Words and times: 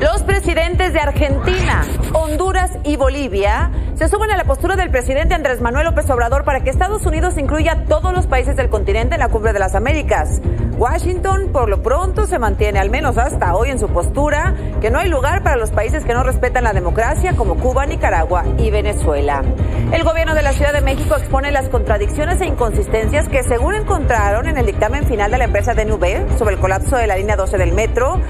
Los 0.00 0.22
presidentes 0.24 0.92
de 0.92 1.00
Argentina, 1.00 1.82
Honduras 2.12 2.78
y 2.84 2.96
Bolivia 2.96 3.70
se 3.96 4.08
suben 4.08 4.30
a 4.30 4.36
la 4.36 4.44
postura 4.44 4.76
del 4.76 4.90
presidente 4.90 5.34
Andrés 5.34 5.62
Manuel 5.62 5.86
López 5.86 6.08
Obrador 6.10 6.44
para 6.44 6.60
que 6.60 6.68
Estados 6.68 7.06
Unidos 7.06 7.38
incluya 7.38 7.72
a 7.72 7.84
todos 7.84 8.12
los 8.12 8.26
países 8.26 8.54
del 8.54 8.68
continente 8.68 9.14
en 9.14 9.20
la 9.20 9.28
cumbre 9.28 9.54
de 9.54 9.58
las 9.58 9.74
Américas. 9.74 10.42
Washington, 10.76 11.48
por 11.50 11.70
lo 11.70 11.82
pronto, 11.82 12.26
se 12.26 12.38
mantiene, 12.38 12.78
al 12.78 12.90
menos 12.90 13.16
hasta 13.16 13.54
hoy, 13.54 13.70
en 13.70 13.78
su 13.78 13.88
postura 13.88 14.54
que 14.82 14.90
no 14.90 14.98
hay 14.98 15.08
lugar 15.08 15.42
para 15.42 15.56
los 15.56 15.70
países 15.70 16.04
que 16.04 16.12
no 16.12 16.22
respetan 16.22 16.64
la 16.64 16.74
democracia, 16.74 17.34
como 17.34 17.56
Cuba, 17.56 17.86
Nicaragua 17.86 18.44
y 18.58 18.70
Venezuela. 18.70 19.42
El 19.90 20.04
gobierno 20.04 20.34
de 20.34 20.42
la 20.42 20.52
Ciudad 20.52 20.74
de 20.74 20.82
México 20.82 21.16
expone 21.16 21.50
las 21.50 21.70
contradicciones 21.70 22.38
e 22.42 22.46
inconsistencias 22.46 23.28
que, 23.30 23.42
según 23.44 23.74
encontraron 23.74 24.46
en 24.46 24.58
el 24.58 24.66
dictamen 24.66 25.06
final 25.06 25.30
de 25.30 25.38
la 25.38 25.44
empresa 25.44 25.72
DNV 25.72 26.36
sobre 26.36 26.56
el 26.56 26.60
colapso 26.60 26.96
de 26.96 27.06
la 27.06 27.16
línea 27.16 27.36
12 27.36 27.56
del 27.56 27.72
metro, 27.72 28.20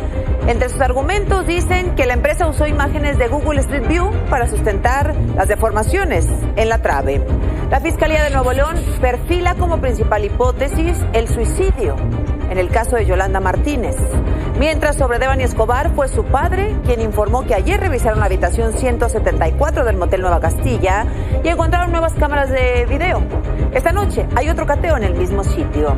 entre 0.46 0.68
sus 0.68 0.80
argumentos 0.80 1.44
dicen 1.44 1.96
que 1.96 2.06
la 2.06 2.14
empresa 2.14 2.46
usó 2.46 2.68
imágenes 2.68 3.18
de 3.18 3.26
Google 3.26 3.58
Street 3.62 3.88
View 3.88 4.12
para 4.30 4.46
sustentar 4.46 5.12
las 5.34 5.48
deformaciones 5.56 6.26
en 6.56 6.68
la 6.68 6.82
trave. 6.82 7.22
La 7.70 7.80
Fiscalía 7.80 8.22
de 8.22 8.30
Nuevo 8.30 8.52
León 8.52 8.76
perfila 9.00 9.54
como 9.54 9.80
principal 9.80 10.22
hipótesis 10.22 10.98
el 11.14 11.28
suicidio 11.28 11.96
en 12.50 12.58
el 12.58 12.68
caso 12.68 12.96
de 12.96 13.06
Yolanda 13.06 13.40
Martínez. 13.40 13.96
Mientras 14.58 14.96
sobre 14.96 15.18
Devani 15.18 15.44
Escobar 15.44 15.94
fue 15.94 16.08
su 16.08 16.24
padre 16.24 16.76
quien 16.84 17.00
informó 17.00 17.46
que 17.46 17.54
ayer 17.54 17.80
revisaron 17.80 18.20
la 18.20 18.26
habitación 18.26 18.74
174 18.74 19.86
del 19.86 19.96
Motel 19.96 20.20
Nueva 20.20 20.40
Castilla 20.40 21.06
y 21.42 21.48
encontraron 21.48 21.90
nuevas 21.90 22.12
cámaras 22.12 22.50
de 22.50 22.84
video. 22.84 23.22
Esta 23.72 23.92
noche 23.92 24.26
hay 24.36 24.50
otro 24.50 24.66
cateo 24.66 24.98
en 24.98 25.04
el 25.04 25.14
mismo 25.14 25.42
sitio. 25.42 25.96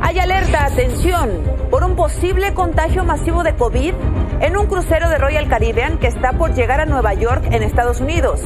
Hay 0.00 0.20
alerta, 0.20 0.64
atención, 0.64 1.42
por 1.72 1.82
un 1.82 1.96
posible 1.96 2.54
contagio 2.54 3.02
masivo 3.04 3.42
de 3.42 3.56
COVID 3.56 3.94
en 4.40 4.56
un 4.56 4.66
crucero 4.66 5.08
de 5.08 5.18
Royal 5.18 5.48
Caribbean 5.48 5.98
que 5.98 6.06
está 6.06 6.32
por 6.32 6.54
llegar 6.54 6.80
a 6.80 6.86
Nueva 6.86 7.14
York 7.14 7.44
en 7.50 7.62
Estados 7.62 8.00
Unidos. 8.00 8.40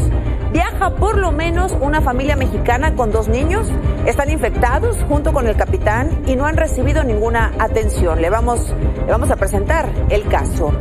Viaja 0.53 0.97
por 0.97 1.17
lo 1.17 1.31
menos 1.31 1.77
una 1.81 2.01
familia 2.01 2.35
mexicana 2.35 2.95
con 2.97 3.13
dos 3.13 3.29
niños. 3.29 3.69
Están 4.05 4.31
infectados 4.31 4.97
junto 5.09 5.33
con 5.33 5.47
el 5.47 5.57
capitán 5.57 6.23
y 6.27 6.35
no 6.35 6.47
han 6.47 6.57
recibido 6.57 7.05
ninguna 7.05 7.53
atención. 7.59 8.21
Le 8.21 8.31
vamos, 8.31 8.75
le 9.07 9.13
vamos 9.13 9.31
a 9.31 9.37
presentar 9.37 9.89
el 10.09 10.27
caso. 10.27 10.73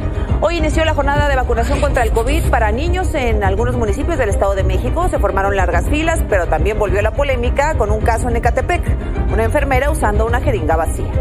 Hoy 0.42 0.58
inició 0.58 0.86
la 0.86 0.96
jornada 0.96 1.28
de 1.28 1.36
vacunación 1.36 1.82
contra 1.82 2.04
el 2.04 2.12
COVID 2.12 2.50
para 2.50 2.72
niños 2.72 3.14
en 3.14 3.44
algunos 3.44 3.76
municipios 3.78 4.18
del 4.18 4.30
Estado 4.30 4.56
de 4.56 4.64
México. 4.64 5.08
Se 5.10 5.20
formaron 5.20 5.56
largas 5.56 5.88
filas, 5.90 6.24
pero 6.30 6.48
también 6.48 6.80
volvió 6.80 7.02
la 7.02 7.12
polémica 7.12 7.76
con 7.76 7.92
un 7.92 8.02
caso 8.02 8.30
en 8.30 8.38
Ecatepec. 8.38 8.82
Una 9.32 9.44
enfermera 9.44 9.92
usando 9.92 10.26
una 10.26 10.42
jeringa 10.42 10.76
vacía. 10.76 11.12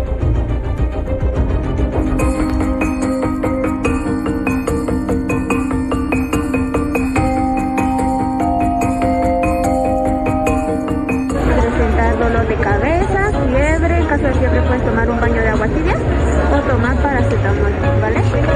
Paracetamol, 17.43 18.01
¿vale? 18.01 18.48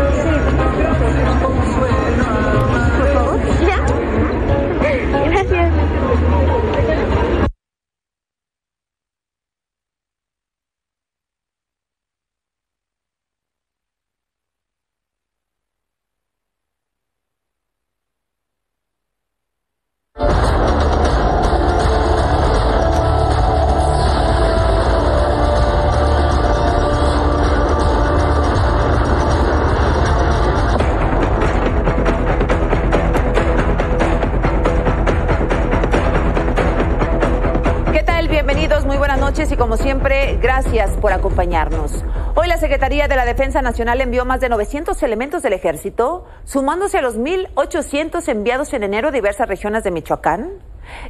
Secretaría 42.72 43.06
de 43.06 43.16
la 43.16 43.27
Defensa 43.27 43.60
Nacional 43.60 44.00
envió 44.00 44.25
más 44.25 44.41
de 44.41 44.49
900 44.49 45.03
elementos 45.03 45.43
del 45.43 45.53
ejército, 45.53 46.25
sumándose 46.44 46.97
a 46.97 47.03
los 47.03 47.19
1.800 47.19 48.27
enviados 48.31 48.72
en 48.72 48.83
enero 48.83 49.09
a 49.09 49.10
diversas 49.10 49.47
regiones 49.47 49.84
de 49.84 49.91
Michoacán. 49.91 50.53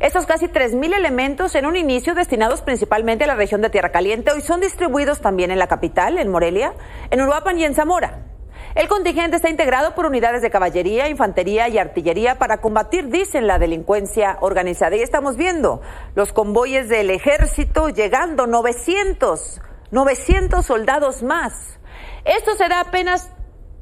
Estos 0.00 0.26
casi 0.26 0.48
3.000 0.48 0.92
elementos 0.92 1.54
en 1.54 1.66
un 1.66 1.76
inicio 1.76 2.16
destinados 2.16 2.62
principalmente 2.62 3.22
a 3.22 3.26
la 3.28 3.36
región 3.36 3.62
de 3.62 3.70
Tierra 3.70 3.92
Caliente 3.92 4.32
hoy 4.32 4.40
son 4.40 4.60
distribuidos 4.60 5.20
también 5.20 5.52
en 5.52 5.60
la 5.60 5.68
capital, 5.68 6.18
en 6.18 6.32
Morelia, 6.32 6.74
en 7.12 7.20
Uruapan 7.20 7.56
y 7.60 7.64
en 7.64 7.76
Zamora. 7.76 8.24
El 8.74 8.88
contingente 8.88 9.36
está 9.36 9.48
integrado 9.48 9.94
por 9.94 10.06
unidades 10.06 10.42
de 10.42 10.50
caballería, 10.50 11.08
infantería 11.08 11.68
y 11.68 11.78
artillería 11.78 12.40
para 12.40 12.60
combatir, 12.60 13.06
dicen, 13.06 13.46
la 13.46 13.60
delincuencia 13.60 14.36
organizada. 14.40 14.96
Y 14.96 15.02
estamos 15.02 15.36
viendo 15.36 15.80
los 16.16 16.32
convoyes 16.32 16.88
del 16.88 17.10
ejército 17.10 17.88
llegando, 17.88 18.48
900, 18.48 19.60
900 19.92 20.64
soldados 20.64 21.22
más. 21.22 21.78
Esto 22.24 22.56
será 22.56 22.80
apenas 22.80 23.30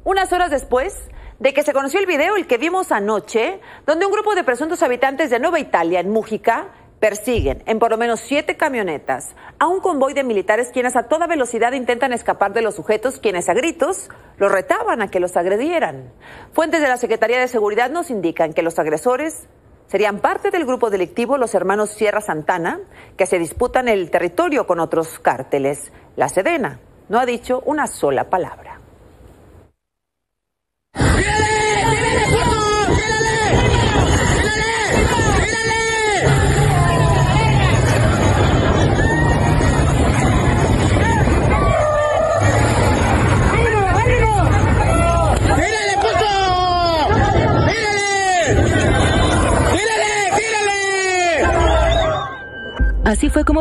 unas 0.03 0.31
horas 0.33 0.51
después 0.51 0.93
de 1.39 1.53
que 1.53 1.63
se 1.63 1.71
conoció 1.71 2.01
el 2.01 2.05
video, 2.05 2.35
el 2.35 2.47
que 2.47 2.57
vimos 2.57 2.91
anoche, 2.91 3.61
donde 3.87 4.05
un 4.05 4.11
grupo 4.11 4.35
de 4.35 4.43
presuntos 4.43 4.83
habitantes 4.83 5.29
de 5.29 5.39
Nueva 5.39 5.59
Italia, 5.59 6.01
en 6.01 6.11
Mújica, 6.11 6.67
persiguen 6.99 7.63
en 7.65 7.79
por 7.79 7.91
lo 7.91 7.97
menos 7.97 8.19
siete 8.19 8.57
camionetas 8.57 9.35
a 9.57 9.67
un 9.67 9.79
convoy 9.79 10.13
de 10.13 10.23
militares 10.23 10.69
quienes 10.71 10.95
a 10.95 11.03
toda 11.03 11.27
velocidad 11.27 11.71
intentan 11.71 12.13
escapar 12.13 12.53
de 12.53 12.61
los 12.61 12.75
sujetos 12.75 13.19
quienes 13.19 13.49
a 13.49 13.53
gritos 13.53 14.09
los 14.37 14.51
retaban 14.51 15.01
a 15.01 15.07
que 15.07 15.19
los 15.19 15.35
agredieran. 15.37 16.13
Fuentes 16.51 16.81
de 16.81 16.89
la 16.89 16.97
Secretaría 16.97 17.39
de 17.39 17.47
Seguridad 17.47 17.89
nos 17.89 18.11
indican 18.11 18.53
que 18.53 18.61
los 18.61 18.77
agresores 18.77 19.47
serían 19.91 20.19
parte 20.19 20.51
del 20.51 20.65
grupo 20.65 20.89
delictivo 20.89 21.37
los 21.37 21.53
hermanos 21.53 21.89
Sierra 21.89 22.21
Santana 22.21 22.79
que 23.17 23.25
se 23.25 23.39
disputan 23.39 23.89
el 23.89 24.09
territorio 24.09 24.65
con 24.65 24.79
otros 24.79 25.19
cárteles. 25.19 25.91
La 26.15 26.27
Sedena 26.27 26.77
no 27.09 27.19
ha 27.19 27.25
dicho 27.25 27.61
una 27.65 27.87
sola 27.87 28.29
palabra. 28.29 28.79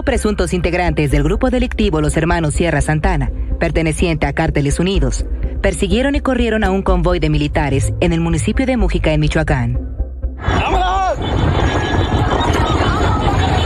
Como 0.00 0.04
presuntos 0.06 0.54
integrantes 0.54 1.10
del 1.10 1.22
grupo 1.22 1.50
delictivo 1.50 2.00
Los 2.00 2.16
Hermanos 2.16 2.54
Sierra 2.54 2.80
Santana, 2.80 3.30
perteneciente 3.58 4.26
a 4.26 4.32
Cárteles 4.32 4.80
Unidos, 4.80 5.26
persiguieron 5.60 6.14
y 6.14 6.20
corrieron 6.20 6.64
a 6.64 6.70
un 6.70 6.80
convoy 6.80 7.18
de 7.18 7.28
militares 7.28 7.92
en 8.00 8.14
el 8.14 8.20
municipio 8.20 8.64
de 8.64 8.78
Mújica, 8.78 9.12
en 9.12 9.20
Michoacán. 9.20 9.78
¡Vámonos! 10.38 11.18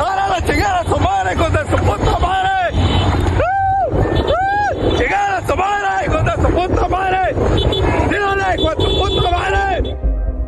¡Ahora 0.01 0.29
la 0.29 0.45
chingada 0.45 0.81
a 0.81 0.85
su 0.85 0.99
madre, 0.99 1.35
hijos 1.35 1.53
de 1.53 1.59
su 1.59 1.77
puta 1.85 2.19
madre! 2.19 2.79
¡Uh! 4.19 4.97
¡Chingada 4.99 5.39
a 5.39 5.47
su 5.47 5.57
madre, 5.57 6.07
hijos 6.07 6.25
de 6.25 6.33
su 6.33 6.49
puta 6.53 6.89
madre! 6.89 7.35
¡Tírale, 8.09 8.61
hijos 8.61 8.77
de 8.77 8.83
su 8.83 8.91
puta 8.91 9.31
madre! 9.31 9.97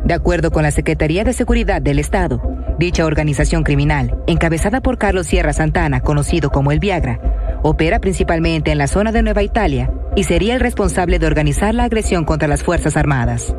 De 0.03 0.13
acuerdo 0.13 0.51
con 0.51 0.63
la 0.63 0.71
Secretaría 0.71 1.23
de 1.23 1.31
Seguridad 1.31 1.81
del 1.81 1.99
Estado, 1.99 2.41
dicha 2.77 3.05
organización 3.05 3.63
criminal, 3.63 4.17
encabezada 4.27 4.81
por 4.81 4.97
Carlos 4.97 5.27
Sierra 5.27 5.53
Santana, 5.53 6.01
conocido 6.01 6.51
como 6.51 6.71
el 6.71 6.79
Viagra, 6.79 7.19
opera 7.63 7.99
principalmente 7.99 8.71
en 8.71 8.77
la 8.77 8.87
zona 8.87 9.11
de 9.11 9.23
Nueva 9.23 9.43
Italia 9.43 9.91
y 10.15 10.23
sería 10.23 10.53
el 10.53 10.59
responsable 10.59 11.19
de 11.19 11.27
organizar 11.27 11.73
la 11.73 11.85
agresión 11.85 12.25
contra 12.25 12.47
las 12.47 12.63
Fuerzas 12.63 12.97
Armadas. 12.97 13.55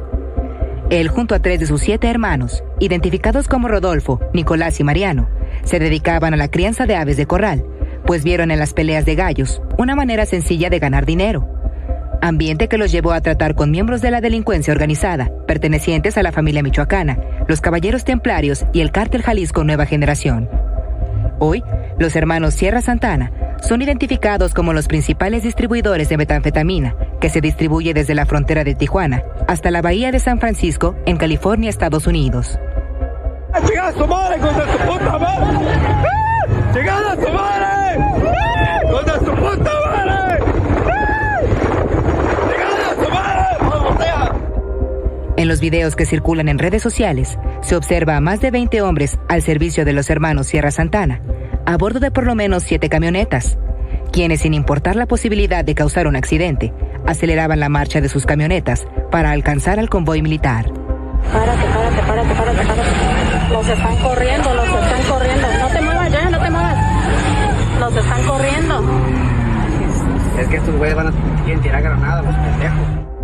Él, 0.91 1.09
junto 1.09 1.35
a 1.35 1.41
tres 1.41 1.61
de 1.61 1.67
sus 1.67 1.82
siete 1.82 2.09
hermanos, 2.09 2.62
identificados 2.81 3.49
como 3.49 3.69
Rodolfo, 3.69 4.20
Nicolás 4.32 4.81
y 4.81 4.85
Mariano, 4.85 5.29
se 5.64 5.79
dedicaban 5.79 6.32
a 6.32 6.38
la 6.38 6.50
crianza 6.50 6.87
de 6.87 6.97
aves 6.97 7.17
de 7.17 7.26
corral, 7.26 7.64
pues 8.06 8.25
vieron 8.25 8.50
en 8.50 8.59
las 8.59 8.73
peleas 8.73 9.05
de 9.05 9.17
gallos 9.17 9.61
una 9.76 9.94
manera 9.94 10.25
sencilla 10.25 10.71
de 10.71 10.79
ganar 10.79 11.05
dinero 11.05 11.58
ambiente 12.20 12.69
que 12.69 12.79
los 12.79 12.93
llevó 12.93 13.12
a 13.12 13.20
tratar 13.20 13.55
con 13.55 13.70
miembros 13.70 14.00
de 14.00 14.11
la 14.11 14.20
delincuencia 14.20 14.73
organizada, 14.73 15.31
pertenecientes 15.47 16.19
a 16.19 16.23
la 16.23 16.32
familia 16.32 16.62
michoacana, 16.62 17.19
los 17.47 17.61
Caballeros 17.61 18.05
Templarios 18.05 18.65
y 18.73 18.81
el 18.81 18.91
Cártel 18.91 19.23
Jalisco 19.23 19.65
Nueva 19.65 19.87
Generación. 19.87 20.49
Hoy, 21.38 21.62
los 21.99 22.17
hermanos 22.17 22.55
Sierra 22.55 22.81
Santana 22.81 23.32
son 23.62 23.82
identificados 23.82 24.55
como 24.55 24.73
los 24.73 24.88
principales 24.88 25.43
distribuidores 25.43 26.09
de 26.09 26.17
metanfetamina, 26.17 26.94
que 27.20 27.31
se 27.31 27.41
distribuye 27.41 27.94
desde 27.94 28.15
la 28.15 28.26
frontera 28.26 28.64
de 28.64 28.75
Tijuana 28.75 29.23
hasta 29.47 29.71
la 29.71 29.82
bahía 29.82 30.12
de 30.12 30.21
San 30.21 30.41
Francisco, 30.41 30.97
en 31.06 31.17
California, 31.17 31.71
Estados 31.71 32.06
Unidos. 32.06 32.59
¡Llegada 33.67 33.93
su 33.93 34.06
madre 34.06 34.38
contra 34.38 34.73
su 34.73 34.79
puta 34.79 35.19
madre! 35.19 35.59
¡Llegada 36.75 37.14
su 37.14 37.32
madre! 37.32 37.69
¡Contra 38.91 39.14
su 39.19 39.25
puta 39.25 39.73
madre! 39.87 40.38
¡Llegada 42.50 43.05
su 43.05 43.11
madre! 43.11 43.38
En 45.49 45.53
los 45.53 45.61
videos 45.61 45.97
que 45.97 46.05
circulan 46.05 46.50
en 46.50 46.59
redes 46.59 46.83
sociales, 46.83 47.39
se 47.62 47.75
observa 47.75 48.19
a 48.19 48.21
más 48.21 48.43
de 48.43 48.50
20 48.50 48.83
hombres 48.83 49.19
al 49.31 49.41
servicio 49.41 49.87
de 49.87 49.95
los 49.95 50.11
hermanos 50.11 50.47
Sierra 50.47 50.71
Santana, 50.71 51.23
a 51.65 51.75
bordo 51.79 52.00
de 52.00 52.11
por 52.11 52.27
lo 52.27 52.35
menos 52.35 52.65
siete 52.65 52.91
camionetas, 52.91 53.56
quienes, 54.12 54.43
sin 54.43 54.53
importar 54.53 54.95
la 54.95 55.06
posibilidad 55.06 55.65
de 55.65 55.75
causar 55.75 56.06
un 56.06 56.17
accidente, 56.17 56.75
aceleraban 57.06 57.61
la 57.61 57.71
marcha 57.71 58.03
de 58.03 58.11
sus 58.11 58.27
camionetas 58.27 58.87
para 59.11 59.31
alcanzar 59.31 59.79
al 59.79 59.89
convoy 59.89 60.21
militar. 60.21 60.71
Párate, 61.33 61.65
párate, 61.73 62.03
párate, 62.03 62.35
párate, 62.35 62.67
párate. 62.67 63.50
Los 63.50 63.69
están 63.71 63.97
corriendo, 64.03 64.53
los 64.53 64.67
están 64.67 65.03
corriendo. 65.09 65.49
No 65.61 65.69
te 65.69 65.81
muevas 65.81 66.12
ya, 66.12 66.29
no 66.29 66.39
te 66.41 66.50
muevas. 66.50 67.81
Los 67.81 67.97
están 67.97 68.23
corriendo. 68.25 68.85
Es 70.41 70.49
que 70.49 70.56
estos 70.56 70.77
güeyes 70.77 70.95
van 70.95 71.06
a 71.06 71.12
tirar 71.62 71.83
granadas, 71.83 72.27
los 72.27 72.35
pendejos. 72.35 73.18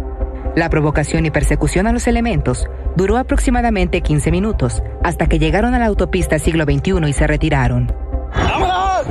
La 0.56 0.68
provocación 0.70 1.26
y 1.26 1.30
persecución 1.30 1.86
a 1.88 1.92
los 1.92 2.06
elementos 2.06 2.66
duró 2.96 3.16
aproximadamente 3.18 4.02
15 4.02 4.30
minutos, 4.30 4.82
hasta 5.02 5.26
que 5.26 5.40
llegaron 5.40 5.74
a 5.74 5.80
la 5.80 5.86
autopista 5.86 6.38
siglo 6.38 6.64
XXI 6.64 7.08
y 7.08 7.12
se 7.12 7.26
retiraron. 7.26 7.92
¡Vámonos! 8.32 9.06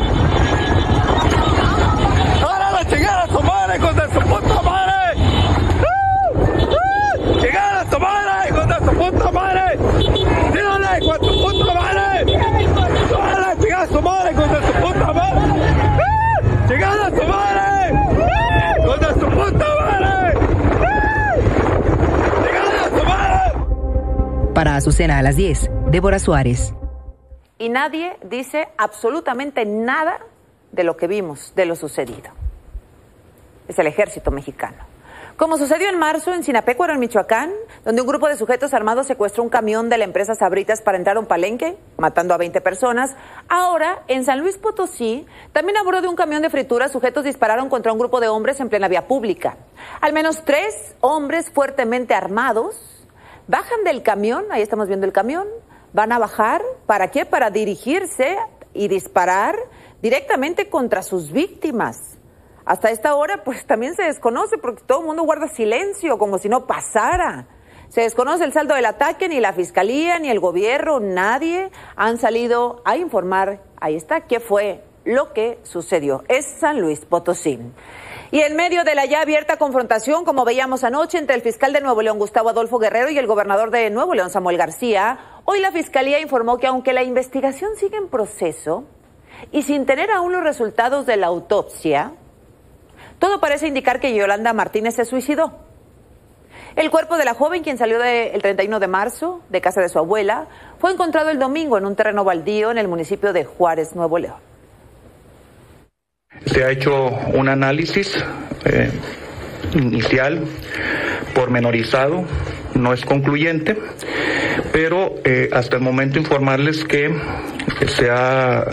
¡Ahora 2.42 2.72
la 2.72 2.86
chingada 2.88 3.28
su 3.28 3.44
madre 3.44 3.78
contra 3.80 4.08
su 4.08 4.20
puta 4.22 4.62
madre! 4.62 5.22
¡Uh! 5.82 6.38
¡Uh! 6.40 7.42
¡Chingada 7.42 7.86
su 7.92 8.00
madre 8.00 8.54
contra 8.54 8.80
su 8.80 8.92
puta 8.92 9.32
madre! 9.32 9.78
¡Tírale 10.54 11.00
con 11.06 11.20
tu 11.20 11.42
puta 11.42 11.74
madre! 11.74 12.26
¡Ahora 13.14 13.40
la 13.40 13.56
chingada 13.62 13.88
su 13.88 14.02
madre 14.02 14.34
contra 14.34 14.62
su 14.66 14.74
puta 14.74 15.14
madre! 15.14 15.42
¡Uh! 16.00 16.68
¡Chingada 16.70 17.10
su 17.10 17.28
madre! 17.28 17.60
¡Contra 18.86 19.14
su 19.14 19.20
puta 19.20 19.68
madre! 19.82 20.38
¡Uh! 20.38 21.34
¡Chingada 22.46 22.90
su 22.90 23.06
madre! 23.06 23.52
Para 24.64 24.78
Azucena 24.78 25.18
a 25.18 25.22
las 25.22 25.36
10, 25.36 25.70
Débora 25.92 26.20
Suárez. 26.20 26.74
Y 27.58 27.68
nadie 27.68 28.16
dice 28.24 28.70
absolutamente 28.78 29.66
nada 29.66 30.20
de 30.72 30.86
lo 30.86 30.96
que 30.96 31.08
vimos, 31.08 31.52
de 31.54 31.66
lo 31.66 31.76
sucedido. 31.76 32.32
Es 33.68 33.78
el 33.78 33.88
ejército 33.88 34.32
mexicano. 34.32 34.78
Como 35.36 35.58
sucedió 35.58 35.90
en 35.90 36.00
marzo 36.00 36.34
en 36.34 36.46
Sinapecuaro, 36.46 36.94
en 36.94 37.02
Michoacán, 37.02 37.52
donde 37.84 38.04
un 38.04 38.08
grupo 38.08 38.30
de 38.30 38.38
sujetos 38.38 38.74
armados 38.74 39.06
secuestró 39.06 39.44
un 39.44 39.50
camión 39.50 39.90
de 39.90 39.98
la 39.98 40.06
empresa 40.06 40.34
Sabritas 40.34 40.82
para 40.82 40.98
entrar 40.98 41.18
a 41.18 41.20
un 41.20 41.26
palenque, 41.26 41.76
matando 41.98 42.34
a 42.34 42.38
20 42.38 42.62
personas. 42.62 43.18
Ahora, 43.50 44.04
en 44.08 44.24
San 44.24 44.40
Luis 44.40 44.58
Potosí, 44.58 45.26
también 45.52 45.76
a 45.76 45.84
bordo 45.84 46.04
de 46.04 46.08
un 46.08 46.16
camión 46.16 46.42
de 46.42 46.50
fritura, 46.50 46.88
sujetos 46.88 47.26
dispararon 47.26 47.68
contra 47.68 47.92
un 47.92 48.00
grupo 48.00 48.22
de 48.22 48.30
hombres 48.30 48.62
en 48.62 48.70
plena 48.70 48.88
vía 48.88 49.10
pública. 49.10 49.58
Al 50.00 50.14
menos 50.14 50.46
tres 50.46 50.96
hombres 51.02 51.50
fuertemente 51.50 52.14
armados 52.14 52.93
bajan 53.54 53.84
del 53.84 54.02
camión, 54.02 54.46
ahí 54.50 54.64
estamos 54.64 54.88
viendo 54.88 55.06
el 55.06 55.14
camión, 55.14 55.48
van 55.94 56.12
a 56.12 56.18
bajar, 56.18 56.64
¿para 56.88 57.12
qué? 57.12 57.24
Para 57.24 57.52
dirigirse 57.52 58.36
y 58.74 58.88
disparar 58.88 59.56
directamente 60.02 60.72
contra 60.72 61.04
sus 61.04 61.32
víctimas. 61.32 62.18
Hasta 62.66 62.90
esta 62.90 63.14
hora, 63.14 63.44
pues 63.44 63.64
también 63.68 63.94
se 63.94 64.02
desconoce 64.02 64.58
porque 64.58 64.82
todo 64.88 65.02
el 65.02 65.06
mundo 65.06 65.22
guarda 65.22 65.50
silencio, 65.50 66.18
como 66.18 66.40
si 66.40 66.50
no 66.50 66.66
pasara. 66.66 67.46
Se 67.90 68.02
desconoce 68.02 68.44
el 68.44 68.54
saldo 68.54 68.74
del 68.74 68.88
ataque, 68.88 69.30
ni 69.30 69.40
la 69.40 69.54
fiscalía, 69.54 70.18
ni 70.18 70.32
el 70.32 70.40
gobierno, 70.40 71.00
nadie 71.00 71.70
han 71.96 72.18
salido 72.18 72.82
a 72.86 72.98
informar, 72.98 73.62
ahí 73.80 73.96
está, 73.96 74.22
qué 74.22 74.40
fue 74.40 74.84
lo 75.06 75.32
que 75.32 75.60
sucedió. 75.62 76.24
Es 76.28 76.48
San 76.60 76.82
Luis 76.82 77.06
Potosí. 77.06 77.60
Y 78.34 78.42
en 78.42 78.56
medio 78.56 78.84
de 78.84 78.96
la 78.96 79.06
ya 79.06 79.22
abierta 79.22 79.58
confrontación, 79.58 80.26
como 80.26 80.44
veíamos 80.44 80.84
anoche, 80.84 81.20
entre 81.20 81.36
el 81.36 81.44
fiscal 81.44 81.72
de 81.72 81.82
Nuevo 81.82 82.02
León, 82.02 82.18
Gustavo 82.18 82.50
Adolfo 82.50 82.80
Guerrero, 82.80 83.12
y 83.12 83.20
el 83.20 83.28
gobernador 83.28 83.70
de 83.70 83.92
Nuevo 83.92 84.16
León, 84.16 84.32
Samuel 84.32 84.58
García, 84.58 85.20
hoy 85.46 85.60
la 85.60 85.72
fiscalía 85.72 86.20
informó 86.20 86.58
que 86.58 86.66
aunque 86.66 86.94
la 86.94 87.04
investigación 87.04 87.76
sigue 87.76 87.96
en 87.98 88.08
proceso 88.08 88.86
y 89.52 89.62
sin 89.62 89.86
tener 89.86 90.10
aún 90.10 90.32
los 90.32 90.42
resultados 90.42 91.06
de 91.06 91.16
la 91.16 91.28
autopsia, 91.28 92.14
todo 93.20 93.40
parece 93.40 93.68
indicar 93.68 94.00
que 94.00 94.16
Yolanda 94.16 94.52
Martínez 94.52 94.96
se 94.96 95.06
suicidó. 95.06 95.52
El 96.76 96.90
cuerpo 96.90 97.18
de 97.18 97.26
la 97.26 97.36
joven, 97.36 97.62
quien 97.62 97.78
salió 97.78 98.00
de- 98.00 98.32
el 98.34 98.42
31 98.42 98.80
de 98.80 98.88
marzo 98.88 99.42
de 99.50 99.62
casa 99.62 99.80
de 99.80 99.90
su 99.90 100.00
abuela, 100.00 100.48
fue 100.80 100.92
encontrado 100.92 101.30
el 101.30 101.38
domingo 101.38 101.78
en 101.78 101.86
un 101.86 101.96
terreno 101.96 102.24
baldío 102.24 102.72
en 102.72 102.80
el 102.80 102.88
municipio 102.88 103.32
de 103.32 103.46
Juárez, 103.46 103.94
Nuevo 103.96 104.18
León. 104.18 104.53
Se 106.46 106.64
ha 106.64 106.72
hecho 106.72 107.08
un 107.34 107.48
análisis 107.50 108.16
eh, 108.66 108.92
inicial, 109.74 110.44
pormenorizado, 111.34 112.26
no 112.76 112.94
es 112.94 113.06
concluyente, 113.06 113.78
pero 114.72 115.16
eh, 115.24 115.50
hasta 115.54 115.78
el 115.78 115.82
momento 115.82 116.20
informarles 116.20 116.84
que 116.84 117.14
se 117.88 118.10
ha 118.10 118.66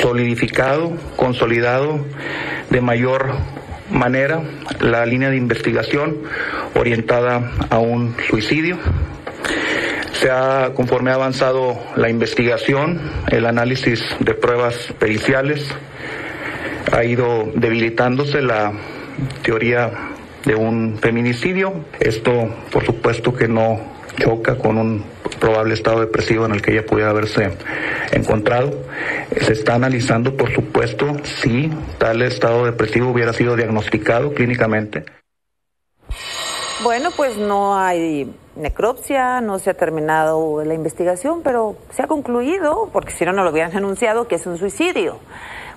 solidificado, 0.00 0.92
consolidado 1.16 2.04
de 2.70 2.80
mayor 2.80 3.34
manera 3.90 4.42
la 4.80 5.06
línea 5.06 5.30
de 5.30 5.36
investigación 5.36 6.18
orientada 6.74 7.52
a 7.70 7.78
un 7.78 8.16
suicidio. 8.28 8.78
Se 10.20 10.30
ha, 10.30 10.72
conforme 10.74 11.10
ha 11.10 11.14
avanzado 11.14 11.78
la 11.96 12.08
investigación, 12.08 13.00
el 13.30 13.46
análisis 13.46 14.00
de 14.20 14.34
pruebas 14.34 14.74
periciales, 14.98 15.68
ha 16.92 17.04
ido 17.04 17.50
debilitándose 17.54 18.40
la 18.40 18.72
teoría 19.42 19.90
de 20.44 20.54
un 20.54 20.98
feminicidio. 20.98 21.84
Esto, 22.00 22.48
por 22.70 22.84
supuesto, 22.84 23.34
que 23.34 23.48
no 23.48 23.80
choca 24.16 24.56
con 24.56 24.78
un 24.78 25.04
probable 25.40 25.74
estado 25.74 26.00
depresivo 26.00 26.46
en 26.46 26.52
el 26.52 26.62
que 26.62 26.72
ella 26.72 26.86
pudiera 26.86 27.10
haberse 27.10 27.50
encontrado. 28.12 28.84
Se 29.40 29.52
está 29.52 29.74
analizando, 29.74 30.36
por 30.36 30.52
supuesto, 30.54 31.16
si 31.24 31.70
tal 31.98 32.22
estado 32.22 32.64
depresivo 32.64 33.10
hubiera 33.10 33.32
sido 33.32 33.56
diagnosticado 33.56 34.32
clínicamente. 34.32 35.04
Bueno, 36.82 37.10
pues 37.16 37.36
no 37.36 37.76
hay 37.76 38.30
necropsia, 38.56 39.40
no 39.40 39.58
se 39.58 39.70
ha 39.70 39.74
terminado 39.74 40.64
la 40.64 40.74
investigación, 40.74 41.42
pero 41.42 41.76
se 41.90 42.02
ha 42.02 42.06
concluido, 42.06 42.88
porque 42.92 43.12
si 43.12 43.24
no, 43.24 43.32
no 43.32 43.44
lo 43.44 43.50
hubieran 43.50 43.76
anunciado, 43.76 44.28
que 44.28 44.36
es 44.36 44.46
un 44.46 44.58
suicidio. 44.58 45.18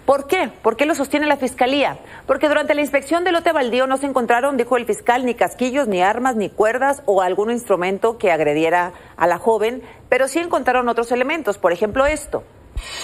¿Por 0.05 0.27
qué? 0.27 0.49
¿Por 0.61 0.77
qué 0.77 0.85
lo 0.85 0.95
sostiene 0.95 1.25
la 1.25 1.35
fiscalía? 1.35 1.99
Porque 2.27 2.47
durante 2.47 2.73
la 2.73 2.79
inspección 2.79 3.25
del 3.25 3.33
lote 3.33 3.51
baldío 3.51 3.87
no 3.87 3.97
se 3.97 4.05
encontraron, 4.05 4.55
dijo 4.55 4.77
el 4.77 4.85
fiscal, 4.85 5.25
ni 5.25 5.35
casquillos, 5.35 5.89
ni 5.89 6.01
armas, 6.01 6.37
ni 6.37 6.49
cuerdas 6.49 7.03
o 7.05 7.21
algún 7.21 7.51
instrumento 7.51 8.17
que 8.17 8.31
agrediera 8.31 8.93
a 9.17 9.27
la 9.27 9.37
joven, 9.37 9.83
pero 10.07 10.29
sí 10.29 10.39
encontraron 10.39 10.87
otros 10.87 11.11
elementos, 11.11 11.57
por 11.57 11.73
ejemplo 11.73 12.05
esto. 12.05 12.43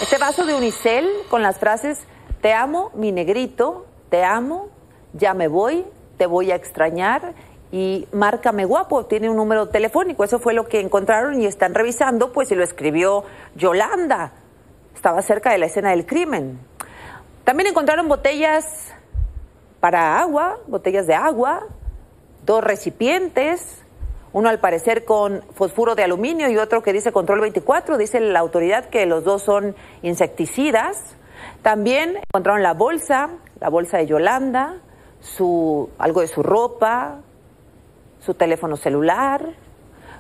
Este 0.02 0.18
vaso 0.18 0.46
de 0.46 0.56
unicel 0.56 1.10
con 1.30 1.42
las 1.42 1.60
frases 1.60 2.08
Te 2.42 2.54
amo, 2.54 2.92
mi 2.94 3.12
negrito, 3.12 3.86
te 4.10 4.24
amo, 4.24 4.70
ya 5.14 5.34
me 5.34 5.48
voy, 5.48 5.86
te 6.18 6.26
voy 6.26 6.52
a 6.52 6.56
extrañar 6.56 7.34
y 7.74 8.08
márcame 8.12 8.66
guapo, 8.66 9.08
tiene 9.08 9.32
un 9.32 9.36
número 9.36 9.68
telefónico. 9.70 10.24
Eso 10.24 10.38
fue 10.38 10.54
lo 10.54 10.68
que 10.68 10.80
encontraron 10.80 11.42
y 11.42 11.48
están 11.48 11.74
revisando, 11.74 12.32
pues 12.32 12.50
si 12.50 12.56
lo 12.56 12.64
escribió 12.64 13.24
Yolanda. 13.56 14.32
Estaba 14.94 15.24
cerca 15.24 15.52
de 15.52 15.58
la 15.58 15.66
escena 15.66 15.90
del 15.90 16.06
crimen. 16.06 16.60
También 17.44 17.70
encontraron 17.72 18.08
botellas 18.08 18.94
para 19.80 20.20
agua, 20.20 20.60
botellas 20.68 21.08
de 21.08 21.16
agua, 21.16 21.66
dos 22.46 22.64
recipientes, 22.64 23.84
uno 24.34 24.50
al 24.50 24.60
parecer 24.60 25.04
con 25.04 25.42
fosfuro 25.56 25.96
de 25.96 26.04
aluminio 26.04 26.52
y 26.52 26.58
otro 26.58 26.84
que 26.84 26.94
dice 26.94 27.12
control 27.12 27.42
24, 27.42 27.98
dice 27.98 28.20
la 28.20 28.40
autoridad 28.40 28.86
que 28.86 29.08
los 29.08 29.24
dos 29.24 29.42
son 29.42 29.76
insecticidas. 30.04 31.16
También 31.64 32.18
encontraron 32.18 32.62
la 32.62 32.76
bolsa, 32.76 33.32
la 33.60 33.70
bolsa 33.70 33.98
de 33.98 34.06
Yolanda, 34.06 34.76
su 35.22 35.90
algo 35.98 36.22
de 36.22 36.28
su 36.28 36.44
ropa, 36.44 37.24
su 38.26 38.34
teléfono 38.34 38.78
celular, 38.78 39.54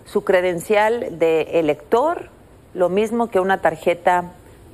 su 0.06 0.24
credencial 0.24 1.20
de 1.20 1.60
elector, 1.60 2.30
lo 2.74 2.90
mismo 2.90 3.30
que 3.30 3.40
una 3.40 3.62
tarjeta 3.62 4.32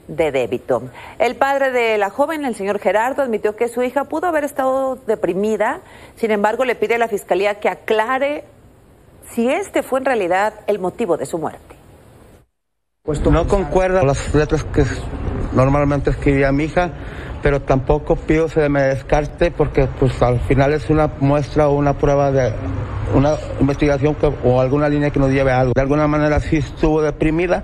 de 0.08 0.32
débito. 0.32 0.82
El 1.20 1.36
padre 1.36 1.72
de 1.72 1.98
la 1.98 2.10
joven, 2.10 2.44
el 2.46 2.56
señor 2.56 2.80
Gerardo, 2.80 3.22
admitió 3.22 3.56
que 3.56 3.68
su 3.68 3.84
hija 3.84 4.06
pudo 4.06 4.28
haber 4.28 4.44
estado 4.44 4.98
deprimida, 5.08 5.82
sin 6.16 6.32
embargo 6.32 6.66
le 6.66 6.76
pide 6.76 6.96
a 6.96 6.98
la 6.98 7.08
fiscalía 7.08 7.60
que 7.60 7.70
aclare 7.70 8.44
si 9.32 9.48
este 9.50 9.84
fue 9.84 10.00
en 10.00 10.06
realidad 10.06 10.54
el 10.66 10.80
motivo 10.80 11.18
de 11.18 11.26
su 11.26 11.38
muerte. 11.38 11.76
No 13.32 13.48
concuerda 13.48 14.00
con 14.00 14.08
las 14.08 14.34
letras 14.34 14.64
que 14.64 14.84
normalmente 15.54 16.10
escribía 16.10 16.52
mi 16.52 16.66
hija, 16.66 16.92
pero 17.42 17.62
tampoco 17.62 18.16
pido 18.16 18.50
se 18.50 18.68
me 18.70 18.84
descarte 18.84 19.52
porque 19.52 19.88
pues 20.00 20.22
al 20.22 20.40
final 20.42 20.74
es 20.74 20.90
una 20.90 21.08
muestra 21.20 21.70
o 21.70 21.76
una 21.76 21.94
prueba 21.94 22.32
de 22.32 22.54
una 23.14 23.36
investigación 23.60 24.16
o 24.44 24.62
alguna 24.62 24.90
línea 24.90 25.10
que 25.10 25.20
nos 25.20 25.32
lleve 25.32 25.52
a 25.52 25.62
algo. 25.62 25.74
De 25.76 25.82
alguna 25.82 26.08
manera 26.08 26.40
sí 26.40 26.58
estuvo 26.58 27.02
deprimida 27.02 27.64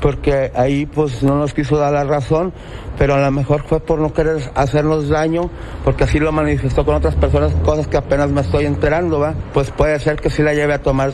porque 0.00 0.50
ahí 0.54 0.84
pues 0.84 1.22
no 1.22 1.36
nos 1.38 1.54
quiso 1.54 1.76
dar 1.78 1.92
la 1.92 2.04
razón, 2.04 2.52
pero 2.98 3.14
a 3.14 3.20
lo 3.20 3.30
mejor 3.30 3.62
fue 3.62 3.78
por 3.80 4.00
no 4.00 4.12
querer 4.12 4.50
hacernos 4.54 5.08
daño, 5.08 5.48
porque 5.84 6.04
así 6.04 6.18
lo 6.18 6.32
manifestó 6.32 6.84
con 6.84 6.96
otras 6.96 7.14
personas, 7.14 7.54
cosas 7.64 7.86
que 7.86 7.96
apenas 7.96 8.30
me 8.30 8.40
estoy 8.40 8.66
enterando, 8.66 9.20
¿va? 9.20 9.34
Pues 9.54 9.70
puede 9.70 9.98
ser 10.00 10.16
que 10.16 10.28
sí 10.28 10.42
la 10.42 10.54
lleve 10.54 10.74
a 10.74 10.82
tomar 10.82 11.12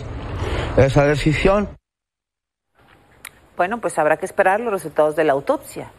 esa 0.79 1.05
decisión. 1.05 1.69
Bueno, 3.59 3.79
pues 3.79 3.99
habrá 3.99 4.17
que 4.17 4.25
esperar 4.25 4.61
los 4.61 4.73
resultados 4.73 5.17
de 5.17 5.25
la 5.25 5.35
autopsia. 5.35 5.91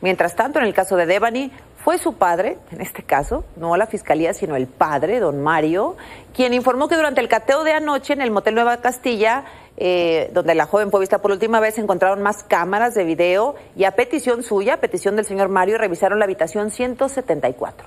Mientras 0.00 0.34
tanto, 0.36 0.58
en 0.58 0.64
el 0.64 0.72
caso 0.72 0.96
de 0.96 1.06
Devani, 1.06 1.50
fue 1.84 1.98
su 1.98 2.14
padre, 2.14 2.56
en 2.70 2.80
este 2.80 3.02
caso, 3.02 3.44
no 3.56 3.76
la 3.76 3.86
fiscalía, 3.86 4.32
sino 4.32 4.56
el 4.56 4.66
padre, 4.66 5.20
don 5.20 5.42
Mario, 5.42 5.96
quien 6.34 6.54
informó 6.54 6.88
que 6.88 6.96
durante 6.96 7.20
el 7.20 7.28
cateo 7.28 7.62
de 7.62 7.72
anoche 7.72 8.14
en 8.14 8.22
el 8.22 8.30
Motel 8.30 8.54
Nueva 8.54 8.78
Castilla, 8.78 9.44
eh, 9.76 10.30
donde 10.32 10.54
la 10.54 10.64
joven 10.64 10.90
fue 10.90 11.00
vista 11.00 11.20
por 11.20 11.30
última 11.30 11.60
vez, 11.60 11.76
encontraron 11.76 12.22
más 12.22 12.42
cámaras 12.42 12.94
de 12.94 13.04
video 13.04 13.54
y 13.76 13.84
a 13.84 13.90
petición 13.90 14.42
suya, 14.42 14.74
a 14.74 14.76
petición 14.78 15.14
del 15.14 15.26
señor 15.26 15.50
Mario, 15.50 15.76
revisaron 15.76 16.18
la 16.18 16.24
habitación 16.24 16.70
174. 16.70 17.86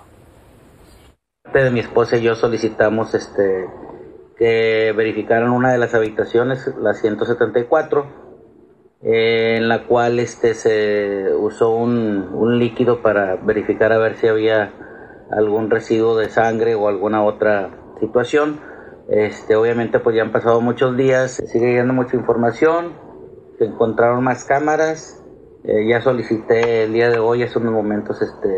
De 1.51 1.71
mi 1.71 1.79
esposa 1.79 2.17
y 2.17 2.21
yo 2.21 2.35
solicitamos 2.35 3.15
este 3.15 3.67
que 4.37 4.93
verificaran 4.95 5.49
una 5.49 5.71
de 5.71 5.79
las 5.79 5.95
habitaciones, 5.95 6.67
la 6.79 6.93
174 6.93 8.26
en 9.09 9.69
la 9.69 9.85
cual 9.85 10.19
este 10.19 10.53
se 10.53 11.33
usó 11.33 11.69
un, 11.69 12.29
un, 12.33 12.59
líquido 12.59 13.01
para 13.01 13.37
verificar 13.37 13.93
a 13.93 13.97
ver 13.97 14.17
si 14.17 14.27
había 14.27 14.73
algún 15.31 15.69
residuo 15.69 16.17
de 16.17 16.27
sangre 16.27 16.75
o 16.75 16.89
alguna 16.89 17.23
otra 17.23 17.69
situación. 18.01 18.59
Este, 19.07 19.55
obviamente 19.55 19.99
pues 19.99 20.13
ya 20.13 20.23
han 20.23 20.33
pasado 20.33 20.59
muchos 20.59 20.97
días, 20.97 21.41
sigue 21.45 21.67
llegando 21.67 21.93
mucha 21.93 22.17
información, 22.17 22.91
se 23.57 23.63
encontraron 23.63 24.25
más 24.25 24.43
cámaras, 24.43 25.23
eh, 25.63 25.87
ya 25.87 26.01
solicité 26.01 26.83
el 26.83 26.91
día 26.91 27.09
de 27.09 27.19
hoy, 27.19 27.43
hace 27.43 27.59
unos 27.59 27.71
momentos, 27.71 28.21
este, 28.21 28.49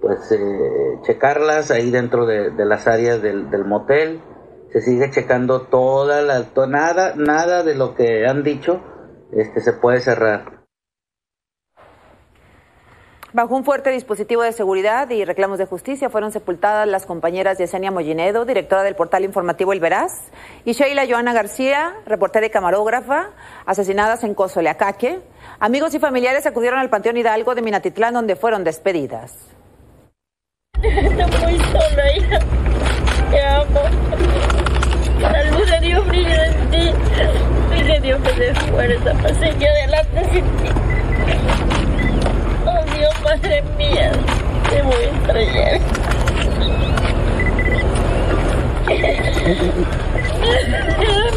pues 0.00 0.30
eh, 0.30 1.00
checarlas 1.02 1.72
ahí 1.72 1.90
dentro 1.90 2.24
de, 2.26 2.52
las 2.64 2.86
áreas 2.86 3.20
del, 3.20 3.50
del, 3.50 3.64
motel, 3.64 4.20
se 4.70 4.80
sigue 4.80 5.10
checando 5.10 5.62
toda 5.62 6.22
la, 6.22 6.46
nada, 6.68 7.14
nada 7.16 7.64
de 7.64 7.74
lo 7.74 7.96
que 7.96 8.28
han 8.28 8.44
dicho, 8.44 8.80
este, 9.32 9.60
se 9.60 9.72
puede 9.72 10.00
cerrar. 10.00 10.66
Bajo 13.36 13.54
un 13.54 13.64
fuerte 13.64 13.90
dispositivo 13.90 14.42
de 14.42 14.52
seguridad 14.52 15.10
y 15.10 15.22
reclamos 15.26 15.58
de 15.58 15.66
justicia 15.66 16.08
fueron 16.08 16.32
sepultadas 16.32 16.88
las 16.88 17.04
compañeras 17.04 17.58
Yesenia 17.58 17.90
Mollinedo, 17.90 18.46
directora 18.46 18.82
del 18.82 18.94
portal 18.94 19.24
informativo 19.24 19.74
El 19.74 19.80
Veraz, 19.80 20.30
y 20.64 20.72
Sheila 20.72 21.06
Joana 21.06 21.34
García, 21.34 21.96
reportera 22.06 22.46
y 22.46 22.50
camarógrafa, 22.50 23.32
asesinadas 23.66 24.24
en 24.24 24.34
Cozoleacaque. 24.34 25.20
Amigos 25.60 25.94
y 25.94 25.98
familiares 25.98 26.46
acudieron 26.46 26.78
al 26.78 26.88
Panteón 26.88 27.18
Hidalgo 27.18 27.54
de 27.54 27.60
Minatitlán, 27.60 28.14
donde 28.14 28.36
fueron 28.36 28.64
despedidas. 28.64 29.34
Estoy 30.82 31.02
muy 31.12 31.58
sola, 31.58 32.16
hija. 32.16 32.38
Te 33.30 33.42
amo. 33.42 34.55
De 35.56 35.80
Dios 35.80 36.06
brilla 36.06 36.46
en 36.46 36.70
ti. 36.70 36.92
Que 37.86 38.00
Dios 38.00 38.20
me 38.20 38.32
dé 38.32 38.54
fuerza 38.54 39.12
para 39.14 39.34
seguir 39.34 39.68
adelante 39.68 40.24
sin 40.32 40.44
ti. 40.44 40.68
Oh 42.66 42.84
Dios, 42.96 43.22
madre 43.24 43.62
mía, 43.76 44.12
te 44.68 44.82
voy 44.82 44.94
a 44.94 45.08
extrañar. 45.08 45.80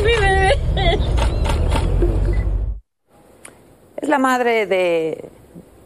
Mi 0.03 0.15
bebé. 0.19 0.59
Es 4.01 4.09
la 4.09 4.19
madre 4.19 4.65
de, 4.65 5.29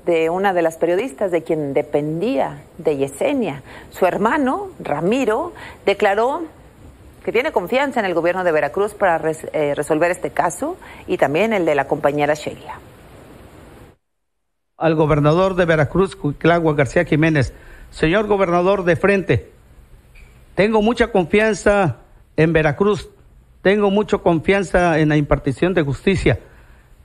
de 0.06 0.30
una 0.30 0.54
de 0.54 0.62
las 0.64 0.78
periodistas 0.78 1.32
de 1.32 1.44
quien 1.44 1.74
dependía 1.74 2.64
de 2.78 2.98
Yesenia. 2.98 3.62
Su 3.92 4.06
hermano, 4.06 4.70
Ramiro, 4.80 5.54
declaró 5.86 6.44
que 7.24 7.32
tiene 7.32 7.52
confianza 7.52 8.00
en 8.00 8.06
el 8.06 8.14
gobierno 8.14 8.44
de 8.44 8.52
Veracruz 8.52 8.94
para 8.94 9.18
res, 9.18 9.48
eh, 9.54 9.74
resolver 9.76 10.12
este 10.12 10.32
caso 10.32 10.78
y 11.08 11.18
también 11.18 11.54
el 11.54 11.66
de 11.66 11.76
la 11.76 11.88
compañera 11.88 12.34
Sheila. 12.34 12.80
Al 14.78 14.96
gobernador 14.96 15.56
de 15.56 15.66
Veracruz, 15.66 16.16
Cuiclagua 16.16 16.74
García 16.74 17.06
Jiménez, 17.06 17.54
señor 17.92 18.28
gobernador 18.28 18.84
de 18.84 18.96
frente, 18.98 19.52
tengo 20.56 20.82
mucha 20.82 21.08
confianza 21.12 21.98
en 22.36 22.52
Veracruz, 22.52 23.10
tengo 23.62 23.90
mucha 23.90 24.18
confianza 24.18 25.00
en 25.00 25.10
la 25.10 25.16
impartición 25.16 25.74
de 25.74 25.84
justicia, 25.84 26.40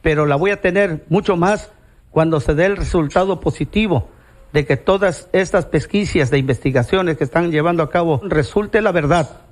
pero 0.02 0.26
la 0.26 0.34
voy 0.34 0.50
a 0.50 0.60
tener 0.60 1.04
mucho 1.08 1.36
más 1.36 1.70
cuando 2.10 2.40
se 2.40 2.54
dé 2.54 2.66
el 2.66 2.76
resultado 2.76 3.38
positivo 3.38 4.08
de 4.52 4.66
que 4.66 4.76
todas 4.76 5.28
estas 5.32 5.66
pesquisas 5.66 6.30
de 6.30 6.38
investigaciones 6.38 7.16
que 7.18 7.24
están 7.24 7.52
llevando 7.52 7.82
a 7.82 7.90
cabo 7.90 8.20
resulte 8.24 8.80
la 8.80 8.92
verdad 8.92 9.47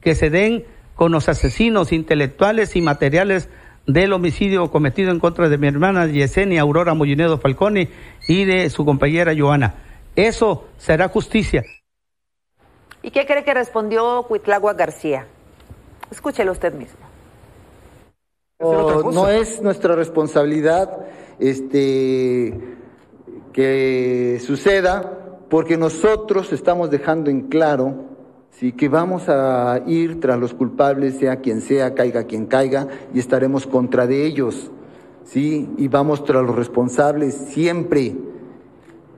que 0.00 0.14
se 0.14 0.30
den 0.30 0.64
con 0.94 1.12
los 1.12 1.28
asesinos 1.28 1.92
intelectuales 1.92 2.76
y 2.76 2.82
materiales 2.82 3.48
del 3.86 4.12
homicidio 4.12 4.70
cometido 4.70 5.10
en 5.10 5.20
contra 5.20 5.48
de 5.48 5.56
mi 5.56 5.66
hermana 5.66 6.06
Yesenia 6.06 6.60
Aurora 6.60 6.94
Mollinedo 6.94 7.38
Falcone 7.38 7.88
y 8.28 8.44
de 8.44 8.68
su 8.68 8.84
compañera 8.84 9.32
Joana. 9.36 9.74
Eso 10.14 10.66
será 10.76 11.08
justicia. 11.08 11.64
¿Y 13.02 13.10
qué 13.10 13.26
cree 13.26 13.44
que 13.44 13.54
respondió 13.54 14.24
Cuitlagua 14.24 14.74
García? 14.74 15.26
Escúchelo 16.10 16.52
usted 16.52 16.74
mismo. 16.74 16.98
No, 18.60 19.12
no 19.12 19.28
es 19.28 19.62
nuestra 19.62 19.94
responsabilidad 19.94 21.06
este, 21.38 22.58
que 23.52 24.40
suceda 24.44 25.36
porque 25.48 25.76
nosotros 25.76 26.52
estamos 26.52 26.90
dejando 26.90 27.30
en 27.30 27.42
claro 27.42 28.17
Sí, 28.58 28.72
que 28.72 28.88
vamos 28.88 29.28
a 29.28 29.80
ir 29.86 30.18
tras 30.18 30.36
los 30.36 30.52
culpables, 30.52 31.14
sea 31.18 31.36
quien 31.36 31.60
sea, 31.60 31.94
caiga 31.94 32.24
quien 32.24 32.46
caiga, 32.46 32.88
y 33.14 33.20
estaremos 33.20 33.68
contra 33.68 34.08
de 34.08 34.26
ellos. 34.26 34.72
Sí, 35.22 35.70
y 35.76 35.86
vamos 35.86 36.24
tras 36.24 36.42
los 36.44 36.56
responsables 36.56 37.34
siempre. 37.34 38.16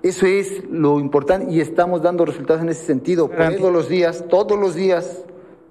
Eso 0.02 0.26
es 0.26 0.68
lo 0.68 1.00
importante 1.00 1.50
y 1.50 1.60
estamos 1.60 2.02
dando 2.02 2.26
resultados 2.26 2.60
en 2.60 2.68
ese 2.68 2.84
sentido. 2.84 3.30
Todos 3.30 3.72
los 3.72 3.88
días, 3.88 4.26
todos 4.28 4.58
los 4.58 4.74
días, 4.74 5.24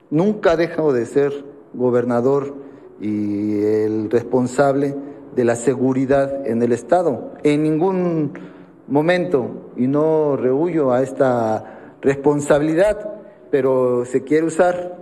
nunca 0.09 0.55
dejo 0.55 0.91
de 0.91 1.05
ser 1.05 1.45
gobernador 1.75 2.55
y 2.99 3.61
el 3.61 4.09
responsable 4.09 4.95
de 5.35 5.43
la 5.45 5.55
seguridad 5.55 6.47
en 6.47 6.63
el 6.63 6.71
Estado. 6.71 7.33
En 7.43 7.61
ningún 7.61 8.31
momento, 8.87 9.71
y 9.77 9.85
no 9.85 10.37
rehuyo 10.37 10.91
a 10.91 11.03
esta 11.03 11.97
responsabilidad, 12.01 13.18
pero 13.51 14.05
se 14.05 14.23
quiere 14.23 14.45
usar 14.45 14.97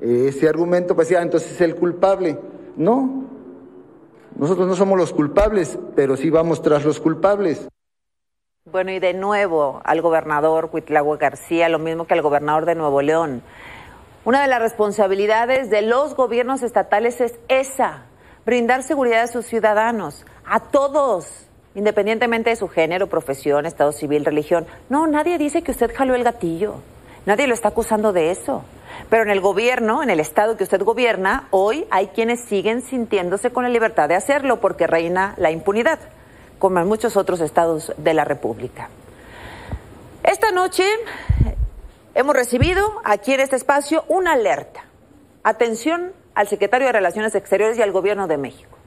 eh, 0.00 0.26
ese 0.28 0.48
argumento 0.48 0.94
para 0.94 1.04
decir, 1.04 1.16
ah, 1.18 1.22
entonces 1.22 1.52
es 1.52 1.60
el 1.60 1.76
culpable. 1.76 2.38
No, 2.76 3.24
nosotros 4.36 4.66
no 4.66 4.74
somos 4.74 4.98
los 4.98 5.12
culpables, 5.12 5.78
pero 5.94 6.16
sí 6.16 6.30
vamos 6.30 6.62
tras 6.62 6.84
los 6.84 7.00
culpables. 7.00 7.68
Bueno, 8.64 8.92
y 8.92 9.00
de 9.00 9.12
nuevo 9.12 9.80
al 9.84 10.00
gobernador 10.00 10.70
Cuitlagua 10.70 11.16
García, 11.16 11.68
lo 11.68 11.78
mismo 11.78 12.06
que 12.06 12.14
al 12.14 12.22
gobernador 12.22 12.64
de 12.64 12.74
Nuevo 12.74 13.02
León. 13.02 13.42
Una 14.24 14.40
de 14.40 14.48
las 14.48 14.62
responsabilidades 14.62 15.68
de 15.68 15.82
los 15.82 16.14
gobiernos 16.14 16.62
estatales 16.62 17.20
es 17.20 17.38
esa, 17.48 18.04
brindar 18.46 18.84
seguridad 18.84 19.22
a 19.22 19.26
sus 19.26 19.46
ciudadanos, 19.46 20.24
a 20.46 20.60
todos, 20.60 21.48
independientemente 21.74 22.50
de 22.50 22.56
su 22.56 22.68
género, 22.68 23.08
profesión, 23.08 23.66
estado 23.66 23.90
civil, 23.90 24.24
religión. 24.24 24.66
No, 24.88 25.08
nadie 25.08 25.38
dice 25.38 25.62
que 25.62 25.72
usted 25.72 25.92
jaló 25.94 26.14
el 26.14 26.22
gatillo. 26.22 26.76
Nadie 27.24 27.46
lo 27.46 27.54
está 27.54 27.68
acusando 27.68 28.12
de 28.12 28.30
eso. 28.30 28.64
Pero 29.08 29.22
en 29.22 29.30
el 29.30 29.40
gobierno, 29.40 30.02
en 30.02 30.10
el 30.10 30.20
estado 30.20 30.56
que 30.56 30.64
usted 30.64 30.82
gobierna, 30.82 31.46
hoy 31.50 31.86
hay 31.90 32.08
quienes 32.08 32.40
siguen 32.40 32.82
sintiéndose 32.82 33.50
con 33.50 33.64
la 33.64 33.70
libertad 33.70 34.08
de 34.08 34.16
hacerlo 34.16 34.60
porque 34.60 34.86
reina 34.86 35.34
la 35.36 35.50
impunidad, 35.50 35.98
como 36.58 36.80
en 36.80 36.88
muchos 36.88 37.16
otros 37.16 37.40
estados 37.40 37.92
de 37.96 38.14
la 38.14 38.24
República. 38.24 38.88
Esta 40.22 40.50
noche 40.50 40.84
hemos 42.14 42.34
recibido 42.34 43.00
aquí 43.04 43.34
en 43.34 43.40
este 43.40 43.56
espacio 43.56 44.04
una 44.08 44.32
alerta. 44.32 44.84
Atención 45.42 46.12
al 46.34 46.48
secretario 46.48 46.86
de 46.86 46.92
Relaciones 46.92 47.34
Exteriores 47.34 47.78
y 47.78 47.82
al 47.82 47.92
gobierno 47.92 48.26
de 48.28 48.38
México. 48.38 48.78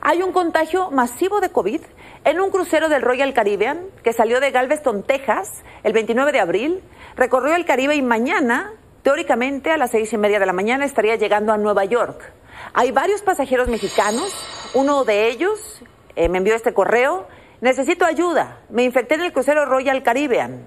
Hay 0.00 0.22
un 0.22 0.32
contagio 0.32 0.90
masivo 0.90 1.40
de 1.40 1.48
COVID 1.48 1.80
en 2.24 2.40
un 2.40 2.50
crucero 2.50 2.88
del 2.88 3.02
Royal 3.02 3.32
Caribbean 3.32 3.80
que 4.02 4.12
salió 4.12 4.38
de 4.38 4.50
Galveston, 4.50 5.02
Texas, 5.02 5.62
el 5.82 5.94
29 5.94 6.32
de 6.32 6.40
abril 6.40 6.82
recorrió 7.16 7.54
el 7.54 7.64
Caribe 7.64 7.96
y 7.96 8.02
mañana, 8.02 8.72
teóricamente 9.02 9.70
a 9.70 9.76
las 9.76 9.90
seis 9.90 10.12
y 10.12 10.18
media 10.18 10.38
de 10.38 10.46
la 10.46 10.52
mañana, 10.52 10.84
estaría 10.84 11.16
llegando 11.16 11.52
a 11.52 11.58
Nueva 11.58 11.84
York. 11.84 12.32
Hay 12.72 12.92
varios 12.92 13.22
pasajeros 13.22 13.68
mexicanos, 13.68 14.34
uno 14.74 15.04
de 15.04 15.28
ellos 15.28 15.82
eh, 16.16 16.28
me 16.28 16.38
envió 16.38 16.54
este 16.54 16.72
correo, 16.72 17.26
Necesito 17.64 18.04
ayuda. 18.04 18.58
Me 18.68 18.84
infecté 18.84 19.14
en 19.14 19.22
el 19.22 19.32
crucero 19.32 19.64
Royal 19.64 20.02
Caribbean. 20.02 20.66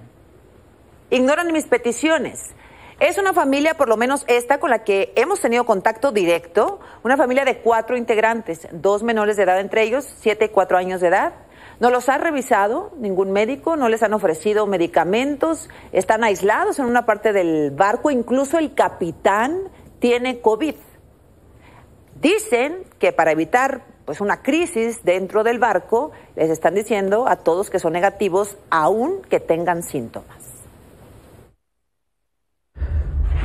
Ignoran 1.12 1.54
mis 1.54 1.66
peticiones. 1.66 2.56
Es 3.00 3.20
una 3.20 3.34
familia, 3.34 3.76
por 3.76 3.88
lo 3.88 3.98
menos 3.98 4.26
esta, 4.28 4.60
con 4.60 4.72
la 4.72 4.84
que 4.84 5.14
hemos 5.16 5.40
tenido 5.40 5.64
contacto 5.64 6.12
directo. 6.12 6.80
Una 7.04 7.16
familia 7.16 7.46
de 7.46 7.60
cuatro 7.60 7.98
integrantes, 7.98 8.68
dos 8.72 9.04
menores 9.04 9.38
de 9.38 9.44
edad 9.44 9.60
entre 9.60 9.84
ellos, 9.84 10.12
siete 10.20 10.50
cuatro 10.50 10.76
años 10.76 11.00
de 11.00 11.10
edad. 11.10 11.34
No 11.80 11.92
los 11.92 12.10
ha 12.10 12.18
revisado 12.18 12.92
ningún 12.98 13.32
médico, 13.32 13.76
no 13.76 13.88
les 13.88 14.02
han 14.02 14.14
ofrecido 14.14 14.66
medicamentos, 14.66 15.70
están 15.92 16.24
aislados 16.24 16.80
en 16.80 16.86
una 16.86 17.06
parte 17.06 17.34
del 17.34 17.70
barco, 17.70 18.10
incluso 18.10 18.58
el 18.58 18.74
capitán 18.74 19.70
tiene 20.00 20.40
COVID. 20.42 20.76
Dicen 22.20 22.84
que 22.98 23.12
para 23.12 23.32
evitar 23.32 23.84
pues 24.06 24.22
una 24.22 24.42
crisis 24.42 25.04
dentro 25.04 25.44
del 25.44 25.60
barco, 25.60 26.12
les 26.36 26.50
están 26.50 26.74
diciendo 26.74 27.28
a 27.28 27.36
todos 27.36 27.70
que 27.70 27.78
son 27.78 27.94
negativos 27.94 28.58
aun 28.72 29.22
que 29.30 29.40
tengan 29.40 29.84
síntomas. 29.84 30.38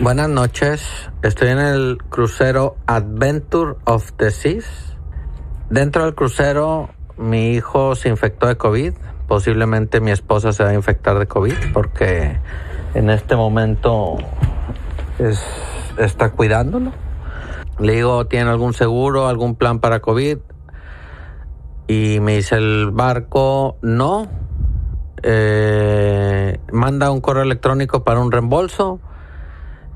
Buenas 0.01 0.29
noches, 0.31 1.11
estoy 1.23 1.49
en 1.49 1.59
el 1.59 1.99
crucero 2.09 2.77
Adventure 2.87 3.75
of 3.85 4.13
the 4.17 4.31
Seas. 4.31 4.97
Dentro 5.69 6.05
del 6.05 6.15
crucero 6.15 6.91
mi 7.17 7.53
hijo 7.53 7.95
se 7.95 8.09
infectó 8.09 8.47
de 8.47 8.57
COVID, 8.57 8.95
posiblemente 9.29 10.01
mi 10.01 10.11
esposa 10.11 10.53
se 10.53 10.65
va 10.65 10.71
a 10.71 10.75
infectar 10.75 11.19
de 11.19 11.27
COVID 11.27 11.55
porque 11.73 12.37
en 12.95 13.11
este 13.11 13.37
momento 13.37 14.19
está 15.99 16.31
cuidándolo. 16.31 16.93
Le 17.79 17.95
digo, 17.95 18.27
¿tiene 18.27 18.51
algún 18.51 18.75
seguro, 18.75 19.29
algún 19.29 19.55
plan 19.55 19.81
para 19.81 20.01
COVID? 20.01 20.39
Y 21.89 22.21
me 22.21 22.37
dice 22.37 22.57
el 22.57 22.91
barco, 22.93 23.77
no. 23.83 24.29
Eh, 25.23 26.59
manda 26.73 27.11
un 27.11 27.21
correo 27.21 27.43
electrónico 27.43 28.05
para 28.05 28.21
un 28.21 28.31
reembolso. 28.31 29.01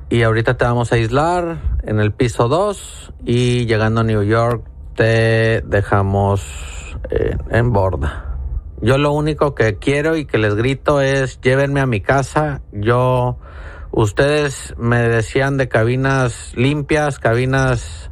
Y 0.08 0.22
ahorita 0.22 0.56
te 0.56 0.64
vamos 0.64 0.92
a 0.92 0.96
aislar 0.96 1.58
en 1.82 2.00
el 2.00 2.12
piso 2.12 2.48
2 2.48 3.12
y 3.24 3.66
llegando 3.66 4.02
a 4.02 4.04
New 4.04 4.22
York 4.22 4.64
te 4.96 5.62
dejamos 5.66 6.96
eh, 7.10 7.36
en 7.50 7.72
borda. 7.72 8.38
Yo 8.80 8.98
lo 8.98 9.12
único 9.12 9.54
que 9.54 9.78
quiero 9.78 10.16
y 10.16 10.26
que 10.26 10.38
les 10.38 10.54
grito 10.54 11.00
es 11.00 11.40
llévenme 11.40 11.80
a 11.80 11.86
mi 11.86 12.00
casa. 12.00 12.62
Yo, 12.72 13.38
ustedes 13.90 14.74
me 14.76 15.08
decían 15.08 15.56
de 15.56 15.68
cabinas 15.68 16.52
limpias, 16.56 17.18
cabinas 17.18 18.10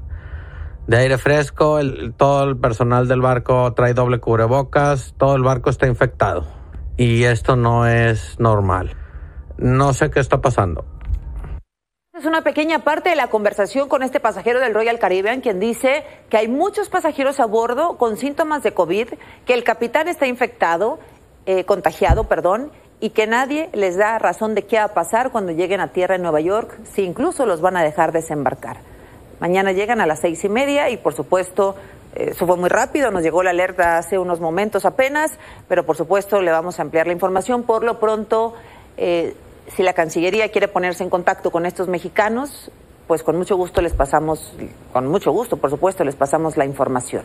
de 0.87 0.97
aire 0.99 1.19
fresco, 1.19 1.81
todo 2.17 2.45
el 2.45 2.57
personal 2.57 3.09
del 3.09 3.21
barco 3.21 3.73
trae 3.75 3.95
doble 3.95 4.21
cubrebocas, 4.21 5.15
todo 5.19 5.37
el 5.37 5.43
barco 5.43 5.71
está 5.71 5.87
infectado. 5.87 6.47
Y 6.97 7.25
esto 7.25 7.57
no 7.57 7.87
es 7.87 8.39
normal. 8.39 8.97
No 9.59 9.93
sé 9.93 10.11
qué 10.11 10.21
está 10.21 10.41
pasando. 10.41 10.85
Es 12.17 12.27
una 12.27 12.43
pequeña 12.43 12.79
parte 12.85 13.11
de 13.11 13.17
la 13.17 13.27
conversación 13.27 13.89
con 13.89 14.05
este 14.05 14.21
pasajero 14.21 14.61
del 14.61 14.73
Royal 14.73 15.01
Caribbean, 15.01 15.41
quien 15.41 15.59
dice 15.59 16.05
que 16.31 16.37
hay 16.37 16.47
muchos 16.47 16.89
pasajeros 16.89 17.41
a 17.41 17.47
bordo 17.47 17.99
con 17.99 18.17
síntomas 18.17 18.63
de 18.63 18.73
COVID, 18.73 19.09
que 19.45 19.53
el 19.53 19.65
capitán 19.65 20.07
está 20.07 20.29
infectado, 20.29 21.01
eh, 21.45 21.65
contagiado, 21.65 22.29
perdón, 22.29 22.71
y 23.01 23.11
que 23.11 23.27
nadie 23.27 23.69
les 23.73 23.97
da 23.97 24.21
razón 24.21 24.55
de 24.55 24.63
qué 24.63 24.77
va 24.77 24.85
a 24.85 24.95
pasar 24.95 25.33
cuando 25.33 25.51
lleguen 25.51 25.81
a 25.81 25.89
tierra 25.89 26.15
en 26.15 26.23
Nueva 26.23 26.39
York, 26.39 26.79
si 26.85 27.03
incluso 27.03 27.47
los 27.47 27.61
van 27.61 27.77
a 27.77 27.83
dejar 27.83 28.13
desembarcar. 28.13 28.77
Mañana 29.41 29.73
llegan 29.73 30.01
a 30.01 30.07
las 30.07 30.21
seis 30.21 30.45
y 30.45 30.49
media 30.49 30.91
y, 30.91 30.97
por 30.97 31.15
supuesto, 31.15 31.75
eh, 32.15 32.29
eso 32.31 32.47
fue 32.47 32.57
muy 32.57 32.69
rápido, 32.69 33.11
nos 33.11 33.25
llegó 33.25 33.43
la 33.43 33.51
alerta 33.51 33.99
hace 33.99 34.19
unos 34.19 34.39
momentos 34.39 34.85
apenas, 34.85 35.33
pero 35.67 35.85
por 35.85 35.97
supuesto 35.97 36.41
le 36.41 36.53
vamos 36.53 36.79
a 36.79 36.83
ampliar 36.83 37.09
la 37.09 37.13
información. 37.13 37.65
Por 37.65 37.83
lo 37.83 37.99
pronto, 37.99 38.55
eh, 38.97 39.35
si 39.69 39.83
la 39.83 39.93
Cancillería 39.93 40.51
quiere 40.51 40.69
ponerse 40.69 41.03
en 41.03 41.11
contacto 41.11 41.51
con 41.51 41.67
estos 41.67 41.89
mexicanos, 41.89 42.71
pues 43.07 43.23
con 43.23 43.37
mucho 43.37 43.57
gusto 43.57 43.83
les 43.83 43.93
pasamos, 43.93 44.55
con 44.93 45.07
mucho 45.07 45.31
gusto, 45.31 45.57
por 45.57 45.71
supuesto, 45.71 46.05
les 46.05 46.17
pasamos 46.17 46.57
la 46.57 46.65
información. 46.65 47.23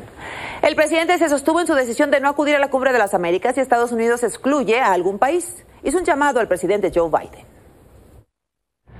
El 0.61 0.75
presidente 0.75 1.17
se 1.17 1.29
sostuvo 1.29 1.61
en 1.61 1.67
su 1.67 1.73
decisión 1.73 2.11
de 2.11 2.19
no 2.19 2.29
acudir 2.29 2.55
a 2.55 2.59
la 2.59 2.69
cumbre 2.69 2.91
de 2.91 2.99
las 2.99 3.13
Américas 3.13 3.57
y 3.57 3.61
Estados 3.61 3.91
Unidos 3.91 4.23
excluye 4.23 4.79
a 4.79 4.91
algún 4.91 5.19
país. 5.19 5.65
Hizo 5.83 5.97
un 5.97 6.05
llamado 6.05 6.39
al 6.39 6.47
presidente 6.47 6.91
Joe 6.93 7.09
Biden. 7.09 7.45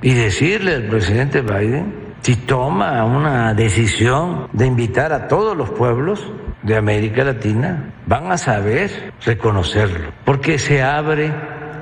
Y 0.01 0.13
decirle 0.13 0.75
al 0.75 0.87
presidente 0.87 1.41
Biden, 1.41 2.15
si 2.21 2.37
toma 2.37 3.03
una 3.03 3.53
decisión 3.53 4.47
de 4.53 4.65
invitar 4.65 5.11
a 5.11 5.27
todos 5.27 5.57
los 5.57 5.69
pueblos 5.71 6.25
de 6.63 6.77
América 6.77 7.25
Latina, 7.25 7.93
van 8.05 8.31
a 8.31 8.37
saber 8.37 9.13
reconocerlo, 9.25 10.11
porque 10.25 10.57
se 10.57 10.81
abre 10.81 11.33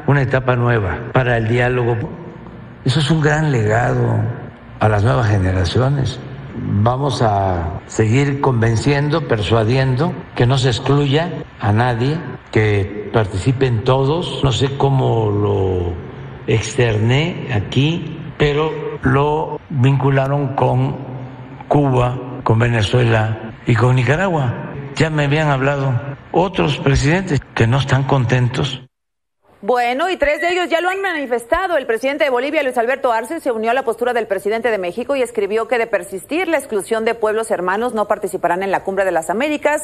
una 0.07 0.21
etapa 0.21 0.55
nueva 0.55 0.97
para 1.11 1.37
el 1.37 1.47
diálogo. 1.47 1.97
Eso 2.85 3.01
es 3.01 3.11
un 3.11 3.21
gran 3.21 3.51
legado 3.51 4.21
a 4.79 4.89
las 4.89 5.03
nuevas 5.03 5.29
generaciones. 5.29 6.19
Vamos 6.55 7.21
a 7.21 7.81
seguir 7.85 8.41
convenciendo, 8.41 9.27
persuadiendo 9.27 10.13
que 10.35 10.47
no 10.47 10.57
se 10.57 10.69
excluya 10.69 11.29
a 11.59 11.71
nadie, 11.71 12.17
que 12.51 13.11
participen 13.13 13.83
todos. 13.83 14.41
No 14.43 14.51
sé 14.51 14.77
cómo 14.77 15.29
lo 15.29 15.93
externé 16.47 17.49
aquí, 17.53 18.17
pero 18.37 18.71
lo 19.03 19.59
vincularon 19.69 20.55
con 20.55 20.95
Cuba, 21.67 22.17
con 22.43 22.57
Venezuela 22.57 23.51
y 23.67 23.75
con 23.75 23.97
Nicaragua. 23.97 24.53
Ya 24.95 25.09
me 25.09 25.25
habían 25.25 25.49
hablado 25.49 25.93
otros 26.31 26.77
presidentes 26.77 27.41
que 27.53 27.67
no 27.67 27.77
están 27.77 28.03
contentos 28.03 28.86
bueno, 29.61 30.09
y 30.09 30.17
tres 30.17 30.39
de 30.41 30.49
ellos 30.49 30.69
ya 30.69 30.81
lo 30.81 30.89
han 30.89 31.01
manifestado. 31.01 31.77
El 31.77 31.87
presidente 31.87 32.23
de 32.23 32.29
Bolivia, 32.29 32.61
Luis 32.61 32.77
Alberto 32.77 33.11
Arce, 33.11 33.39
se 33.39 33.51
unió 33.51 33.71
a 33.71 33.73
la 33.73 33.83
postura 33.83 34.13
del 34.13 34.27
presidente 34.27 34.69
de 34.69 34.77
México 34.77 35.15
y 35.15 35.21
escribió 35.21 35.67
que 35.67 35.79
de 35.79 35.87
persistir 35.87 36.47
la 36.47 36.57
exclusión 36.57 37.05
de 37.05 37.15
pueblos 37.15 37.49
hermanos 37.49 37.93
no 37.93 38.07
participarán 38.07 38.61
en 38.61 38.69
la 38.69 38.83
Cumbre 38.83 39.03
de 39.03 39.11
las 39.11 39.29
Américas, 39.31 39.81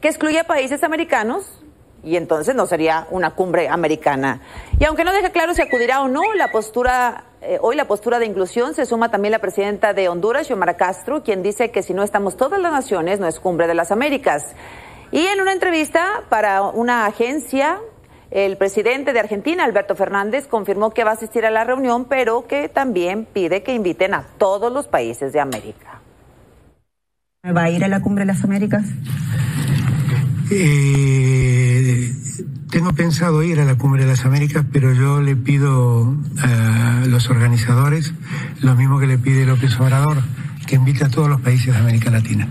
que 0.00 0.08
excluye 0.08 0.40
a 0.40 0.44
países 0.44 0.82
americanos 0.82 1.62
y 2.02 2.16
entonces 2.16 2.56
no 2.56 2.66
sería 2.66 3.06
una 3.10 3.36
cumbre 3.36 3.68
americana. 3.68 4.40
Y 4.80 4.84
aunque 4.86 5.04
no 5.04 5.12
deja 5.12 5.30
claro 5.30 5.54
si 5.54 5.62
acudirá 5.62 6.02
o 6.02 6.08
no, 6.08 6.34
la 6.34 6.50
postura 6.50 7.26
eh, 7.44 7.58
hoy 7.60 7.74
la 7.74 7.86
postura 7.86 8.20
de 8.20 8.26
inclusión 8.26 8.72
se 8.72 8.86
suma 8.86 9.10
también 9.10 9.32
la 9.32 9.40
presidenta 9.40 9.94
de 9.94 10.08
Honduras, 10.08 10.46
Xiomara 10.46 10.76
Castro, 10.76 11.24
quien 11.24 11.42
dice 11.42 11.70
que 11.70 11.82
si 11.82 11.92
no 11.92 12.04
estamos 12.04 12.36
todas 12.36 12.60
las 12.60 12.72
naciones 12.72 13.18
no 13.18 13.26
es 13.26 13.40
cumbre 13.40 13.66
de 13.66 13.74
las 13.74 13.90
Américas. 13.90 14.54
Y 15.10 15.26
en 15.26 15.40
una 15.40 15.52
entrevista 15.52 16.22
para 16.28 16.62
una 16.62 17.06
agencia 17.06 17.80
el 18.32 18.56
presidente 18.56 19.12
de 19.12 19.20
Argentina, 19.20 19.64
Alberto 19.64 19.94
Fernández, 19.94 20.46
confirmó 20.46 20.90
que 20.90 21.04
va 21.04 21.10
a 21.10 21.14
asistir 21.14 21.44
a 21.44 21.50
la 21.50 21.64
reunión, 21.64 22.06
pero 22.06 22.46
que 22.46 22.70
también 22.70 23.26
pide 23.30 23.62
que 23.62 23.74
inviten 23.74 24.14
a 24.14 24.22
todos 24.38 24.72
los 24.72 24.88
países 24.88 25.34
de 25.34 25.40
América. 25.40 26.00
¿Va 27.44 27.64
a 27.64 27.70
ir 27.70 27.84
a 27.84 27.88
la 27.88 28.00
cumbre 28.00 28.24
de 28.24 28.32
las 28.32 28.42
Américas? 28.44 28.86
Eh, 30.50 32.12
tengo 32.70 32.92
pensado 32.94 33.42
ir 33.42 33.60
a 33.60 33.64
la 33.64 33.76
cumbre 33.76 34.04
de 34.04 34.10
las 34.10 34.24
Américas, 34.24 34.64
pero 34.72 34.94
yo 34.94 35.20
le 35.20 35.36
pido 35.36 36.14
a 36.42 37.04
los 37.06 37.28
organizadores 37.28 38.14
lo 38.60 38.74
mismo 38.76 38.98
que 38.98 39.06
le 39.06 39.18
pide 39.18 39.44
López 39.44 39.78
Obrador, 39.78 40.18
que 40.66 40.76
invite 40.76 41.04
a 41.04 41.10
todos 41.10 41.28
los 41.28 41.40
países 41.40 41.74
de 41.74 41.80
América 41.80 42.10
Latina 42.10 42.48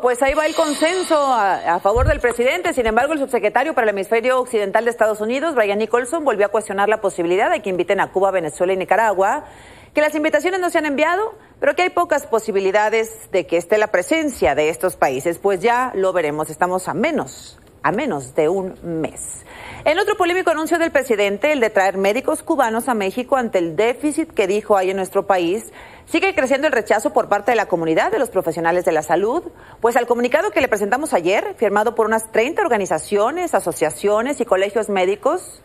pues 0.00 0.22
ahí 0.22 0.34
va 0.34 0.46
el 0.46 0.54
consenso 0.54 1.16
a, 1.16 1.78
favor 1.80 2.08
del 2.08 2.20
presidente. 2.20 2.72
Sin 2.72 2.86
embargo, 2.86 3.12
el 3.12 3.18
subsecretario 3.18 3.74
para 3.74 3.84
el 3.84 3.90
hemisferio 3.90 4.40
occidental 4.40 4.84
de 4.84 4.90
Estados 4.90 5.20
Unidos, 5.20 5.54
Brian 5.54 5.78
Nicholson, 5.78 6.24
volvió 6.24 6.46
a 6.46 6.48
cuestionar 6.48 6.88
la 6.88 7.00
posibilidad 7.00 7.50
de 7.50 7.60
que 7.60 7.70
inviten 7.70 8.00
a 8.00 8.10
Cuba, 8.10 8.30
Venezuela 8.30 8.72
y 8.72 8.76
Nicaragua, 8.76 9.44
que 9.92 10.00
las 10.00 10.14
invitaciones 10.14 10.60
no 10.60 10.70
se 10.70 10.78
han 10.78 10.86
enviado, 10.86 11.34
pero 11.60 11.74
que 11.74 11.82
hay 11.82 11.90
pocas 11.90 12.26
posibilidades 12.26 13.30
de 13.30 13.46
que 13.46 13.56
esté 13.56 13.78
la 13.78 13.88
presencia 13.88 14.54
de 14.54 14.70
estos 14.70 14.96
países. 14.96 15.38
Pues 15.38 15.60
ya 15.60 15.92
lo 15.94 16.12
veremos. 16.12 16.50
Estamos 16.50 16.88
a 16.88 16.94
menos, 16.94 17.58
a 17.82 17.92
menos 17.92 18.34
de 18.34 18.48
un 18.48 18.74
mes. 18.82 19.44
En 19.84 19.98
otro 19.98 20.16
polémico 20.16 20.50
anuncio 20.50 20.78
del 20.78 20.92
presidente, 20.92 21.52
el 21.52 21.60
de 21.60 21.68
traer 21.68 21.98
médicos 21.98 22.42
cubanos 22.42 22.88
a 22.88 22.94
México 22.94 23.36
ante 23.36 23.58
el 23.58 23.76
déficit 23.76 24.32
que 24.32 24.46
dijo 24.46 24.78
hay 24.78 24.90
en 24.90 24.96
nuestro 24.96 25.26
país, 25.26 25.72
sigue 26.06 26.34
creciendo 26.34 26.66
el 26.66 26.72
rechazo 26.72 27.12
por 27.12 27.28
parte 27.28 27.52
de 27.52 27.56
la 27.56 27.66
comunidad 27.66 28.12
de 28.12 28.18
los 28.18 28.30
profesionales 28.30 28.84
de 28.84 28.92
la 28.92 29.02
salud, 29.02 29.42
pues 29.80 29.96
al 29.96 30.06
comunicado 30.06 30.50
que 30.50 30.60
le 30.60 30.68
presentamos 30.68 31.14
ayer, 31.14 31.54
firmado 31.56 31.94
por 31.94 32.06
unas 32.06 32.30
30 32.32 32.62
organizaciones, 32.62 33.54
asociaciones 33.54 34.40
y 34.40 34.44
colegios 34.44 34.88
médicos, 34.88 35.62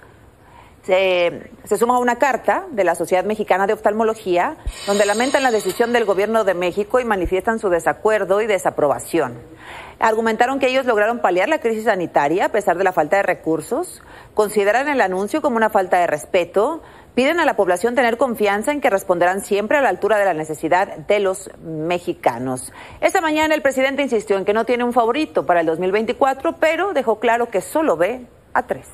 se, 0.83 1.51
se, 1.65 1.77
suma 1.77 1.99
una 1.99 2.15
carta 2.15 2.65
de 2.71 2.83
la 2.83 2.95
Sociedad 2.95 3.25
Mexicana 3.25 3.67
de 3.67 3.73
Oftalmología 3.73 4.55
donde 4.87 5.05
lamentan 5.05 5.43
la 5.43 5.51
decisión 5.51 5.91
del 5.91 6.05
gobierno 6.05 6.45
de 6.45 6.53
México 6.53 6.99
y 6.99 7.05
manifiestan 7.05 7.59
su 7.59 7.69
desacuerdo 7.69 8.41
y 8.41 8.47
desaprobación. 8.47 9.37
Argumentaron 9.99 10.59
que 10.59 10.67
ellos 10.67 10.85
lograron 10.85 11.19
paliar 11.19 11.49
la 11.49 11.59
crisis 11.59 11.83
sanitaria 11.83 12.45
a 12.45 12.49
pesar 12.49 12.77
de 12.77 12.85
la 12.85 12.93
falta 12.93 13.17
de 13.17 13.23
recursos, 13.23 14.01
consideran 14.33 14.87
el 14.87 15.01
anuncio 15.01 15.41
como 15.41 15.57
una 15.57 15.69
falta 15.69 15.99
de 15.99 16.07
respeto, 16.07 16.81
Piden 17.19 17.41
a 17.41 17.45
la 17.45 17.57
población 17.57 17.95
tener 17.95 18.15
confianza 18.15 18.71
en 18.71 18.79
que 18.79 18.89
responderán 18.89 19.41
siempre 19.41 19.77
a 19.77 19.81
la 19.81 19.89
altura 19.89 20.17
de 20.17 20.23
la 20.23 20.33
necesidad 20.33 20.99
de 20.99 21.19
los 21.19 21.51
mexicanos. 21.61 22.71
Esta 23.01 23.19
mañana 23.19 23.53
el 23.55 23.61
presidente 23.61 24.01
insistió 24.01 24.37
en 24.37 24.45
que 24.45 24.53
no 24.53 24.63
tiene 24.63 24.85
un 24.85 24.93
favorito 24.93 25.45
para 25.45 25.59
el 25.59 25.65
2024, 25.65 26.55
pero 26.61 26.93
dejó 26.93 27.19
claro 27.19 27.49
que 27.49 27.59
solo 27.59 27.97
ve 27.97 28.21
a 28.53 28.63
tres. 28.63 28.87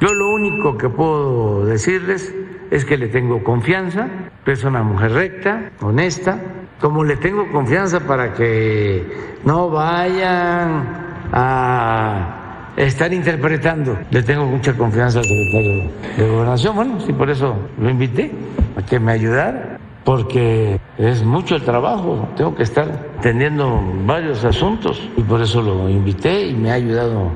Yo 0.00 0.12
lo 0.12 0.34
único 0.34 0.76
que 0.76 0.88
puedo 0.88 1.64
decirles 1.64 2.34
es 2.72 2.84
que 2.84 2.98
le 2.98 3.06
tengo 3.06 3.44
confianza, 3.44 4.08
es 4.44 4.64
una 4.64 4.82
mujer 4.82 5.12
recta, 5.12 5.70
honesta, 5.80 6.40
como 6.80 7.04
le 7.04 7.18
tengo 7.18 7.52
confianza 7.52 8.00
para 8.00 8.34
que 8.34 9.06
no 9.44 9.70
vayan 9.70 11.28
a 11.32 12.41
estar 12.76 13.12
interpretando. 13.12 13.98
Le 14.10 14.22
tengo 14.22 14.46
mucha 14.46 14.72
confianza 14.74 15.18
al 15.18 15.24
secretario 15.24 15.90
de 16.16 16.28
Gobernación. 16.28 16.76
Bueno, 16.76 17.00
sí, 17.00 17.12
por 17.12 17.30
eso 17.30 17.56
lo 17.78 17.90
invité, 17.90 18.30
a 18.76 18.82
que 18.82 18.98
me 18.98 19.12
ayudara, 19.12 19.78
porque 20.04 20.80
es 20.98 21.22
mucho 21.22 21.56
el 21.56 21.62
trabajo. 21.62 22.28
Tengo 22.36 22.54
que 22.54 22.62
estar 22.62 23.10
atendiendo 23.18 23.82
varios 24.06 24.44
asuntos 24.44 25.00
y 25.16 25.22
por 25.22 25.40
eso 25.40 25.62
lo 25.62 25.88
invité 25.88 26.48
y 26.48 26.54
me 26.54 26.70
ha 26.70 26.74
ayudado 26.74 27.32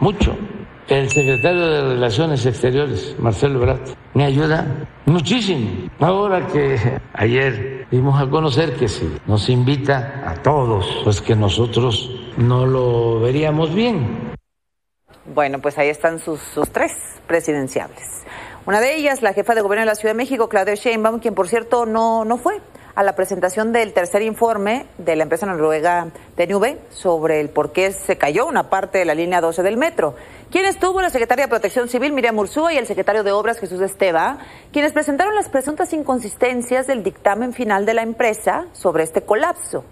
mucho 0.00 0.36
el 0.88 1.10
secretario 1.10 1.66
de 1.66 1.82
Relaciones 1.82 2.46
Exteriores, 2.46 3.14
Marcelo 3.18 3.60
Brat, 3.60 3.90
me 4.14 4.24
ayuda 4.24 4.66
muchísimo. 5.04 5.68
Ahora 6.00 6.46
que 6.46 6.78
ayer 7.12 7.86
dimos 7.90 8.20
a 8.20 8.26
conocer 8.26 8.74
que 8.74 8.88
si 8.88 9.06
nos 9.26 9.50
invita 9.50 10.24
a 10.26 10.34
todos, 10.34 10.86
pues 11.04 11.20
que 11.20 11.36
nosotros 11.36 12.10
no 12.38 12.64
lo 12.64 13.20
veríamos 13.20 13.74
bien. 13.74 14.27
Bueno, 15.34 15.60
pues 15.60 15.76
ahí 15.78 15.88
están 15.88 16.18
sus, 16.18 16.40
sus 16.40 16.70
tres 16.70 16.92
presidenciables. 17.26 18.24
Una 18.66 18.80
de 18.80 18.96
ellas, 18.96 19.22
la 19.22 19.32
jefa 19.32 19.54
de 19.54 19.60
gobierno 19.60 19.82
de 19.82 19.86
la 19.86 19.94
Ciudad 19.94 20.14
de 20.14 20.16
México, 20.18 20.48
Claudia 20.48 20.74
Sheinbaum, 20.74 21.20
quien 21.20 21.34
por 21.34 21.48
cierto 21.48 21.86
no, 21.86 22.24
no 22.24 22.36
fue 22.38 22.60
a 22.94 23.02
la 23.02 23.14
presentación 23.14 23.72
del 23.72 23.92
tercer 23.92 24.22
informe 24.22 24.86
de 24.98 25.14
la 25.14 25.22
empresa 25.22 25.46
noruega 25.46 26.08
TNV 26.34 26.78
sobre 26.90 27.40
el 27.40 27.48
por 27.48 27.72
qué 27.72 27.92
se 27.92 28.18
cayó 28.18 28.46
una 28.46 28.70
parte 28.70 28.98
de 28.98 29.04
la 29.04 29.14
línea 29.14 29.40
12 29.40 29.62
del 29.62 29.76
metro. 29.76 30.16
¿Quién 30.50 30.64
estuvo? 30.64 31.00
La 31.00 31.10
secretaria 31.10 31.44
de 31.44 31.48
Protección 31.48 31.88
Civil, 31.88 32.12
Miriam 32.12 32.38
Ursúa, 32.38 32.72
y 32.72 32.76
el 32.76 32.86
secretario 32.86 33.22
de 33.22 33.30
Obras, 33.30 33.60
Jesús 33.60 33.80
Esteva, 33.82 34.38
quienes 34.72 34.92
presentaron 34.92 35.34
las 35.34 35.48
presuntas 35.48 35.92
inconsistencias 35.92 36.86
del 36.86 37.04
dictamen 37.04 37.52
final 37.52 37.86
de 37.86 37.94
la 37.94 38.02
empresa 38.02 38.66
sobre 38.72 39.04
este 39.04 39.22
colapso. 39.22 39.84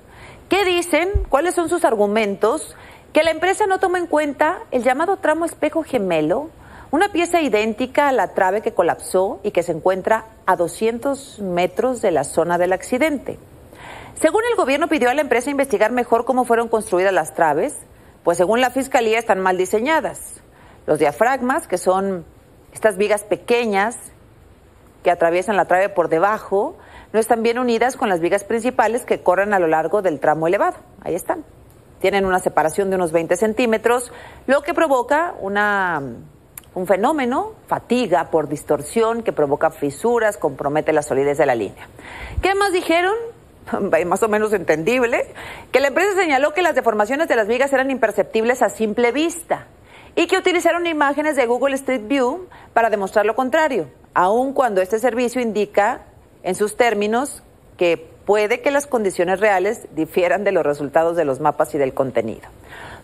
¿Qué 0.48 0.64
dicen? 0.64 1.08
¿Cuáles 1.28 1.54
son 1.54 1.68
sus 1.68 1.84
argumentos? 1.84 2.76
Que 3.16 3.22
la 3.22 3.30
empresa 3.30 3.66
no 3.66 3.78
toma 3.78 3.96
en 3.96 4.06
cuenta 4.06 4.58
el 4.72 4.82
llamado 4.82 5.16
tramo 5.16 5.46
espejo 5.46 5.82
gemelo, 5.82 6.50
una 6.90 7.08
pieza 7.12 7.40
idéntica 7.40 8.08
a 8.08 8.12
la 8.12 8.34
trave 8.34 8.60
que 8.60 8.74
colapsó 8.74 9.40
y 9.42 9.52
que 9.52 9.62
se 9.62 9.72
encuentra 9.72 10.26
a 10.44 10.54
200 10.54 11.38
metros 11.38 12.02
de 12.02 12.10
la 12.10 12.24
zona 12.24 12.58
del 12.58 12.74
accidente. 12.74 13.38
Según 14.20 14.42
el 14.50 14.54
gobierno 14.54 14.88
pidió 14.88 15.08
a 15.08 15.14
la 15.14 15.22
empresa 15.22 15.48
investigar 15.48 15.92
mejor 15.92 16.26
cómo 16.26 16.44
fueron 16.44 16.68
construidas 16.68 17.14
las 17.14 17.32
traves, 17.32 17.74
pues 18.22 18.36
según 18.36 18.60
la 18.60 18.68
fiscalía 18.68 19.18
están 19.18 19.40
mal 19.40 19.56
diseñadas. 19.56 20.42
Los 20.86 20.98
diafragmas, 20.98 21.66
que 21.66 21.78
son 21.78 22.26
estas 22.74 22.98
vigas 22.98 23.24
pequeñas 23.24 23.96
que 25.02 25.10
atraviesan 25.10 25.56
la 25.56 25.64
trave 25.64 25.88
por 25.88 26.10
debajo, 26.10 26.76
no 27.14 27.18
están 27.18 27.42
bien 27.42 27.58
unidas 27.58 27.96
con 27.96 28.10
las 28.10 28.20
vigas 28.20 28.44
principales 28.44 29.06
que 29.06 29.22
corren 29.22 29.54
a 29.54 29.58
lo 29.58 29.68
largo 29.68 30.02
del 30.02 30.20
tramo 30.20 30.48
elevado. 30.48 30.76
Ahí 31.02 31.14
están. 31.14 31.55
Tienen 32.00 32.26
una 32.26 32.38
separación 32.38 32.90
de 32.90 32.96
unos 32.96 33.12
20 33.12 33.36
centímetros, 33.36 34.12
lo 34.46 34.62
que 34.62 34.74
provoca 34.74 35.34
una 35.40 36.02
un 36.76 36.86
fenómeno, 36.86 37.54
fatiga 37.66 38.30
por 38.30 38.48
distorsión 38.48 39.22
que 39.22 39.32
provoca 39.32 39.70
fisuras, 39.70 40.36
compromete 40.36 40.92
la 40.92 41.00
solidez 41.00 41.38
de 41.38 41.46
la 41.46 41.54
línea. 41.54 41.88
¿Qué 42.42 42.54
más 42.54 42.70
dijeron? 42.70 43.14
Más 44.06 44.22
o 44.22 44.28
menos 44.28 44.52
entendible, 44.52 45.24
que 45.72 45.80
la 45.80 45.88
empresa 45.88 46.14
señaló 46.14 46.52
que 46.52 46.60
las 46.60 46.74
deformaciones 46.74 47.28
de 47.28 47.36
las 47.36 47.48
vigas 47.48 47.72
eran 47.72 47.90
imperceptibles 47.90 48.60
a 48.60 48.68
simple 48.68 49.10
vista 49.10 49.66
y 50.16 50.26
que 50.26 50.36
utilizaron 50.36 50.86
imágenes 50.86 51.34
de 51.34 51.46
Google 51.46 51.74
Street 51.76 52.06
View 52.06 52.46
para 52.74 52.90
demostrar 52.90 53.24
lo 53.24 53.34
contrario, 53.34 53.88
aun 54.12 54.52
cuando 54.52 54.82
este 54.82 54.98
servicio 54.98 55.40
indica 55.40 56.02
en 56.42 56.54
sus 56.54 56.76
términos 56.76 57.42
que 57.78 58.10
puede 58.26 58.60
que 58.60 58.70
las 58.70 58.86
condiciones 58.86 59.40
reales 59.40 59.86
difieran 59.94 60.44
de 60.44 60.52
los 60.52 60.66
resultados 60.66 61.16
de 61.16 61.24
los 61.24 61.40
mapas 61.40 61.74
y 61.74 61.78
del 61.78 61.94
contenido. 61.94 62.48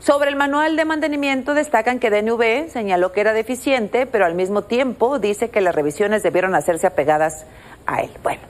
Sobre 0.00 0.28
el 0.28 0.36
manual 0.36 0.74
de 0.74 0.84
mantenimiento 0.84 1.54
destacan 1.54 2.00
que 2.00 2.10
DNV 2.10 2.68
señaló 2.68 3.12
que 3.12 3.20
era 3.20 3.32
deficiente, 3.32 4.04
pero 4.04 4.26
al 4.26 4.34
mismo 4.34 4.62
tiempo 4.62 5.20
dice 5.20 5.48
que 5.48 5.60
las 5.60 5.76
revisiones 5.76 6.24
debieron 6.24 6.56
hacerse 6.56 6.88
apegadas 6.88 7.46
a 7.86 8.00
él. 8.00 8.10
Bueno, 8.24 8.42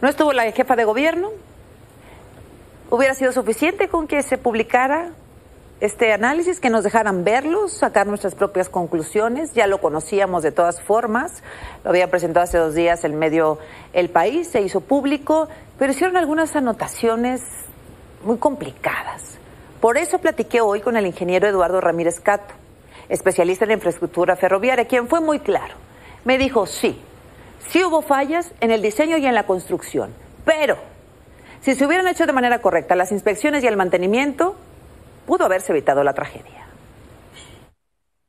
no 0.00 0.08
estuvo 0.08 0.32
la 0.32 0.50
jefa 0.50 0.76
de 0.76 0.84
gobierno. 0.84 1.30
Hubiera 2.90 3.14
sido 3.14 3.32
suficiente 3.32 3.88
con 3.88 4.08
que 4.08 4.22
se 4.22 4.38
publicara 4.38 5.10
este 5.80 6.12
análisis, 6.12 6.58
que 6.58 6.70
nos 6.70 6.82
dejaran 6.82 7.22
verlos, 7.22 7.72
sacar 7.72 8.06
nuestras 8.06 8.34
propias 8.34 8.68
conclusiones. 8.68 9.52
Ya 9.54 9.66
lo 9.66 9.80
conocíamos 9.80 10.42
de 10.42 10.50
todas 10.50 10.82
formas. 10.82 11.42
Lo 11.84 11.90
había 11.90 12.10
presentado 12.10 12.44
hace 12.44 12.58
dos 12.58 12.74
días 12.74 13.04
el 13.04 13.12
medio 13.12 13.58
El 13.92 14.10
País, 14.10 14.48
se 14.48 14.60
hizo 14.60 14.80
público, 14.80 15.48
pero 15.78 15.92
hicieron 15.92 16.16
algunas 16.16 16.56
anotaciones 16.56 17.42
muy 18.24 18.38
complicadas. 18.38 19.38
Por 19.80 19.96
eso 19.96 20.18
platiqué 20.18 20.60
hoy 20.60 20.80
con 20.80 20.96
el 20.96 21.06
ingeniero 21.06 21.46
Eduardo 21.46 21.80
Ramírez 21.80 22.18
Cato, 22.18 22.54
especialista 23.08 23.64
en 23.64 23.72
infraestructura 23.72 24.34
ferroviaria, 24.34 24.86
quien 24.86 25.06
fue 25.06 25.20
muy 25.20 25.38
claro. 25.38 25.74
Me 26.24 26.36
dijo, 26.36 26.66
sí, 26.66 27.00
sí 27.68 27.84
hubo 27.84 28.02
fallas 28.02 28.52
en 28.60 28.72
el 28.72 28.82
diseño 28.82 29.16
y 29.18 29.26
en 29.26 29.34
la 29.34 29.46
construcción, 29.46 30.12
pero 30.44 30.76
si 31.60 31.74
se 31.76 31.86
hubieran 31.86 32.08
hecho 32.08 32.26
de 32.26 32.32
manera 32.32 32.60
correcta 32.60 32.96
las 32.96 33.12
inspecciones 33.12 33.62
y 33.62 33.68
el 33.68 33.76
mantenimiento, 33.76 34.56
pudo 35.28 35.44
haberse 35.44 35.72
evitado 35.72 36.02
la 36.02 36.14
tragedia. 36.14 36.66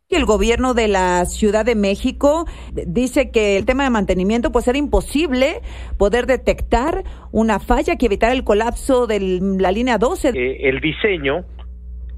Y 0.09 0.15
el 0.15 0.25
gobierno 0.25 0.73
de 0.73 0.87
la 0.87 1.23
Ciudad 1.25 1.63
de 1.63 1.75
México 1.75 2.45
dice 2.73 3.31
que 3.31 3.57
el 3.57 3.65
tema 3.65 3.83
de 3.83 3.89
mantenimiento 3.89 4.51
pues 4.51 4.67
era 4.67 4.77
imposible 4.77 5.61
poder 5.97 6.25
detectar 6.25 7.03
una 7.31 7.59
falla 7.59 7.95
que 7.95 8.07
evitara 8.07 8.33
el 8.33 8.43
colapso 8.43 9.07
de 9.07 9.39
la 9.59 9.71
línea 9.71 9.97
12. 9.97 10.29
Eh, 10.29 10.67
el 10.67 10.81
diseño 10.81 11.45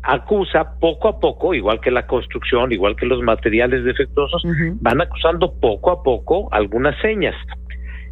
acusa 0.04 0.80
poco 0.80 1.10
a 1.10 1.20
poco, 1.20 1.54
igual 1.54 1.80
que 1.80 1.92
la 1.92 2.08
construcción, 2.08 2.72
igual 2.72 2.96
que 2.96 3.06
los 3.06 3.22
materiales 3.22 3.84
defectuosos, 3.84 4.42
van 4.80 5.02
acusando 5.02 5.54
poco 5.60 5.92
a 5.92 6.02
poco 6.02 6.48
algunas 6.52 7.00
señas. 7.02 7.36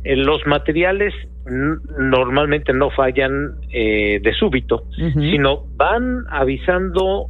Eh, 0.04 0.16
los 0.16 0.46
materiales 0.46 1.14
normalmente 1.50 2.74
no 2.74 2.90
fallan 2.92 3.56
eh, 3.72 4.20
de 4.22 4.34
súbito, 4.34 4.84
sino 4.96 5.66
van 5.76 6.26
avisando 6.30 7.28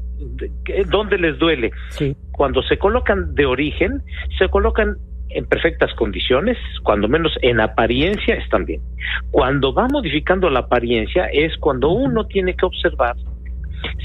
dónde 0.89 1.17
les 1.17 1.37
duele. 1.37 1.71
Cuando 2.31 2.61
se 2.63 2.77
colocan 2.77 3.35
de 3.35 3.45
origen, 3.45 4.01
se 4.37 4.49
colocan 4.49 4.97
en 5.29 5.45
perfectas 5.45 5.93
condiciones, 5.93 6.57
cuando 6.83 7.07
menos 7.07 7.31
en 7.41 7.59
apariencia 7.59 8.35
están 8.35 8.65
bien. 8.65 8.81
Cuando 9.31 9.73
va 9.73 9.87
modificando 9.87 10.49
la 10.49 10.61
apariencia 10.61 11.25
es 11.27 11.55
cuando 11.57 11.89
uno 11.89 12.25
tiene 12.25 12.55
que 12.55 12.65
observar, 12.65 13.15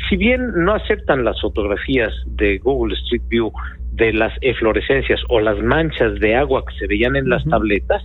si 0.09 0.17
bien 0.17 0.53
no 0.57 0.75
aceptan 0.75 1.25
las 1.25 1.41
fotografías 1.41 2.13
de 2.27 2.59
Google 2.59 2.95
Street 2.95 3.23
View 3.29 3.53
de 3.93 4.13
las 4.13 4.33
eflorescencias 4.41 5.21
o 5.29 5.41
las 5.41 5.59
manchas 5.63 6.19
de 6.21 6.37
agua 6.37 6.65
que 6.67 6.77
se 6.79 6.87
veían 6.87 7.17
en 7.17 7.29
las 7.29 7.45
tabletas, 7.45 8.03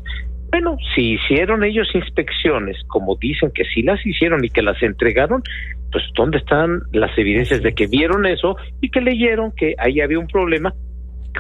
bueno, 0.52 0.78
si 0.96 1.14
hicieron 1.14 1.64
ellos 1.64 1.88
inspecciones, 1.94 2.78
como 2.88 3.16
dicen 3.16 3.52
que 3.54 3.66
sí 3.66 3.84
las 3.84 4.04
hicieron 4.06 4.44
y 4.44 4.50
que 4.50 4.62
las 4.62 4.82
entregaron, 4.82 5.44
pues 5.92 6.04
¿dónde 6.16 6.40
están 6.40 6.82
las 6.92 7.16
evidencias 7.18 7.62
de 7.62 7.74
que 7.74 7.88
vieron 7.88 8.26
eso 8.26 8.56
y 8.82 8.90
que 8.90 9.02
leyeron 9.02 9.52
que 9.52 9.76
ahí 9.78 10.02
había 10.02 10.20
un 10.20 10.28
problema 10.28 10.74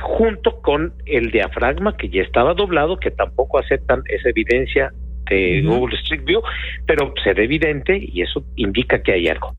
junto 0.02 0.62
con 0.62 0.94
el 1.06 1.32
diafragma 1.32 1.98
que 1.98 2.10
ya 2.10 2.22
estaba 2.22 2.54
doblado, 2.54 2.98
que 2.98 3.12
tampoco 3.12 3.60
aceptan 3.60 4.04
esa 4.06 4.30
evidencia 4.30 4.92
de 5.30 5.62
Google 5.64 5.96
Street 5.98 6.24
View, 6.26 6.42
pero 6.86 7.14
será 7.24 7.44
evidente 7.44 8.00
y 8.02 8.22
eso 8.22 8.44
indica 8.56 9.02
que 9.02 9.14
hay 9.14 9.28
algo. 9.28 9.56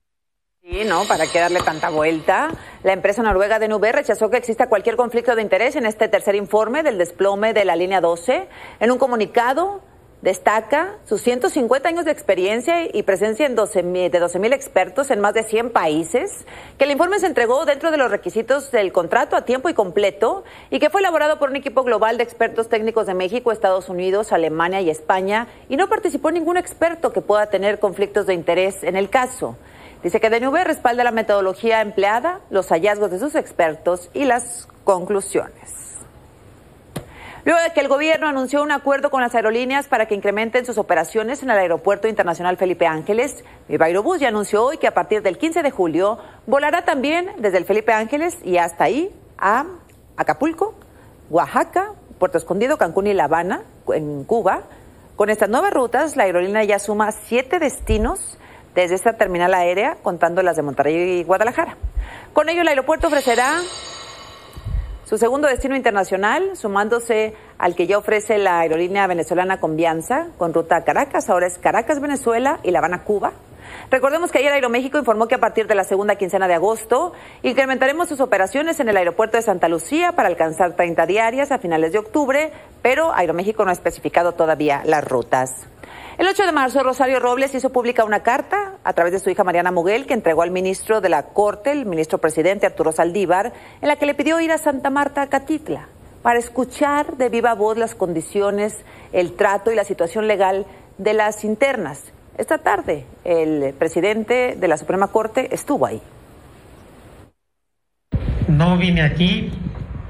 Sí, 0.70 0.84
¿no? 0.84 1.02
¿Para 1.04 1.26
qué 1.26 1.40
darle 1.40 1.58
tanta 1.62 1.90
vuelta? 1.90 2.50
La 2.84 2.92
empresa 2.92 3.24
noruega 3.24 3.58
Nube 3.58 3.90
rechazó 3.90 4.30
que 4.30 4.36
exista 4.36 4.68
cualquier 4.68 4.94
conflicto 4.94 5.34
de 5.34 5.42
interés 5.42 5.74
en 5.74 5.84
este 5.84 6.06
tercer 6.06 6.36
informe 6.36 6.84
del 6.84 6.96
desplome 6.96 7.52
de 7.52 7.64
la 7.64 7.74
línea 7.74 8.00
12. 8.00 8.46
En 8.78 8.90
un 8.92 8.96
comunicado 8.96 9.80
destaca 10.22 10.98
sus 11.06 11.22
150 11.22 11.88
años 11.88 12.04
de 12.04 12.12
experiencia 12.12 12.84
y 12.96 13.02
presencia 13.02 13.46
en 13.46 13.56
12, 13.56 13.82
de 13.82 14.18
12 14.20 14.38
mil 14.38 14.52
expertos 14.52 15.10
en 15.10 15.18
más 15.18 15.34
de 15.34 15.42
100 15.42 15.70
países, 15.70 16.46
que 16.78 16.84
el 16.84 16.92
informe 16.92 17.18
se 17.18 17.26
entregó 17.26 17.64
dentro 17.64 17.90
de 17.90 17.96
los 17.96 18.08
requisitos 18.08 18.70
del 18.70 18.92
contrato 18.92 19.34
a 19.34 19.44
tiempo 19.44 19.70
y 19.70 19.74
completo 19.74 20.44
y 20.70 20.78
que 20.78 20.88
fue 20.88 21.00
elaborado 21.00 21.40
por 21.40 21.50
un 21.50 21.56
equipo 21.56 21.82
global 21.82 22.16
de 22.16 22.22
expertos 22.22 22.68
técnicos 22.68 23.08
de 23.08 23.14
México, 23.14 23.50
Estados 23.50 23.88
Unidos, 23.88 24.30
Alemania 24.30 24.80
y 24.80 24.90
España 24.90 25.48
y 25.68 25.76
no 25.76 25.88
participó 25.88 26.30
ningún 26.30 26.56
experto 26.56 27.12
que 27.12 27.22
pueda 27.22 27.46
tener 27.46 27.80
conflictos 27.80 28.26
de 28.26 28.34
interés 28.34 28.84
en 28.84 28.94
el 28.94 29.10
caso. 29.10 29.56
Dice 30.02 30.20
que 30.20 30.30
DNV 30.30 30.64
respalda 30.64 31.04
la 31.04 31.10
metodología 31.10 31.82
empleada, 31.82 32.40
los 32.48 32.68
hallazgos 32.68 33.10
de 33.10 33.18
sus 33.18 33.34
expertos 33.34 34.08
y 34.14 34.24
las 34.24 34.66
conclusiones. 34.84 35.80
Luego 37.44 37.60
de 37.62 37.72
que 37.72 37.80
el 37.80 37.88
gobierno 37.88 38.28
anunció 38.28 38.62
un 38.62 38.70
acuerdo 38.70 39.10
con 39.10 39.22
las 39.22 39.34
aerolíneas 39.34 39.88
para 39.88 40.06
que 40.06 40.14
incrementen 40.14 40.66
sus 40.66 40.76
operaciones 40.76 41.42
en 41.42 41.50
el 41.50 41.58
Aeropuerto 41.58 42.06
Internacional 42.06 42.58
Felipe 42.58 42.86
Ángeles, 42.86 43.44
Viva 43.66 43.86
Aerobús 43.86 44.20
ya 44.20 44.28
anunció 44.28 44.64
hoy 44.64 44.76
que 44.76 44.86
a 44.86 44.94
partir 44.94 45.22
del 45.22 45.38
15 45.38 45.62
de 45.62 45.70
julio 45.70 46.18
volará 46.46 46.84
también 46.84 47.30
desde 47.38 47.58
el 47.58 47.64
Felipe 47.64 47.92
Ángeles 47.92 48.38
y 48.44 48.58
hasta 48.58 48.84
ahí 48.84 49.10
a 49.38 49.64
Acapulco, 50.16 50.74
Oaxaca, 51.30 51.94
Puerto 52.18 52.36
Escondido, 52.36 52.76
Cancún 52.76 53.06
y 53.06 53.14
La 53.14 53.24
Habana, 53.24 53.62
en 53.88 54.24
Cuba. 54.24 54.64
Con 55.16 55.30
estas 55.30 55.48
nuevas 55.48 55.72
rutas, 55.72 56.16
la 56.16 56.24
aerolínea 56.24 56.64
ya 56.64 56.78
suma 56.78 57.10
siete 57.12 57.58
destinos 57.58 58.38
desde 58.74 58.94
esta 58.94 59.14
terminal 59.14 59.54
aérea, 59.54 59.96
contando 60.02 60.42
las 60.42 60.56
de 60.56 60.62
Monterrey 60.62 61.20
y 61.20 61.24
Guadalajara. 61.24 61.76
Con 62.32 62.48
ello, 62.48 62.62
el 62.62 62.68
aeropuerto 62.68 63.08
ofrecerá 63.08 63.60
su 65.04 65.18
segundo 65.18 65.48
destino 65.48 65.74
internacional, 65.74 66.56
sumándose 66.56 67.34
al 67.58 67.74
que 67.74 67.88
ya 67.88 67.98
ofrece 67.98 68.38
la 68.38 68.60
aerolínea 68.60 69.08
venezolana 69.08 69.58
Convianza, 69.58 70.28
con 70.38 70.54
ruta 70.54 70.76
a 70.76 70.84
Caracas, 70.84 71.28
ahora 71.28 71.48
es 71.48 71.58
Caracas, 71.58 72.00
Venezuela 72.00 72.60
y 72.62 72.70
La 72.70 72.78
Habana, 72.78 73.02
Cuba. 73.02 73.32
Recordemos 73.90 74.30
que 74.30 74.38
ayer 74.38 74.52
Aeroméxico 74.52 74.98
informó 74.98 75.26
que 75.26 75.34
a 75.34 75.40
partir 75.40 75.66
de 75.66 75.74
la 75.74 75.82
segunda 75.82 76.14
quincena 76.14 76.46
de 76.46 76.54
agosto 76.54 77.12
incrementaremos 77.42 78.08
sus 78.08 78.20
operaciones 78.20 78.78
en 78.78 78.88
el 78.88 78.96
aeropuerto 78.96 79.36
de 79.36 79.42
Santa 79.42 79.68
Lucía 79.68 80.12
para 80.12 80.28
alcanzar 80.28 80.76
30 80.76 81.06
diarias 81.06 81.50
a 81.50 81.58
finales 81.58 81.90
de 81.90 81.98
octubre, 81.98 82.52
pero 82.82 83.12
Aeroméxico 83.12 83.64
no 83.64 83.70
ha 83.70 83.74
especificado 83.74 84.32
todavía 84.32 84.82
las 84.84 85.04
rutas. 85.04 85.66
El 86.20 86.28
8 86.28 86.44
de 86.44 86.52
marzo, 86.52 86.82
Rosario 86.82 87.18
Robles 87.18 87.54
hizo 87.54 87.70
pública 87.70 88.04
una 88.04 88.20
carta 88.20 88.74
a 88.84 88.92
través 88.92 89.14
de 89.14 89.20
su 89.20 89.30
hija 89.30 89.42
Mariana 89.42 89.72
Muguel 89.72 90.04
que 90.04 90.12
entregó 90.12 90.42
al 90.42 90.50
ministro 90.50 91.00
de 91.00 91.08
la 91.08 91.28
Corte, 91.28 91.72
el 91.72 91.86
ministro 91.86 92.18
presidente 92.18 92.66
Arturo 92.66 92.92
Saldívar, 92.92 93.54
en 93.80 93.88
la 93.88 93.96
que 93.96 94.04
le 94.04 94.12
pidió 94.12 94.38
ir 94.38 94.52
a 94.52 94.58
Santa 94.58 94.90
Marta, 94.90 95.28
Catitla, 95.28 95.88
para 96.20 96.38
escuchar 96.38 97.16
de 97.16 97.30
viva 97.30 97.54
voz 97.54 97.78
las 97.78 97.94
condiciones, 97.94 98.84
el 99.14 99.32
trato 99.32 99.72
y 99.72 99.76
la 99.76 99.84
situación 99.84 100.28
legal 100.28 100.66
de 100.98 101.14
las 101.14 101.42
internas. 101.42 102.12
Esta 102.36 102.58
tarde, 102.58 103.06
el 103.24 103.72
presidente 103.72 104.56
de 104.60 104.68
la 104.68 104.76
Suprema 104.76 105.08
Corte 105.08 105.48
estuvo 105.54 105.86
ahí. 105.86 106.02
No 108.46 108.76
vine 108.76 109.00
aquí 109.00 109.54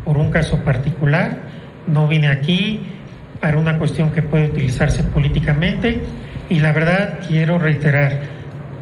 por 0.04 0.16
un 0.16 0.32
caso 0.32 0.58
particular, 0.64 1.38
no 1.86 2.08
vine 2.08 2.26
aquí 2.26 2.99
para 3.40 3.58
una 3.58 3.78
cuestión 3.78 4.12
que 4.12 4.22
puede 4.22 4.46
utilizarse 4.46 5.02
políticamente 5.02 6.00
y 6.48 6.60
la 6.60 6.72
verdad 6.72 7.20
quiero 7.26 7.58
reiterar, 7.58 8.20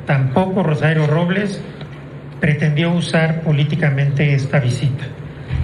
tampoco 0.06 0.62
Rosario 0.62 1.06
Robles 1.06 1.62
pretendió 2.40 2.92
usar 2.92 3.42
políticamente 3.42 4.34
esta 4.34 4.58
visita. 4.60 5.04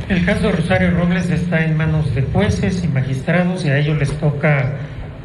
El 0.09 0.25
caso 0.25 0.49
de 0.49 0.53
Rosario 0.53 0.91
Robles 0.91 1.31
está 1.31 1.65
en 1.65 1.77
manos 1.77 2.15
de 2.15 2.23
jueces 2.23 2.85
y 2.85 2.89
magistrados 2.89 3.65
y 3.65 3.71
a 3.71 3.79
ellos 3.79 3.99
les 3.99 4.13
toca 4.19 4.73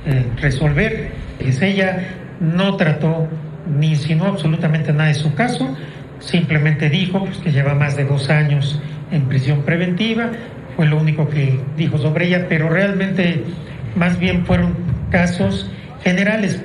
eh, 0.06 0.26
resolver. 0.38 1.12
Es 1.40 1.62
ella 1.62 2.16
no 2.40 2.78
trató 2.78 3.28
ni 3.68 3.90
insinuó 3.90 4.28
absolutamente 4.28 4.94
nada 4.94 5.10
de 5.10 5.16
su 5.16 5.34
caso, 5.36 5.76
simplemente 6.20 6.90
dijo 6.90 7.26
pues, 7.26 7.38
que 7.40 7.52
lleva 7.52 7.74
más 7.76 7.98
de 7.98 8.06
dos 8.06 8.30
años 8.30 8.82
en 9.12 9.24
prisión 9.24 9.64
preventiva, 9.64 10.30
fue 10.80 10.86
lo 10.86 10.96
único 10.96 11.28
que 11.28 11.60
dijo 11.76 11.98
sobre 11.98 12.28
ella, 12.28 12.46
pero 12.48 12.70
realmente 12.70 13.44
más 13.98 14.18
bien 14.18 14.46
fueron 14.46 14.78
casos 15.12 15.70
generales. 16.04 16.62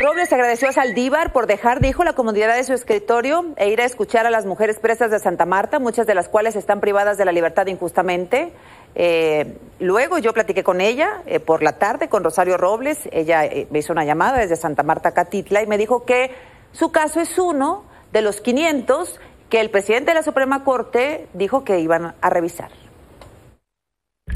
Robles 0.00 0.32
agradeció 0.32 0.68
a 0.68 0.72
Saldívar 0.72 1.32
por 1.32 1.46
dejar, 1.46 1.78
dijo, 1.78 2.02
la 2.02 2.14
comodidad 2.14 2.56
de 2.56 2.64
su 2.64 2.72
escritorio 2.72 3.54
e 3.58 3.70
ir 3.70 3.80
a 3.80 3.84
escuchar 3.84 4.26
a 4.26 4.30
las 4.30 4.44
mujeres 4.44 4.80
presas 4.80 5.12
de 5.12 5.20
Santa 5.20 5.46
Marta, 5.46 5.78
muchas 5.78 6.08
de 6.08 6.16
las 6.16 6.28
cuales 6.28 6.56
están 6.56 6.80
privadas 6.80 7.16
de 7.16 7.24
la 7.24 7.30
libertad 7.30 7.68
injustamente. 7.68 8.50
Eh, 8.96 9.56
luego 9.78 10.18
yo 10.18 10.32
platiqué 10.32 10.64
con 10.64 10.80
ella 10.80 11.22
eh, 11.26 11.38
por 11.38 11.62
la 11.62 11.78
tarde, 11.78 12.08
con 12.08 12.24
Rosario 12.24 12.56
Robles. 12.56 13.08
Ella 13.12 13.44
eh, 13.44 13.68
me 13.70 13.78
hizo 13.78 13.92
una 13.92 14.04
llamada 14.04 14.38
desde 14.38 14.56
Santa 14.56 14.82
Marta, 14.82 15.12
Catitla, 15.12 15.62
y 15.62 15.68
me 15.68 15.78
dijo 15.78 16.04
que 16.04 16.32
su 16.72 16.90
caso 16.90 17.20
es 17.20 17.38
uno 17.38 17.84
de 18.12 18.20
los 18.20 18.40
500 18.40 19.20
que 19.48 19.60
el 19.60 19.70
presidente 19.70 20.10
de 20.10 20.14
la 20.16 20.24
Suprema 20.24 20.64
Corte 20.64 21.28
dijo 21.34 21.62
que 21.62 21.78
iban 21.78 22.16
a 22.20 22.28
revisar. 22.28 22.81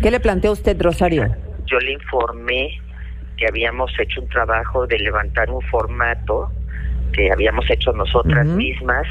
¿Qué 0.03 0.11
le 0.11 0.21
planteó 0.21 0.53
usted, 0.53 0.81
Rosario? 0.81 1.35
Yo 1.67 1.79
le 1.79 1.93
informé 1.93 2.81
que 3.37 3.47
habíamos 3.47 3.91
hecho 3.99 4.21
un 4.21 4.29
trabajo 4.29 4.87
de 4.87 4.99
levantar 4.99 5.51
un 5.51 5.63
formato 5.63 6.51
que 7.13 7.31
habíamos 7.33 7.69
hecho 7.71 7.93
nosotras 7.93 8.47
mismas 8.47 9.07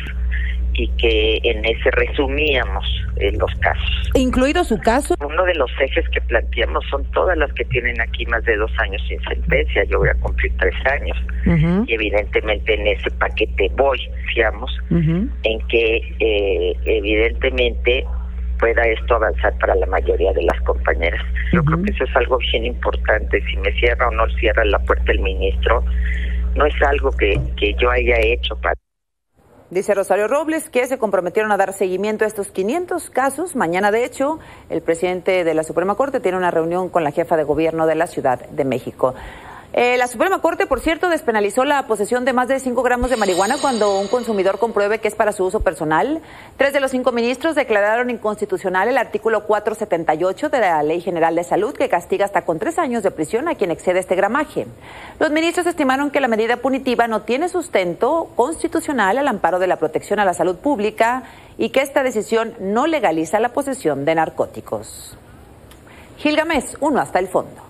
y 0.74 0.88
que 0.98 1.40
en 1.44 1.64
ese 1.66 1.90
resumíamos 1.92 2.86
eh, 3.18 3.32
los 3.34 3.52
casos. 3.60 4.12
¿Incluido 4.14 4.64
su 4.64 4.78
caso? 4.78 5.16
Uno 5.26 5.46
de 5.46 5.56
los 5.56 5.72
ejes 5.80 6.08
que 6.10 6.20
planteamos 6.22 6.84
son 6.90 7.04
todas 7.12 7.38
las 7.38 7.52
que 7.54 7.64
tienen 7.66 8.00
aquí 8.02 8.26
más 8.26 8.44
de 8.44 8.58
dos 8.58 8.72
años 8.80 9.02
sin 9.08 9.22
sentencia. 9.24 9.86
Yo 9.86 10.00
voy 10.00 10.10
a 10.10 10.16
cumplir 10.16 10.52
tres 10.58 10.76
años. 10.92 11.18
Y 11.88 11.94
evidentemente 11.94 12.74
en 12.74 12.88
ese 12.88 13.10
paquete 13.12 13.72
voy, 13.78 14.00
fiamos, 14.34 14.72
en 14.90 15.68
que 15.68 16.16
eh, 16.20 16.76
evidentemente 16.86 18.06
pueda 18.60 18.84
esto 18.84 19.16
avanzar 19.16 19.58
para 19.60 19.76
la 19.76 19.86
mayoría 19.86 20.34
de 20.34 20.44
las 20.44 20.60
compañeras. 20.62 21.22
Yo 21.54 21.64
creo 21.64 21.82
que 21.84 21.92
eso 21.92 22.04
es 22.04 22.16
algo 22.16 22.38
bien 22.52 22.66
importante. 22.66 23.42
Si 23.50 23.58
me 23.58 23.72
cierra 23.80 24.08
o 24.08 24.12
no 24.12 24.28
cierra 24.40 24.66
la 24.66 24.80
puerta 24.80 25.12
el 25.12 25.20
ministro, 25.20 25.84
no 26.56 26.66
es 26.66 26.76
algo 26.82 27.12
que, 27.12 27.40
que 27.58 27.74
yo 27.76 27.90
haya 27.90 28.18
hecho 28.20 28.56
para... 28.58 28.76
Dice 29.72 29.96
Rosario 29.96 30.28
Robles 30.28 30.70
que 30.70 30.86
se 30.86 31.00
comprometieron 31.00 31.52
a 31.52 31.58
dar 31.58 31.74
seguimiento 31.74 32.24
a 32.24 32.28
estos 32.28 32.50
500 32.50 33.10
casos. 33.10 33.56
Mañana, 33.56 33.92
de 33.92 34.06
hecho, 34.06 34.40
el 34.70 34.82
presidente 34.82 35.44
de 35.44 35.54
la 35.54 35.64
Suprema 35.64 35.96
Corte 35.96 36.20
tiene 36.20 36.38
una 36.38 36.52
reunión 36.52 36.90
con 36.90 37.04
la 37.04 37.12
jefa 37.12 37.36
de 37.36 37.44
gobierno 37.44 37.88
de 37.88 37.96
la 37.96 38.06
Ciudad 38.08 38.48
de 38.48 38.64
México. 38.64 39.16
Eh, 39.78 39.98
la 39.98 40.08
Suprema 40.08 40.40
Corte, 40.40 40.68
por 40.68 40.80
cierto, 40.80 41.10
despenalizó 41.10 41.66
la 41.66 41.86
posesión 41.86 42.24
de 42.24 42.32
más 42.32 42.48
de 42.48 42.62
5 42.62 42.82
gramos 42.82 43.10
de 43.10 43.18
marihuana 43.18 43.58
cuando 43.60 44.00
un 44.00 44.08
consumidor 44.08 44.58
compruebe 44.58 45.00
que 45.00 45.10
es 45.10 45.16
para 45.16 45.34
su 45.34 45.44
uso 45.44 45.60
personal. 45.60 46.22
Tres 46.56 46.72
de 46.72 46.80
los 46.80 46.92
cinco 46.92 47.12
ministros 47.12 47.56
declararon 47.56 48.10
inconstitucional 48.10 48.88
el 48.88 48.98
artículo 48.98 49.44
478 49.44 50.48
de 50.48 50.60
la 50.62 50.82
Ley 50.82 51.02
General 51.02 51.36
de 51.36 51.44
Salud 51.44 51.76
que 51.76 51.90
castiga 51.90 52.24
hasta 52.24 52.44
con 52.46 52.58
tres 52.58 52.80
años 52.80 53.04
de 53.04 53.12
prisión 53.12 53.50
a 53.50 53.56
quien 53.56 53.70
excede 53.70 54.00
este 54.00 54.16
gramaje. 54.16 54.66
Los 55.20 55.32
ministros 55.32 55.68
estimaron 55.68 56.10
que 56.10 56.22
la 56.22 56.30
medida 56.30 56.56
punitiva 56.56 57.10
no 57.10 57.24
tiene 57.24 57.50
sustento 57.50 58.30
constitucional 58.38 59.18
al 59.18 59.28
amparo 59.28 59.60
de 59.60 59.68
la 59.68 59.76
protección 59.76 60.22
a 60.22 60.26
la 60.26 60.34
salud 60.34 60.56
pública 60.56 61.24
y 61.58 61.72
que 61.72 61.82
esta 61.82 62.02
decisión 62.02 62.54
no 62.62 62.88
legaliza 62.88 63.42
la 63.42 63.50
posesión 63.50 64.06
de 64.06 64.16
narcóticos. 64.16 65.18
Gilgamesh, 66.20 66.78
uno 66.80 67.02
hasta 67.02 67.20
el 67.20 67.28
fondo. 67.28 67.65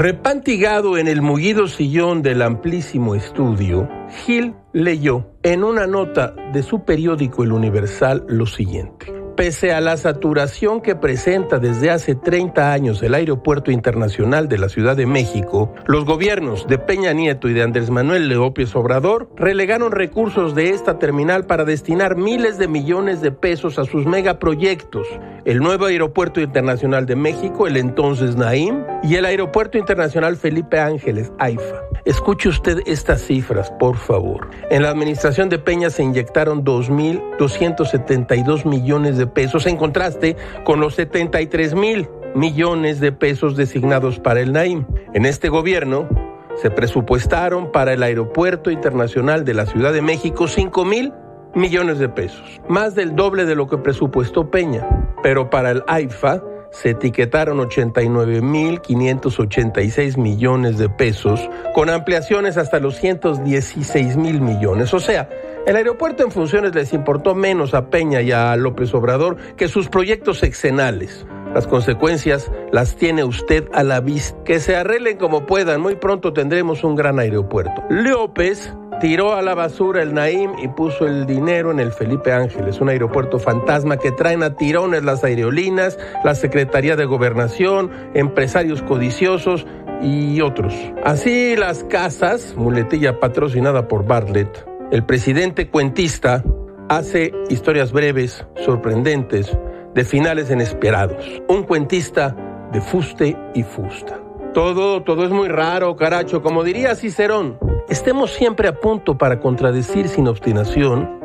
Repantigado 0.00 0.96
en 0.96 1.08
el 1.08 1.22
mullido 1.22 1.66
sillón 1.66 2.22
del 2.22 2.42
amplísimo 2.42 3.16
estudio, 3.16 3.88
Gil 4.24 4.54
leyó 4.72 5.26
en 5.42 5.64
una 5.64 5.88
nota 5.88 6.36
de 6.52 6.62
su 6.62 6.84
periódico 6.84 7.42
El 7.42 7.50
Universal 7.50 8.24
lo 8.28 8.46
siguiente. 8.46 9.17
Pese 9.38 9.72
a 9.72 9.80
la 9.80 9.96
saturación 9.96 10.80
que 10.80 10.96
presenta 10.96 11.60
desde 11.60 11.92
hace 11.92 12.16
30 12.16 12.72
años 12.72 13.00
el 13.04 13.14
Aeropuerto 13.14 13.70
Internacional 13.70 14.48
de 14.48 14.58
la 14.58 14.68
Ciudad 14.68 14.96
de 14.96 15.06
México, 15.06 15.72
los 15.86 16.04
gobiernos 16.04 16.66
de 16.66 16.76
Peña 16.76 17.12
Nieto 17.12 17.48
y 17.48 17.52
de 17.52 17.62
Andrés 17.62 17.88
Manuel 17.88 18.28
López 18.28 18.74
Obrador 18.74 19.30
relegaron 19.36 19.92
recursos 19.92 20.56
de 20.56 20.70
esta 20.70 20.98
terminal 20.98 21.46
para 21.46 21.64
destinar 21.64 22.16
miles 22.16 22.58
de 22.58 22.66
millones 22.66 23.20
de 23.20 23.30
pesos 23.30 23.78
a 23.78 23.84
sus 23.84 24.06
megaproyectos, 24.06 25.06
el 25.44 25.60
nuevo 25.60 25.86
Aeropuerto 25.86 26.40
Internacional 26.40 27.06
de 27.06 27.14
México, 27.14 27.68
el 27.68 27.76
entonces 27.76 28.34
Naim, 28.34 28.82
y 29.04 29.14
el 29.14 29.24
Aeropuerto 29.24 29.78
Internacional 29.78 30.36
Felipe 30.36 30.80
Ángeles, 30.80 31.30
AIFA. 31.38 31.84
Escuche 32.04 32.48
usted 32.48 32.80
estas 32.86 33.22
cifras, 33.22 33.70
por 33.78 33.96
favor. 33.96 34.50
En 34.70 34.82
la 34.82 34.90
administración 34.90 35.48
de 35.48 35.60
Peña 35.60 35.90
se 35.90 36.02
inyectaron 36.02 36.64
2.272 36.64 38.64
millones 38.64 39.16
de 39.16 39.27
pesos 39.28 39.66
en 39.66 39.76
contraste 39.76 40.36
con 40.64 40.80
los 40.80 40.94
73 40.94 41.74
mil 41.74 42.08
millones 42.34 43.00
de 43.00 43.12
pesos 43.12 43.56
designados 43.56 44.18
para 44.18 44.40
el 44.40 44.52
Naim. 44.52 44.84
En 45.14 45.26
este 45.26 45.48
gobierno 45.48 46.08
se 46.56 46.70
presupuestaron 46.70 47.70
para 47.72 47.92
el 47.92 48.02
Aeropuerto 48.02 48.70
Internacional 48.70 49.44
de 49.44 49.54
la 49.54 49.66
Ciudad 49.66 49.92
de 49.92 50.02
México 50.02 50.48
5 50.48 50.84
mil 50.84 51.12
millones 51.54 51.98
de 51.98 52.08
pesos, 52.08 52.60
más 52.68 52.94
del 52.94 53.16
doble 53.16 53.44
de 53.44 53.54
lo 53.54 53.66
que 53.68 53.78
presupuestó 53.78 54.50
Peña. 54.50 54.86
Pero 55.22 55.50
para 55.50 55.70
el 55.70 55.82
AIFA 55.86 56.42
se 56.70 56.90
etiquetaron 56.90 57.58
89.586 57.58 60.16
millones 60.16 60.78
de 60.78 60.88
pesos, 60.88 61.50
con 61.74 61.90
ampliaciones 61.90 62.56
hasta 62.56 62.78
los 62.80 62.96
116 62.96 64.16
mil 64.16 64.40
millones. 64.40 64.94
O 64.94 65.00
sea, 65.00 65.28
el 65.66 65.76
aeropuerto 65.76 66.22
en 66.22 66.30
funciones 66.30 66.74
les 66.74 66.92
importó 66.92 67.34
menos 67.34 67.74
a 67.74 67.90
Peña 67.90 68.22
y 68.22 68.32
a 68.32 68.56
López 68.56 68.94
Obrador 68.94 69.36
que 69.56 69.68
sus 69.68 69.88
proyectos 69.88 70.38
sexenales. 70.38 71.26
Las 71.54 71.66
consecuencias 71.66 72.50
las 72.72 72.96
tiene 72.96 73.24
usted 73.24 73.68
a 73.72 73.82
la 73.82 74.00
vista. 74.00 74.38
Que 74.44 74.60
se 74.60 74.76
arreglen 74.76 75.16
como 75.16 75.46
puedan, 75.46 75.80
muy 75.80 75.96
pronto 75.96 76.32
tendremos 76.32 76.84
un 76.84 76.94
gran 76.94 77.18
aeropuerto. 77.18 77.82
López 77.88 78.72
tiró 79.00 79.34
a 79.34 79.42
la 79.42 79.54
basura 79.54 80.02
el 80.02 80.14
Naim 80.14 80.52
y 80.62 80.68
puso 80.68 81.06
el 81.06 81.26
dinero 81.26 81.70
en 81.70 81.80
el 81.80 81.92
Felipe 81.92 82.32
Ángeles, 82.32 82.80
un 82.80 82.88
aeropuerto 82.88 83.38
fantasma 83.38 83.96
que 83.96 84.12
traen 84.12 84.42
a 84.42 84.56
tirones 84.56 85.04
las 85.04 85.24
aerolíneas, 85.24 85.98
la 86.24 86.34
Secretaría 86.34 86.96
de 86.96 87.04
Gobernación, 87.04 87.90
empresarios 88.14 88.82
codiciosos 88.82 89.66
y 90.02 90.40
otros. 90.40 90.74
Así 91.04 91.56
las 91.56 91.84
casas, 91.84 92.54
muletilla 92.56 93.20
patrocinada 93.20 93.88
por 93.88 94.04
Bartlett, 94.06 94.66
el 94.90 95.04
presidente 95.04 95.68
cuentista 95.68 96.42
hace 96.88 97.32
historias 97.50 97.92
breves, 97.92 98.46
sorprendentes, 98.64 99.56
de 99.94 100.04
finales 100.04 100.50
inesperados. 100.50 101.42
Un 101.48 101.64
cuentista 101.64 102.34
de 102.72 102.80
fuste 102.80 103.36
y 103.54 103.62
fusta. 103.62 104.20
Todo, 104.54 105.02
todo 105.02 105.24
es 105.24 105.30
muy 105.30 105.48
raro, 105.48 105.94
caracho. 105.96 106.42
Como 106.42 106.64
diría 106.64 106.94
Cicerón, 106.94 107.58
estemos 107.88 108.32
siempre 108.32 108.68
a 108.68 108.80
punto 108.80 109.18
para 109.18 109.40
contradecir 109.40 110.08
sin 110.08 110.28
obstinación 110.28 111.18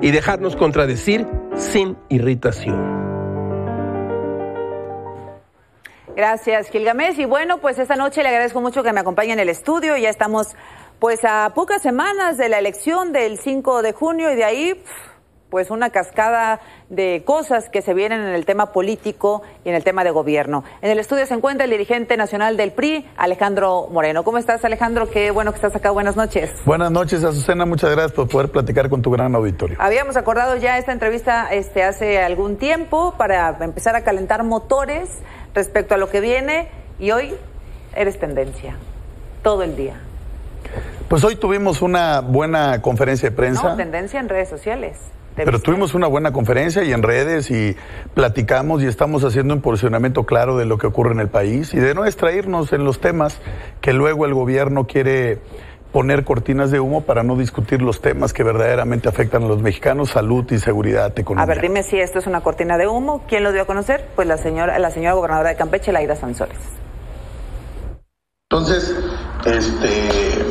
y 0.00 0.10
dejarnos 0.10 0.56
contradecir 0.56 1.26
sin 1.56 1.96
irritación. 2.08 2.96
Gracias, 6.16 6.70
Gilgamesh. 6.70 7.18
Y 7.20 7.26
bueno, 7.26 7.58
pues 7.58 7.78
esta 7.78 7.94
noche 7.94 8.22
le 8.22 8.30
agradezco 8.30 8.60
mucho 8.60 8.82
que 8.82 8.92
me 8.92 9.00
acompañe 9.00 9.34
en 9.34 9.38
el 9.38 9.50
estudio. 9.50 9.96
Ya 9.98 10.08
estamos 10.08 10.56
pues 10.98 11.20
a 11.24 11.52
pocas 11.54 11.82
semanas 11.82 12.38
de 12.38 12.48
la 12.48 12.58
elección 12.58 13.12
del 13.12 13.38
5 13.38 13.82
de 13.82 13.92
junio 13.92 14.32
y 14.32 14.36
de 14.36 14.44
ahí 14.44 14.82
pues 15.50 15.70
una 15.70 15.90
cascada 15.90 16.60
de 16.88 17.22
cosas 17.24 17.68
que 17.68 17.82
se 17.82 17.94
vienen 17.94 18.20
en 18.20 18.34
el 18.34 18.44
tema 18.44 18.72
político 18.72 19.42
y 19.64 19.68
en 19.68 19.74
el 19.74 19.84
tema 19.84 20.04
de 20.04 20.10
gobierno. 20.10 20.64
En 20.82 20.90
el 20.90 20.98
estudio 20.98 21.26
se 21.26 21.34
encuentra 21.34 21.64
el 21.64 21.70
dirigente 21.70 22.16
nacional 22.16 22.56
del 22.56 22.72
PRI, 22.72 23.06
Alejandro 23.16 23.88
Moreno. 23.90 24.24
¿Cómo 24.24 24.38
estás, 24.38 24.64
Alejandro? 24.64 25.08
Qué 25.08 25.30
bueno 25.30 25.52
que 25.52 25.56
estás 25.56 25.74
acá. 25.76 25.90
Buenas 25.90 26.16
noches. 26.16 26.50
Buenas 26.64 26.90
noches, 26.90 27.22
Azucena. 27.22 27.64
Muchas 27.64 27.90
gracias 27.90 28.12
por 28.12 28.28
poder 28.28 28.50
platicar 28.50 28.88
con 28.88 29.02
tu 29.02 29.10
gran 29.10 29.34
auditorio. 29.34 29.76
Habíamos 29.80 30.16
acordado 30.16 30.56
ya 30.56 30.78
esta 30.78 30.92
entrevista 30.92 31.48
este, 31.52 31.84
hace 31.84 32.20
algún 32.20 32.56
tiempo 32.56 33.14
para 33.16 33.56
empezar 33.60 33.94
a 33.96 34.02
calentar 34.02 34.42
motores 34.42 35.08
respecto 35.54 35.94
a 35.94 35.98
lo 35.98 36.10
que 36.10 36.20
viene 36.20 36.68
y 36.98 37.12
hoy 37.12 37.34
eres 37.94 38.18
tendencia 38.18 38.76
todo 39.42 39.62
el 39.62 39.76
día. 39.76 40.00
Pues 41.08 41.22
hoy 41.22 41.36
tuvimos 41.36 41.82
una 41.82 42.20
buena 42.20 42.82
conferencia 42.82 43.30
de 43.30 43.36
prensa. 43.36 43.62
No, 43.62 43.76
tendencia 43.76 44.18
en 44.18 44.28
redes 44.28 44.48
sociales. 44.48 44.98
Pero 45.36 45.60
tuvimos 45.60 45.94
una 45.94 46.06
buena 46.06 46.32
conferencia 46.32 46.82
y 46.82 46.92
en 46.92 47.02
redes 47.02 47.50
y 47.50 47.76
platicamos 48.14 48.82
y 48.82 48.86
estamos 48.86 49.22
haciendo 49.22 49.54
un 49.54 49.60
posicionamiento 49.60 50.24
claro 50.24 50.56
de 50.56 50.64
lo 50.64 50.78
que 50.78 50.86
ocurre 50.86 51.12
en 51.12 51.20
el 51.20 51.28
país 51.28 51.74
y 51.74 51.78
de 51.78 51.94
no 51.94 52.06
extraernos 52.06 52.72
en 52.72 52.84
los 52.84 53.00
temas 53.00 53.38
que 53.80 53.92
luego 53.92 54.24
el 54.24 54.32
gobierno 54.32 54.86
quiere 54.86 55.40
poner 55.92 56.24
cortinas 56.24 56.70
de 56.70 56.80
humo 56.80 57.02
para 57.02 57.22
no 57.22 57.36
discutir 57.36 57.80
los 57.82 58.00
temas 58.00 58.32
que 58.32 58.42
verdaderamente 58.42 59.08
afectan 59.08 59.44
a 59.44 59.46
los 59.46 59.62
mexicanos, 59.62 60.10
salud 60.10 60.44
y 60.50 60.58
seguridad 60.58 61.18
económica. 61.18 61.42
A 61.42 61.54
ver, 61.54 61.62
dime 61.62 61.82
si 61.82 61.98
esto 61.98 62.18
es 62.18 62.26
una 62.26 62.40
cortina 62.40 62.76
de 62.76 62.86
humo. 62.86 63.24
¿Quién 63.28 63.44
lo 63.44 63.52
dio 63.52 63.62
a 63.62 63.66
conocer? 63.66 64.06
Pues 64.14 64.26
la 64.26 64.36
señora, 64.36 64.78
la 64.78 64.90
señora 64.90 65.14
gobernadora 65.14 65.50
de 65.50 65.56
Campeche, 65.56 65.92
Laida 65.92 66.16
Sansores. 66.16 66.58
Entonces, 68.50 68.94
este, 69.44 70.44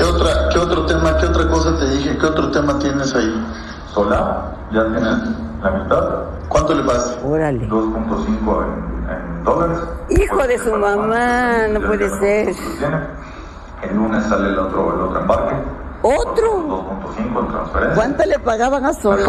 ¿Qué, 0.00 0.06
otra, 0.06 0.48
¿Qué 0.48 0.58
otro 0.58 0.86
tema, 0.86 1.14
qué 1.18 1.26
otra 1.26 1.46
cosa 1.50 1.78
te 1.78 1.84
dije? 1.90 2.16
¿Qué 2.16 2.24
otro 2.24 2.50
tema 2.50 2.78
tienes 2.78 3.14
ahí? 3.14 3.46
Sola, 3.92 4.50
ya 4.72 4.82
tienes 4.84 5.18
la 5.62 5.70
mitad. 5.72 6.08
¿Cuánto 6.48 6.74
le 6.74 6.82
pasa? 6.84 7.18
Órale. 7.22 7.68
2.5 7.68 8.64
en, 8.64 9.10
en, 9.10 9.44
dólares. 9.44 9.78
Hijo 10.08 10.46
de 10.46 10.58
su 10.58 10.74
mamá, 10.74 11.68
no 11.68 11.86
puede 11.86 12.08
ser. 12.18 12.54
El 13.82 13.94
lunes 13.94 14.24
sale 14.24 14.48
el 14.48 14.58
otro, 14.58 14.94
el 14.94 15.00
otro 15.02 15.20
embarque. 15.20 15.54
¿Otro? 16.02 16.86
2.5 17.18 17.40
en 17.40 17.48
transferencia. 17.48 17.94
¿Cuánto 17.94 18.24
le 18.24 18.38
pagaban 18.38 18.86
a 18.86 18.94
Solar? 18.94 19.28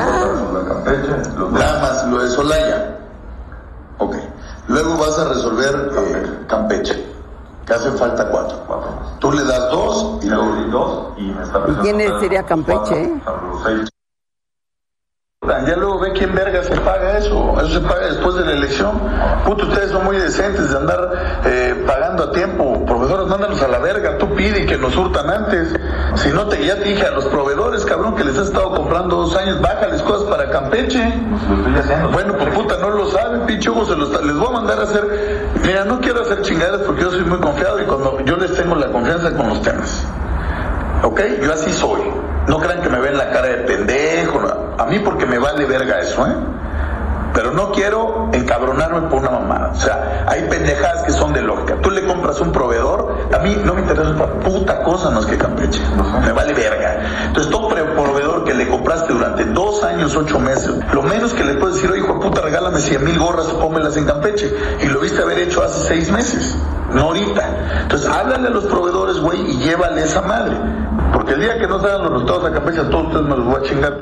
Nada 1.52 1.82
más, 1.82 2.08
lo 2.08 2.18
de 2.20 2.30
Solaya. 2.30 2.98
Ok. 3.98 4.16
Luego 4.70 4.98
vas 4.98 5.20
a 5.20 5.34
resolver 5.34 5.92
eh, 5.98 6.46
Campeche 6.48 7.11
que 7.66 7.74
hace 7.74 7.92
falta 7.92 8.30
cuatro. 8.30 8.58
cuatro 8.68 8.90
Tú 9.20 9.32
le 9.32 9.44
das 9.44 9.72
dos 9.72 10.20
y 10.24 10.30
luego 10.30 10.56
dos 10.72 11.18
y 11.18 11.24
me 11.24 11.44
está 11.44 11.60
¿Y 11.68 11.74
quién 11.76 12.20
sería 12.20 12.44
Campeche? 12.44 13.22
Ya 15.44 15.76
luego 15.76 16.00
ve 16.00 16.12
quién 16.14 16.36
verga 16.36 16.64
se 16.64 16.80
paga 16.82 17.18
eso. 17.18 17.56
Eso 17.60 17.70
se 17.70 17.80
paga 17.80 18.06
después 18.06 18.36
de 18.36 18.46
la 18.46 18.52
elección. 18.52 18.92
Puto, 19.44 19.66
ustedes 19.66 19.90
son 19.90 20.06
muy 20.06 20.16
decentes 20.18 20.70
de 20.70 20.78
andar 20.78 21.42
eh, 21.46 21.84
pagando 21.88 22.26
a 22.26 22.32
tiempo. 22.32 22.86
Proveedores, 22.86 23.26
mándanos 23.26 23.60
a 23.64 23.68
la 23.68 23.80
verga. 23.80 24.20
Tú 24.20 24.36
pide 24.36 24.68
que 24.68 24.78
nos 24.78 24.96
hurtan 24.96 25.32
antes. 25.32 25.74
Si 26.14 26.30
no, 26.30 26.46
te 26.48 26.64
ya 26.64 26.76
te 26.76 26.90
dije 26.90 27.08
a 27.08 27.10
los 27.10 27.26
proveedores, 27.26 27.84
cabrón, 27.86 28.16
que 28.16 28.24
les 28.24 28.38
has 28.38 28.50
estado 28.50 28.76
comprando 28.76 29.16
dos 29.16 29.36
años, 29.36 29.60
bájales 29.60 30.04
cosas 30.04 30.30
para 30.30 30.48
Campeche. 30.52 31.12
Bueno, 32.14 32.38
pues 32.38 32.50
puta, 32.54 32.78
no 32.78 32.92
lo 32.92 33.08
saben, 33.08 33.48
pinche 33.48 33.72
Hugo, 33.72 33.86
se 33.86 33.96
los, 33.96 34.24
les 34.24 34.36
voy 34.36 34.48
a 34.48 34.52
mandar 34.52 34.80
a 34.80 34.84
hacer. 34.84 35.50
Mira, 35.66 35.86
no 35.86 36.02
quiero 36.02 36.22
hacer 36.22 36.44
chingadas 36.44 36.82
porque 36.82 37.02
yo 37.02 37.10
soy 37.10 37.22
muy 37.22 37.40
confiado 37.40 37.82
y 37.82 37.86
cuando 37.86 38.20
yo 38.26 38.38
les 38.38 38.54
tengo 38.54 38.76
la 38.76 38.92
confianza 38.92 39.36
con 39.36 39.50
los 39.50 39.62
temas. 39.64 40.06
¿Ok? 41.02 41.20
Yo 41.44 41.52
así 41.52 41.72
soy. 41.74 42.02
No 42.48 42.60
crean 42.60 42.82
que 42.84 42.90
me 42.90 43.00
ven 43.00 43.18
la 43.18 43.32
cara 43.32 43.48
de 43.48 43.58
pendejo. 43.64 44.40
A 44.82 44.86
mí 44.88 44.98
porque 44.98 45.28
me 45.28 45.38
vale 45.38 45.66
verga 45.66 46.00
eso, 46.00 46.26
¿eh? 46.26 46.34
Pero 47.36 47.52
no 47.52 47.72
quiero 47.72 48.30
encabronarme 48.34 49.10
por 49.10 49.20
una 49.20 49.30
mamada. 49.30 49.72
O 49.74 49.80
sea, 49.80 50.26
hay 50.28 50.42
pendejadas 50.50 51.04
que 51.04 51.12
son 51.12 51.34
de 51.34 51.42
lógica. 51.44 51.76
Tú 51.84 51.92
le 51.92 52.04
compras 52.08 52.42
un 52.42 52.52
proveedor, 52.52 53.16
a 53.32 53.38
mí 53.40 53.62
no 53.64 53.76
me 53.76 53.82
interesa 53.82 54.16
para 54.18 54.34
puta 54.40 54.82
cosa 54.82 55.12
más 55.12 55.28
que 55.28 55.38
Campeche. 55.38 55.80
Me 56.26 56.32
vale 56.32 56.54
verga. 56.54 57.28
Entonces, 57.28 57.52
todo 57.52 57.70
proveedor 57.70 58.44
que 58.44 58.56
le 58.56 58.68
compraste 58.68 59.14
durante 59.14 59.46
dos 59.46 59.84
años, 59.84 60.16
ocho 60.16 60.40
meses, 60.40 60.72
lo 60.94 61.04
menos 61.04 61.32
que 61.34 61.44
le 61.44 61.54
puedes 61.54 61.76
decir, 61.76 61.96
hijo 61.96 62.16
de 62.16 62.20
puta, 62.20 62.42
regálame 62.42 62.80
cien 62.80 63.04
mil 63.04 63.20
gorras 63.20 63.48
o 63.50 63.60
pónmelas 63.60 63.96
en 63.98 64.06
Campeche. 64.06 64.52
Y 64.82 64.88
lo 64.88 65.00
viste 65.00 65.22
haber 65.22 65.38
hecho 65.38 65.64
hace 65.64 65.88
seis 65.88 66.12
meses, 66.12 66.58
no 66.92 67.02
ahorita. 67.04 67.82
Entonces, 67.84 68.10
háblale 68.10 68.48
a 68.48 68.52
los 68.52 68.66
proveedores, 68.66 69.20
güey, 69.20 69.40
y 69.42 69.58
llévale 69.60 70.02
esa 70.02 70.22
madre. 70.22 70.58
Porque 71.14 71.34
el 71.34 71.42
día 71.42 71.60
que 71.60 71.68
no 71.68 71.80
salgan 71.80 72.02
los 72.02 72.14
resultados 72.14 72.46
a 72.46 72.52
Campeche, 72.52 72.82
a 72.82 72.90
todos 72.90 73.06
ustedes 73.06 73.26
me 73.26 73.38
los 73.38 73.46
voy 73.46 73.56
a 73.58 73.62
chingar. 73.62 74.02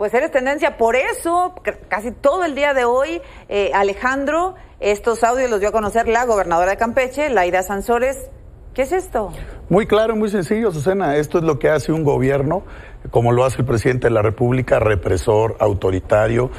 Pues 0.00 0.14
eres 0.14 0.30
tendencia, 0.30 0.78
por 0.78 0.96
eso 0.96 1.54
casi 1.88 2.10
todo 2.10 2.46
el 2.46 2.54
día 2.54 2.72
de 2.72 2.86
hoy, 2.86 3.20
eh, 3.50 3.70
Alejandro, 3.74 4.54
estos 4.80 5.22
audios 5.22 5.50
los 5.50 5.60
dio 5.60 5.68
a 5.68 5.72
conocer 5.72 6.08
la 6.08 6.24
gobernadora 6.24 6.70
de 6.70 6.78
Campeche, 6.78 7.28
Laida 7.28 7.62
Sansores. 7.62 8.30
¿Qué 8.72 8.80
es 8.80 8.92
esto? 8.92 9.30
Muy 9.68 9.86
claro, 9.86 10.16
muy 10.16 10.30
sencillo, 10.30 10.72
Susana. 10.72 11.16
Esto 11.16 11.36
es 11.36 11.44
lo 11.44 11.58
que 11.58 11.68
hace 11.68 11.92
un 11.92 12.02
gobierno, 12.02 12.62
como 13.10 13.32
lo 13.32 13.44
hace 13.44 13.58
el 13.58 13.66
presidente 13.66 14.08
de 14.08 14.14
la 14.14 14.22
República, 14.22 14.78
represor, 14.78 15.56
autoritario. 15.60 16.50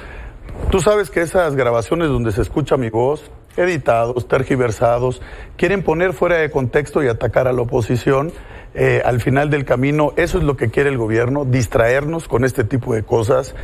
Tú 0.69 0.79
sabes 0.79 1.09
que 1.09 1.21
esas 1.21 1.55
grabaciones 1.55 2.09
donde 2.09 2.31
se 2.31 2.43
escucha 2.43 2.77
mi 2.77 2.91
voz, 2.91 3.31
editados, 3.57 4.27
tergiversados, 4.27 5.19
quieren 5.57 5.81
poner 5.81 6.13
fuera 6.13 6.37
de 6.37 6.51
contexto 6.51 7.01
y 7.01 7.07
atacar 7.07 7.47
a 7.47 7.53
la 7.53 7.63
oposición 7.63 8.31
eh, 8.73 9.01
al 9.03 9.21
final 9.21 9.49
del 9.49 9.65
camino. 9.65 10.13
Eso 10.15 10.37
es 10.37 10.43
lo 10.43 10.57
que 10.57 10.69
quiere 10.69 10.89
el 10.89 10.97
gobierno, 10.97 11.45
distraernos 11.45 12.27
con 12.27 12.45
este 12.45 12.63
tipo 12.63 12.93
de 12.93 13.03
cosas. 13.03 13.55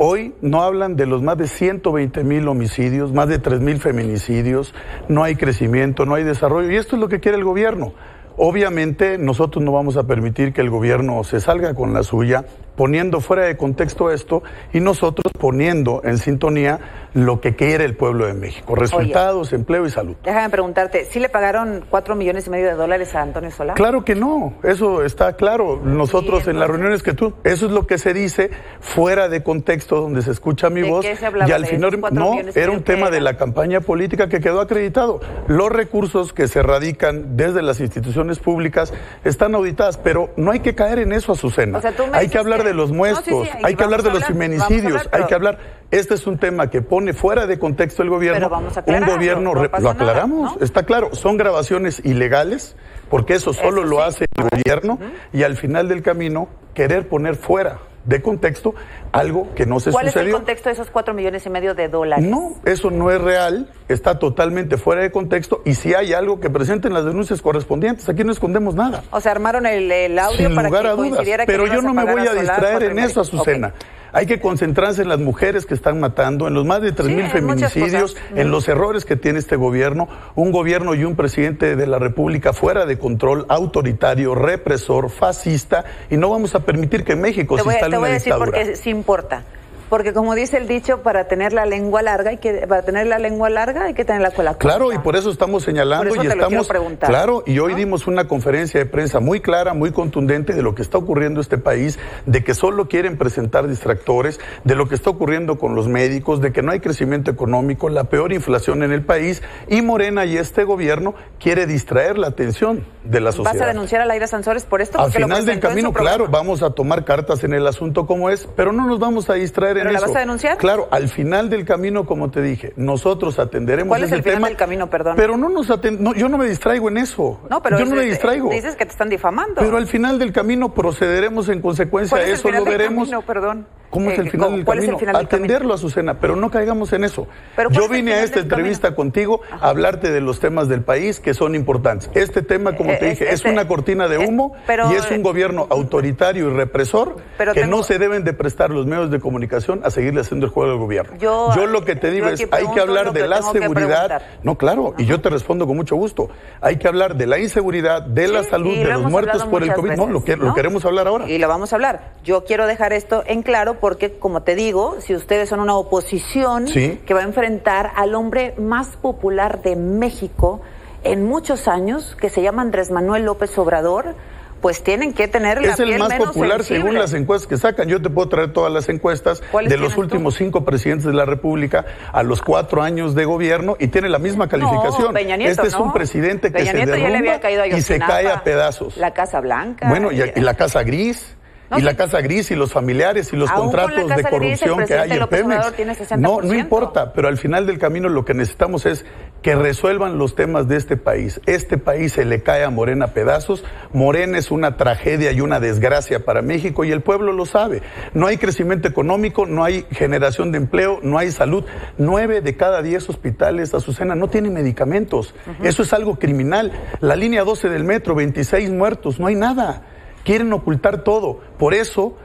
Hoy 0.00 0.34
no 0.42 0.62
hablan 0.62 0.94
de 0.94 1.06
los 1.06 1.22
más 1.22 1.36
de 1.38 1.48
120 1.48 2.22
mil 2.22 2.46
homicidios, 2.46 3.12
más 3.12 3.28
de 3.28 3.40
3 3.40 3.60
mil 3.60 3.80
feminicidios, 3.80 4.72
no 5.08 5.24
hay 5.24 5.34
crecimiento, 5.34 6.06
no 6.06 6.14
hay 6.14 6.22
desarrollo 6.22 6.70
y 6.70 6.76
esto 6.76 6.94
es 6.94 7.00
lo 7.00 7.08
que 7.08 7.18
quiere 7.18 7.36
el 7.36 7.42
gobierno. 7.42 7.94
Obviamente 8.36 9.18
nosotros 9.18 9.64
no 9.64 9.72
vamos 9.72 9.96
a 9.96 10.04
permitir 10.04 10.52
que 10.52 10.60
el 10.60 10.70
gobierno 10.70 11.24
se 11.24 11.40
salga 11.40 11.74
con 11.74 11.92
la 11.92 12.04
suya, 12.04 12.44
poniendo 12.78 13.20
fuera 13.20 13.42
de 13.42 13.56
contexto 13.56 14.12
esto 14.12 14.44
y 14.72 14.78
nosotros 14.78 15.32
poniendo 15.36 16.00
en 16.04 16.16
sintonía 16.16 17.08
lo 17.12 17.40
que 17.40 17.56
quiere 17.56 17.84
el 17.84 17.96
pueblo 17.96 18.26
de 18.26 18.34
México. 18.34 18.76
Resultados, 18.76 19.52
empleo 19.52 19.84
y 19.84 19.90
salud. 19.90 20.14
Déjame 20.22 20.48
preguntarte, 20.48 21.04
¿sí 21.06 21.18
le 21.18 21.28
pagaron 21.28 21.84
cuatro 21.90 22.14
millones 22.14 22.46
y 22.46 22.50
medio 22.50 22.66
de 22.66 22.74
dólares 22.74 23.16
a 23.16 23.22
Antonio 23.22 23.50
Solá? 23.50 23.74
Claro 23.74 24.04
que 24.04 24.14
no, 24.14 24.54
eso 24.62 25.02
está 25.02 25.32
claro. 25.32 25.80
Nosotros 25.82 26.46
en 26.46 26.60
las 26.60 26.68
reuniones 26.68 27.02
que 27.02 27.14
tú, 27.14 27.34
eso 27.42 27.66
es 27.66 27.72
lo 27.72 27.84
que 27.88 27.98
se 27.98 28.14
dice 28.14 28.50
fuera 28.78 29.28
de 29.28 29.42
contexto 29.42 30.00
donde 30.00 30.22
se 30.22 30.30
escucha 30.30 30.70
mi 30.70 30.82
voz. 30.82 31.04
y 31.04 31.50
al 31.50 31.66
final 31.66 32.00
no, 32.12 32.38
era 32.54 32.70
un 32.70 32.84
tema 32.84 33.10
de 33.10 33.20
la 33.20 33.36
campaña 33.36 33.80
política 33.80 34.28
que 34.28 34.38
quedó 34.38 34.60
acreditado. 34.60 35.20
Los 35.48 35.70
recursos 35.70 36.32
que 36.32 36.46
se 36.46 36.62
radican 36.62 37.36
desde 37.36 37.60
las 37.60 37.80
instituciones 37.80 38.38
públicas 38.38 38.94
están 39.24 39.56
auditadas, 39.56 39.98
pero 39.98 40.30
no 40.36 40.52
hay 40.52 40.60
que 40.60 40.76
caer 40.76 41.00
en 41.00 41.12
eso, 41.12 41.32
Azucena. 41.32 41.80
hay 42.12 42.28
que 42.28 42.38
hablar 42.38 42.62
de 42.62 42.67
los 42.74 42.92
muestros, 42.92 43.48
hay 43.62 43.74
que 43.74 43.84
hablar 43.84 44.02
de 44.02 44.10
los 44.10 44.24
feminicidios, 44.24 45.08
hay 45.12 45.24
que 45.24 45.34
hablar. 45.34 45.58
Este 45.90 46.14
es 46.14 46.26
un 46.26 46.38
tema 46.38 46.68
que 46.68 46.82
pone 46.82 47.12
fuera 47.12 47.46
de 47.46 47.58
contexto 47.58 48.02
el 48.02 48.10
gobierno. 48.10 48.50
un 48.86 49.06
gobierno, 49.06 49.54
lo 49.54 49.90
aclaramos, 49.90 50.56
está 50.60 50.84
claro, 50.84 51.14
son 51.14 51.36
grabaciones 51.36 52.00
ilegales, 52.04 52.76
porque 53.10 53.34
eso 53.34 53.52
solo 53.52 53.84
lo 53.84 54.02
hace 54.02 54.26
el 54.36 54.48
gobierno, 54.48 54.98
y 55.32 55.42
al 55.42 55.56
final 55.56 55.88
del 55.88 56.02
camino 56.02 56.48
querer 56.74 57.08
poner 57.08 57.36
fuera 57.36 57.87
de 58.08 58.22
contexto 58.22 58.74
algo 59.12 59.54
que 59.54 59.66
no 59.66 59.80
se 59.80 59.92
¿Cuál 59.92 60.06
sucedió. 60.06 60.22
es 60.22 60.28
el 60.28 60.34
contexto 60.34 60.70
de 60.70 60.72
esos 60.72 60.90
cuatro 60.90 61.12
millones 61.12 61.44
y 61.44 61.50
medio 61.50 61.74
de 61.74 61.88
dólares? 61.88 62.24
No, 62.24 62.54
eso 62.64 62.90
no 62.90 63.10
es 63.10 63.20
real, 63.20 63.70
está 63.88 64.18
totalmente 64.18 64.78
fuera 64.78 65.02
de 65.02 65.10
contexto 65.10 65.60
y 65.66 65.74
si 65.74 65.94
hay 65.94 66.14
algo 66.14 66.40
que 66.40 66.48
presenten 66.48 66.94
las 66.94 67.04
denuncias 67.04 67.42
correspondientes, 67.42 68.08
aquí 68.08 68.24
no 68.24 68.32
escondemos 68.32 68.74
nada. 68.74 69.04
O 69.10 69.20
sea, 69.20 69.32
armaron 69.32 69.66
el, 69.66 69.92
el 69.92 70.18
audio 70.18 70.46
Sin 70.46 70.54
para 70.54 70.68
lugar 70.68 70.82
que 70.82 70.88
a 70.88 70.92
dudas, 70.92 71.08
coincidiera 71.10 71.46
que 71.46 71.52
pero 71.52 71.66
yo 71.66 71.82
no 71.82 71.92
me 71.92 72.04
voy 72.10 72.26
a 72.26 72.32
distraer 72.34 72.82
en 72.84 72.98
eso, 72.98 73.20
Azucena. 73.20 73.74
Hay 74.12 74.26
que 74.26 74.40
concentrarse 74.40 75.02
en 75.02 75.08
las 75.08 75.18
mujeres 75.18 75.66
que 75.66 75.74
están 75.74 76.00
matando, 76.00 76.48
en 76.48 76.54
los 76.54 76.64
más 76.64 76.80
de 76.82 76.94
3.000 76.94 77.36
en 77.36 77.44
muchas 77.46 77.72
feminicidios, 77.72 78.16
en 78.34 78.50
los 78.50 78.68
errores 78.68 79.04
que 79.04 79.16
tiene 79.16 79.38
este 79.38 79.56
gobierno, 79.56 80.08
un 80.34 80.52
gobierno 80.52 80.94
y 80.94 81.04
un 81.04 81.16
presidente 81.16 81.76
de 81.76 81.86
la 81.86 81.98
República 81.98 82.52
fuera 82.52 82.86
de 82.86 82.98
control, 82.98 83.46
autoritario, 83.48 84.34
represor, 84.34 85.10
fascista, 85.10 85.84
y 86.10 86.16
no 86.16 86.30
vamos 86.30 86.54
a 86.54 86.60
permitir 86.60 87.04
que 87.04 87.16
México 87.16 87.56
Te 87.56 87.62
se 87.62 87.64
voy, 87.64 87.74
instale 87.74 87.92
te 87.92 87.98
voy 87.98 88.08
a 88.08 88.12
decir 88.12 88.32
dictadura. 88.32 88.58
porque 88.58 88.76
sí 88.76 88.90
importa. 88.90 89.44
Porque 89.88 90.12
como 90.12 90.34
dice 90.34 90.58
el 90.58 90.68
dicho, 90.68 91.02
para 91.02 91.28
tener 91.28 91.52
la 91.52 91.66
lengua 91.66 92.02
larga, 92.02 92.30
hay 92.30 92.36
que, 92.38 92.66
para 92.66 92.82
tener 92.82 93.06
la 93.06 93.18
lengua 93.18 93.48
larga 93.48 93.84
hay 93.84 93.94
que 93.94 94.04
tener 94.04 94.20
la 94.20 94.30
cola 94.30 94.52
corta. 94.52 94.68
Claro, 94.68 94.92
y 94.92 94.98
por 94.98 95.16
eso 95.16 95.30
estamos 95.30 95.62
señalando 95.62 96.14
eso 96.14 96.22
y 96.22 96.26
estamos 96.26 96.68
preguntar, 96.68 97.08
claro, 97.08 97.42
y 97.46 97.58
hoy 97.58 97.74
dimos 97.74 98.06
una 98.06 98.28
conferencia 98.28 98.80
de 98.80 98.86
prensa 98.86 99.20
muy 99.20 99.40
clara, 99.40 99.74
muy 99.74 99.92
contundente 99.92 100.52
de 100.52 100.62
lo 100.62 100.74
que 100.74 100.82
está 100.82 100.98
ocurriendo 100.98 101.40
en 101.40 101.42
este 101.42 101.58
país, 101.58 101.98
de 102.26 102.44
que 102.44 102.54
solo 102.54 102.88
quieren 102.88 103.16
presentar 103.16 103.66
distractores, 103.66 104.40
de 104.64 104.74
lo 104.74 104.88
que 104.88 104.94
está 104.94 105.10
ocurriendo 105.10 105.58
con 105.58 105.74
los 105.74 105.88
médicos, 105.88 106.40
de 106.40 106.52
que 106.52 106.62
no 106.62 106.72
hay 106.72 106.80
crecimiento 106.80 107.30
económico, 107.30 107.88
la 107.88 108.04
peor 108.04 108.32
inflación 108.32 108.82
en 108.82 108.92
el 108.92 109.02
país 109.02 109.42
y 109.68 109.82
Morena 109.82 110.24
y 110.24 110.36
este 110.36 110.64
gobierno 110.64 111.14
quiere 111.40 111.66
distraer 111.66 112.18
la 112.18 112.28
atención 112.28 112.84
de 113.04 113.20
la 113.20 113.30
¿Vas 113.30 113.34
a 113.38 113.44
sociedad. 113.44 113.66
denunciar 113.68 114.02
a 114.02 114.06
Laira 114.06 114.26
Sansores 114.26 114.64
por 114.64 114.82
esto? 114.82 114.98
Al 114.98 115.06
Porque 115.06 115.20
lo 115.20 115.26
final 115.26 115.46
del 115.46 115.60
camino, 115.60 115.92
claro, 115.92 116.28
vamos 116.28 116.62
a 116.62 116.70
tomar 116.70 117.04
cartas 117.04 117.44
en 117.44 117.54
el 117.54 117.66
asunto 117.66 118.06
como 118.06 118.30
es, 118.30 118.48
pero 118.56 118.72
no 118.72 118.86
nos 118.86 118.98
vamos 118.98 119.30
a 119.30 119.34
distraer 119.34 119.77
en 119.78 119.88
¿Pero 119.88 120.00
la 120.00 120.06
vas 120.06 120.16
a 120.16 120.20
denunciar? 120.20 120.56
Claro, 120.58 120.88
al 120.90 121.08
final 121.08 121.48
del 121.50 121.64
camino, 121.64 122.04
como 122.06 122.30
te 122.30 122.42
dije, 122.42 122.72
nosotros 122.76 123.38
atenderemos 123.38 123.88
¿Cuál 123.88 124.04
es 124.04 124.12
el 124.12 124.22
final 124.22 124.36
tema. 124.36 124.48
del 124.48 124.56
camino, 124.56 124.88
perdón? 124.90 125.14
Pero 125.16 125.36
no 125.36 125.48
nos 125.48 125.68
aten- 125.70 125.98
no, 125.98 126.14
yo 126.14 126.28
no 126.28 126.38
me 126.38 126.46
distraigo 126.48 126.88
en 126.88 126.98
eso. 126.98 127.40
no, 127.50 127.62
pero 127.62 127.78
yo 127.78 127.84
no 127.86 127.96
me 127.96 128.02
distraigo. 128.02 128.50
Dices 128.50 128.76
que 128.76 128.84
te 128.84 128.92
están 128.92 129.08
difamando. 129.08 129.60
Pero 129.60 129.76
al 129.76 129.86
final 129.86 130.18
del 130.18 130.32
camino 130.32 130.74
procederemos 130.74 131.48
en 131.48 131.60
consecuencia 131.60 132.10
¿Cuál 132.16 132.22
a 132.22 132.24
es 132.24 132.28
el 132.30 132.34
eso, 132.34 132.48
final 132.48 132.64
lo 132.64 132.70
del 132.70 132.78
veremos. 132.78 133.08
camino, 133.08 133.22
perdón? 133.26 133.66
¿Cómo 133.90 134.10
es 134.10 134.18
Eh, 134.18 134.22
el 134.22 134.30
final 134.30 134.46
¿cómo- 134.46 134.56
del 134.58 134.60
es 134.60 134.68
el 134.68 134.74
camino? 134.74 134.98
final 134.98 135.14
camino? 135.14 135.28
Atenderlo, 135.28 135.74
Azucena, 135.74 136.20
pero 136.20 136.36
no 136.36 136.50
caigamos 136.50 136.92
en 136.92 137.04
eso. 137.04 137.26
Pero 137.56 137.70
¿cuál 137.70 137.82
Yo 137.82 137.88
vine 137.88 138.12
a 138.14 138.22
esta 138.22 138.40
entrevista 138.40 138.94
contigo 138.94 139.40
a 139.50 139.68
hablarte 139.70 140.10
de 140.10 140.20
los 140.20 140.40
temas 140.40 140.68
del 140.68 140.82
país 140.82 141.20
que 141.20 141.32
son 141.34 141.54
importantes. 141.54 142.10
Este 142.14 142.42
tema, 142.42 142.76
como 142.76 142.90
Eh, 142.92 142.96
te 142.98 143.06
es- 143.06 143.18
dije, 143.18 143.28
es 143.28 143.34
este- 143.36 143.50
una 143.50 143.66
cortina 143.66 144.08
de 144.08 144.16
eh, 144.22 144.26
humo 144.26 144.52
pero, 144.66 144.92
y 144.92 144.96
es 144.96 145.10
un 145.10 145.22
gobierno 145.22 145.66
autoritario 145.70 146.50
y 146.50 146.54
represor 146.54 147.16
pero 147.38 147.54
que 147.54 147.60
tengo- 147.62 147.76
no 147.78 147.82
se 147.82 147.98
deben 147.98 148.24
de 148.24 148.32
prestar 148.34 148.70
los 148.70 148.84
medios 148.86 149.10
de 149.10 149.20
comunicación 149.20 149.80
a 149.84 149.90
seguirle 149.90 150.20
haciendo 150.20 150.46
el 150.46 150.52
juego 150.52 150.70
al 150.72 150.78
gobierno. 150.78 151.16
Yo- 151.18 151.66
lo 151.68 151.84
que 151.84 151.96
te 151.96 152.10
digo 152.10 152.28
es, 152.28 152.40
hay 152.50 152.66
que 152.72 152.80
hablar 152.80 153.06
lo 153.06 153.12
de 153.12 153.26
la 153.28 153.42
seguridad. 153.42 154.22
No, 154.42 154.56
claro, 154.56 154.94
y 154.98 155.04
yo 155.06 155.20
te 155.20 155.28
respondo 155.30 155.66
con 155.66 155.76
mucho 155.76 155.96
gusto. 155.96 156.28
Hay 156.60 156.76
que 156.76 156.88
hablar 156.88 157.16
de 157.16 157.26
la 157.26 157.38
inseguridad, 157.38 158.02
de 158.02 158.28
la 158.28 158.42
salud, 158.44 158.74
de 158.74 158.84
lo 158.84 158.98
los 159.00 159.10
muertos 159.10 159.44
por 159.44 159.62
el 159.62 159.72
COVID. 159.72 159.90
No, 159.92 159.96
veces, 160.06 160.12
lo, 160.12 160.24
que, 160.24 160.36
lo 160.36 160.46
¿no? 160.46 160.54
queremos 160.54 160.84
hablar 160.84 161.06
ahora. 161.08 161.28
Y 161.28 161.38
lo 161.38 161.48
vamos 161.48 161.72
a 161.72 161.76
hablar. 161.76 162.12
Yo 162.24 162.44
quiero 162.44 162.66
dejar 162.66 162.92
esto 162.92 163.22
en 163.26 163.42
claro 163.42 163.74
porque, 163.80 164.18
como 164.18 164.42
te 164.42 164.54
digo, 164.54 164.96
si 165.00 165.14
ustedes 165.14 165.48
son 165.48 165.60
una 165.60 165.74
oposición 165.76 166.68
Sí. 166.68 167.00
que 167.06 167.14
va 167.14 167.20
a 167.20 167.24
enfrentar 167.24 167.90
al 167.96 168.14
hombre 168.14 168.54
más 168.58 168.96
popular 168.96 169.62
de 169.62 169.76
México 169.76 170.60
en 171.04 171.24
muchos 171.24 171.68
años, 171.68 172.16
que 172.20 172.28
se 172.28 172.42
llama 172.42 172.62
Andrés 172.62 172.90
Manuel 172.90 173.24
López 173.24 173.56
Obrador, 173.58 174.14
pues 174.60 174.82
tienen 174.82 175.12
que 175.12 175.28
tener 175.28 175.62
la 175.62 175.74
Es 175.74 175.78
el 175.78 175.96
más 176.00 176.08
menos 176.08 176.28
popular 176.30 176.64
según 176.64 176.94
las 176.94 177.14
encuestas 177.14 177.46
que 177.46 177.56
sacan. 177.56 177.88
Yo 177.88 178.02
te 178.02 178.10
puedo 178.10 178.28
traer 178.28 178.52
todas 178.52 178.72
las 178.72 178.88
encuestas 178.88 179.40
¿Cuáles 179.52 179.70
de 179.70 179.78
los 179.78 179.94
tú? 179.94 180.00
últimos 180.00 180.34
cinco 180.34 180.64
presidentes 180.64 181.06
de 181.06 181.12
la 181.12 181.24
República 181.24 181.86
a 182.12 182.24
los 182.24 182.42
cuatro 182.42 182.82
años 182.82 183.14
de 183.14 183.24
gobierno 183.24 183.76
y 183.78 183.86
tiene 183.86 184.08
la 184.08 184.18
misma 184.18 184.48
calificación. 184.48 185.14
Peña 185.14 185.36
Nieto, 185.36 185.52
este 185.52 185.68
es 185.68 185.74
¿no? 185.78 185.84
un 185.84 185.92
presidente 185.92 186.48
que 186.50 186.58
Peña 186.58 186.72
se 186.72 186.76
Nieto 186.78 186.90
ya 186.90 186.96
le 186.96 187.02
derrumba 187.04 187.18
había 187.18 187.40
caído 187.40 187.62
a 187.62 187.66
y 187.68 187.80
se 187.82 188.00
cae 188.00 188.28
a 188.28 188.42
pedazos. 188.42 188.96
La 188.96 189.12
Casa 189.12 189.40
Blanca. 189.40 189.88
Bueno, 189.88 190.10
y, 190.10 190.20
y 190.34 190.40
la 190.40 190.54
Casa 190.54 190.82
Gris. 190.82 191.36
No, 191.70 191.78
y 191.78 191.82
la. 191.82 191.94
Casa 191.98 192.20
Gris 192.20 192.50
y 192.50 192.54
los 192.54 192.72
familiares 192.72 193.32
y 193.32 193.36
los 193.36 193.50
contratos 193.50 194.08
de 194.08 194.14
Gris, 194.14 194.26
corrupción 194.30 194.86
que 194.86 194.94
hay 194.94 195.10
en 195.10 195.18
López 195.18 195.40
Pemex. 195.40 195.58
Obrador 195.58 195.74
tiene 195.74 195.94
60%. 195.96 196.18
No, 196.18 196.40
no 196.40 196.54
importa, 196.54 197.12
pero 197.12 197.28
al 197.28 197.36
final 197.38 197.66
del 197.66 197.78
camino 197.78 198.08
lo 198.08 198.24
que 198.24 198.34
necesitamos 198.34 198.86
es 198.86 199.04
que 199.42 199.54
resuelvan 199.54 200.18
los 200.18 200.34
temas 200.34 200.68
de 200.68 200.76
este 200.76 200.96
país. 200.96 201.40
Este 201.46 201.76
país 201.76 202.12
se 202.12 202.24
le 202.24 202.42
cae 202.42 202.64
a 202.64 202.70
Morena 202.70 203.06
a 203.06 203.08
pedazos. 203.14 203.64
Morena 203.92 204.38
es 204.38 204.50
una 204.50 204.76
tragedia 204.76 205.32
y 205.32 205.40
una 205.40 205.60
desgracia 205.60 206.24
para 206.24 206.42
México 206.42 206.84
y 206.84 206.92
el 206.92 207.02
pueblo 207.02 207.32
lo 207.32 207.46
sabe. 207.46 207.82
No 208.14 208.26
hay 208.26 208.38
crecimiento 208.38 208.88
económico, 208.88 209.46
no 209.46 209.64
hay 209.64 209.86
generación 209.90 210.52
de 210.52 210.58
empleo, 210.58 211.00
no 211.02 211.18
hay 211.18 211.30
salud. 211.30 211.64
Nueve 211.98 212.40
de 212.40 212.56
cada 212.56 212.82
diez 212.82 213.08
hospitales, 213.08 213.74
Azucena, 213.74 214.14
no 214.14 214.28
tienen 214.28 214.54
medicamentos. 214.54 215.34
Eso 215.62 215.82
es 215.82 215.92
algo 215.92 216.18
criminal. 216.18 216.72
La 217.00 217.16
línea 217.16 217.44
12 217.44 217.68
del 217.68 217.84
metro, 217.84 218.14
26 218.14 218.70
muertos, 218.70 219.20
no 219.20 219.26
hay 219.26 219.34
nada. 219.34 219.82
Quieren 220.24 220.52
ocultar 220.52 221.04
todo. 221.04 221.40
Por 221.58 221.74
eso 221.74 222.16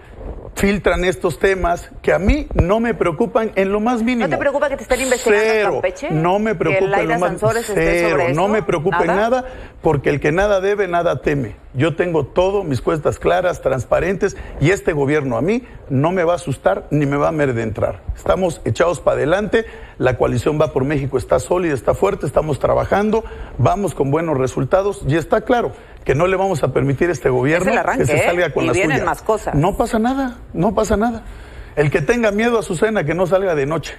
filtran 0.56 1.04
estos 1.04 1.40
temas 1.40 1.90
que 2.02 2.14
a 2.14 2.20
mí 2.20 2.48
no 2.54 2.80
me 2.80 2.94
preocupan 2.94 3.52
en 3.56 3.72
lo 3.72 3.80
más 3.80 4.04
mínimo. 4.04 4.28
¿No 4.28 4.30
te 4.30 4.38
preocupa 4.38 4.70
que 4.70 4.78
te 4.78 4.84
estén 4.84 5.02
investigando 5.02 5.44
en 5.44 5.52
Cero. 5.52 5.72
Campeche? 5.74 6.12
No 6.12 6.40
me 6.40 6.52
¿Que 6.52 6.58
preocupa 6.58 7.02
en 7.02 7.08
lo 7.08 7.20
más 7.20 7.34
cero. 7.66 8.24
No 8.36 8.48
me 8.48 8.62
preocupa 8.62 9.02
en 9.02 9.08
¿Nada? 9.08 9.22
nada 9.22 9.46
porque 9.82 10.10
el 10.10 10.20
que 10.20 10.32
nada 10.32 10.62
debe, 10.62 10.88
nada 10.88 11.22
teme. 11.22 11.56
Yo 11.74 11.96
tengo 11.96 12.28
todo, 12.28 12.64
mis 12.64 12.82
cuestas 12.82 13.18
claras, 13.18 13.62
transparentes 13.62 14.38
y 14.62 14.70
este 14.70 14.94
gobierno 14.94 15.38
a 15.38 15.42
mí 15.42 15.64
no 15.90 16.12
me 16.12 16.24
va 16.24 16.34
a 16.34 16.36
asustar 16.36 16.86
ni 16.92 17.08
me 17.08 17.18
va 17.18 17.26
a 17.26 17.30
amedrentar. 17.30 18.02
Estamos 18.16 18.62
echados 18.64 19.02
para 19.02 19.18
adelante, 19.18 19.66
la 19.98 20.18
coalición 20.18 20.62
va 20.62 20.72
por 20.72 20.86
México, 20.86 21.18
está 21.18 21.40
sólida, 21.40 21.74
está 21.74 21.96
fuerte, 21.96 22.28
estamos 22.28 22.60
trabajando, 22.60 23.24
vamos 23.58 23.96
con 23.96 24.12
buenos 24.12 24.38
resultados 24.38 25.02
y 25.08 25.16
está 25.16 25.42
claro 25.42 25.72
que 26.04 26.16
no 26.16 26.28
le 26.28 26.36
vamos 26.36 26.64
a 26.64 26.74
permitir 26.74 27.10
a 27.10 27.14
este 27.14 27.30
gobierno 27.30 27.68
Es 27.68 27.74
el 27.74 27.78
arranque, 27.80 28.04
que 28.06 28.12
se 28.12 28.18
¿eh? 28.18 28.24
salga 28.26 28.52
con 28.54 28.64
Y 28.64 28.68
la 28.68 28.74
vienen 28.74 28.98
suya. 28.98 29.06
más 29.06 29.22
cosas. 29.22 29.56
No 29.56 29.76
pasa 29.78 30.00
nada, 30.00 30.38
no 30.54 30.74
pasa 30.76 30.98
nada. 30.98 31.24
El 31.76 31.90
que 31.90 32.02
tenga 32.02 32.32
miedo 32.32 32.60
a 32.60 32.64
su 32.64 32.76
cena, 32.76 33.04
que 33.04 33.14
no 33.14 33.26
salga 33.26 33.56
de 33.56 33.66
noche. 33.66 33.96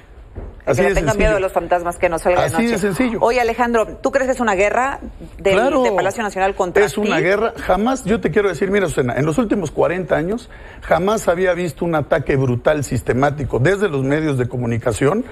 Así 0.66 0.78
que 0.80 0.84
de 0.84 0.88
le 0.90 0.94
tengan 0.94 1.18
miedo 1.18 1.36
a 1.36 1.40
los 1.40 1.52
fantasmas 1.52 1.98
que 1.98 2.08
no 2.08 2.18
salgan 2.18 2.44
Así 2.44 2.56
de 2.56 2.62
noche. 2.62 2.72
de 2.72 2.78
sencillo. 2.78 3.18
Oye, 3.20 3.38
Alejandro, 3.40 3.86
¿tú 3.98 4.10
crees 4.10 4.26
que 4.28 4.32
es 4.32 4.40
una 4.40 4.54
guerra 4.54 4.98
del, 5.38 5.54
Claro. 5.54 5.82
de 5.82 5.92
Palacio 5.92 6.22
Nacional 6.22 6.54
contra 6.54 6.84
Es 6.84 6.96
una 6.96 7.16
ti? 7.18 7.22
guerra. 7.22 7.52
Jamás, 7.58 8.04
yo 8.04 8.20
te 8.20 8.30
quiero 8.30 8.48
decir, 8.48 8.70
mira, 8.70 8.88
Susana, 8.88 9.14
en 9.16 9.26
los 9.26 9.36
últimos 9.36 9.70
40 9.70 10.16
años, 10.16 10.48
jamás 10.80 11.28
había 11.28 11.52
visto 11.52 11.84
un 11.84 11.94
ataque 11.94 12.36
brutal, 12.36 12.82
sistemático, 12.82 13.58
desde 13.58 13.88
los 13.90 14.02
medios 14.04 14.38
de 14.38 14.48
comunicación 14.48 15.24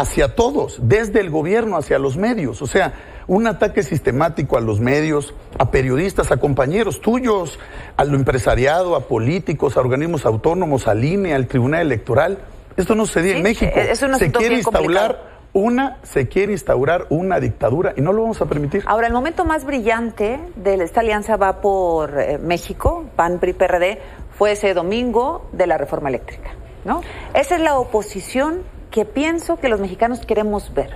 hacia 0.00 0.34
todos, 0.34 0.78
desde 0.82 1.20
el 1.20 1.30
gobierno 1.30 1.76
hacia 1.76 2.00
los 2.00 2.16
medios. 2.16 2.60
O 2.62 2.66
sea, 2.66 2.94
un 3.28 3.46
ataque 3.46 3.84
sistemático 3.84 4.56
a 4.58 4.60
los 4.60 4.80
medios, 4.80 5.34
a 5.56 5.70
periodistas, 5.70 6.32
a 6.32 6.36
compañeros 6.38 7.00
tuyos, 7.00 7.60
a 7.96 8.04
lo 8.04 8.16
empresariado, 8.16 8.96
a 8.96 9.02
políticos, 9.06 9.76
a 9.76 9.80
organismos 9.80 10.26
autónomos, 10.26 10.88
al 10.88 11.04
INE, 11.04 11.32
al 11.32 11.46
Tribunal 11.46 11.82
Electoral. 11.82 12.38
Esto 12.76 12.96
no 12.96 13.06
sucedía 13.06 13.32
Sí, 13.32 13.36
en 13.38 13.42
México. 13.44 13.72
es 13.76 14.02
un 14.02 14.14
se 14.18 14.32
quiere 14.32 14.56
instaurar 14.56 15.12
complicado. 15.12 15.18
una, 15.52 15.98
se 16.02 16.26
quiere 16.26 16.50
instaurar 16.52 17.06
una 17.10 17.38
dictadura 17.38 17.94
y 17.96 18.00
no 18.00 18.12
lo 18.12 18.22
vamos 18.22 18.40
a 18.42 18.46
permitir. 18.46 18.82
Ahora, 18.86 19.06
el 19.06 19.12
momento 19.12 19.44
más 19.44 19.64
brillante 19.64 20.40
de 20.56 20.74
esta 20.82 21.00
alianza 21.00 21.36
va 21.36 21.60
por 21.60 22.18
eh, 22.18 22.38
México, 22.38 23.04
PAN, 23.14 23.38
PRI, 23.38 23.52
PRD, 23.52 23.98
fue 24.36 24.50
ese 24.52 24.74
domingo 24.74 25.48
de 25.52 25.68
la 25.68 25.78
reforma 25.78 26.08
eléctrica, 26.08 26.50
¿no? 26.84 27.02
Esa 27.32 27.54
es 27.54 27.60
la 27.60 27.78
oposición 27.78 28.73
que 28.94 29.04
pienso 29.04 29.56
que 29.56 29.68
los 29.68 29.80
mexicanos 29.80 30.24
queremos 30.24 30.72
ver. 30.72 30.92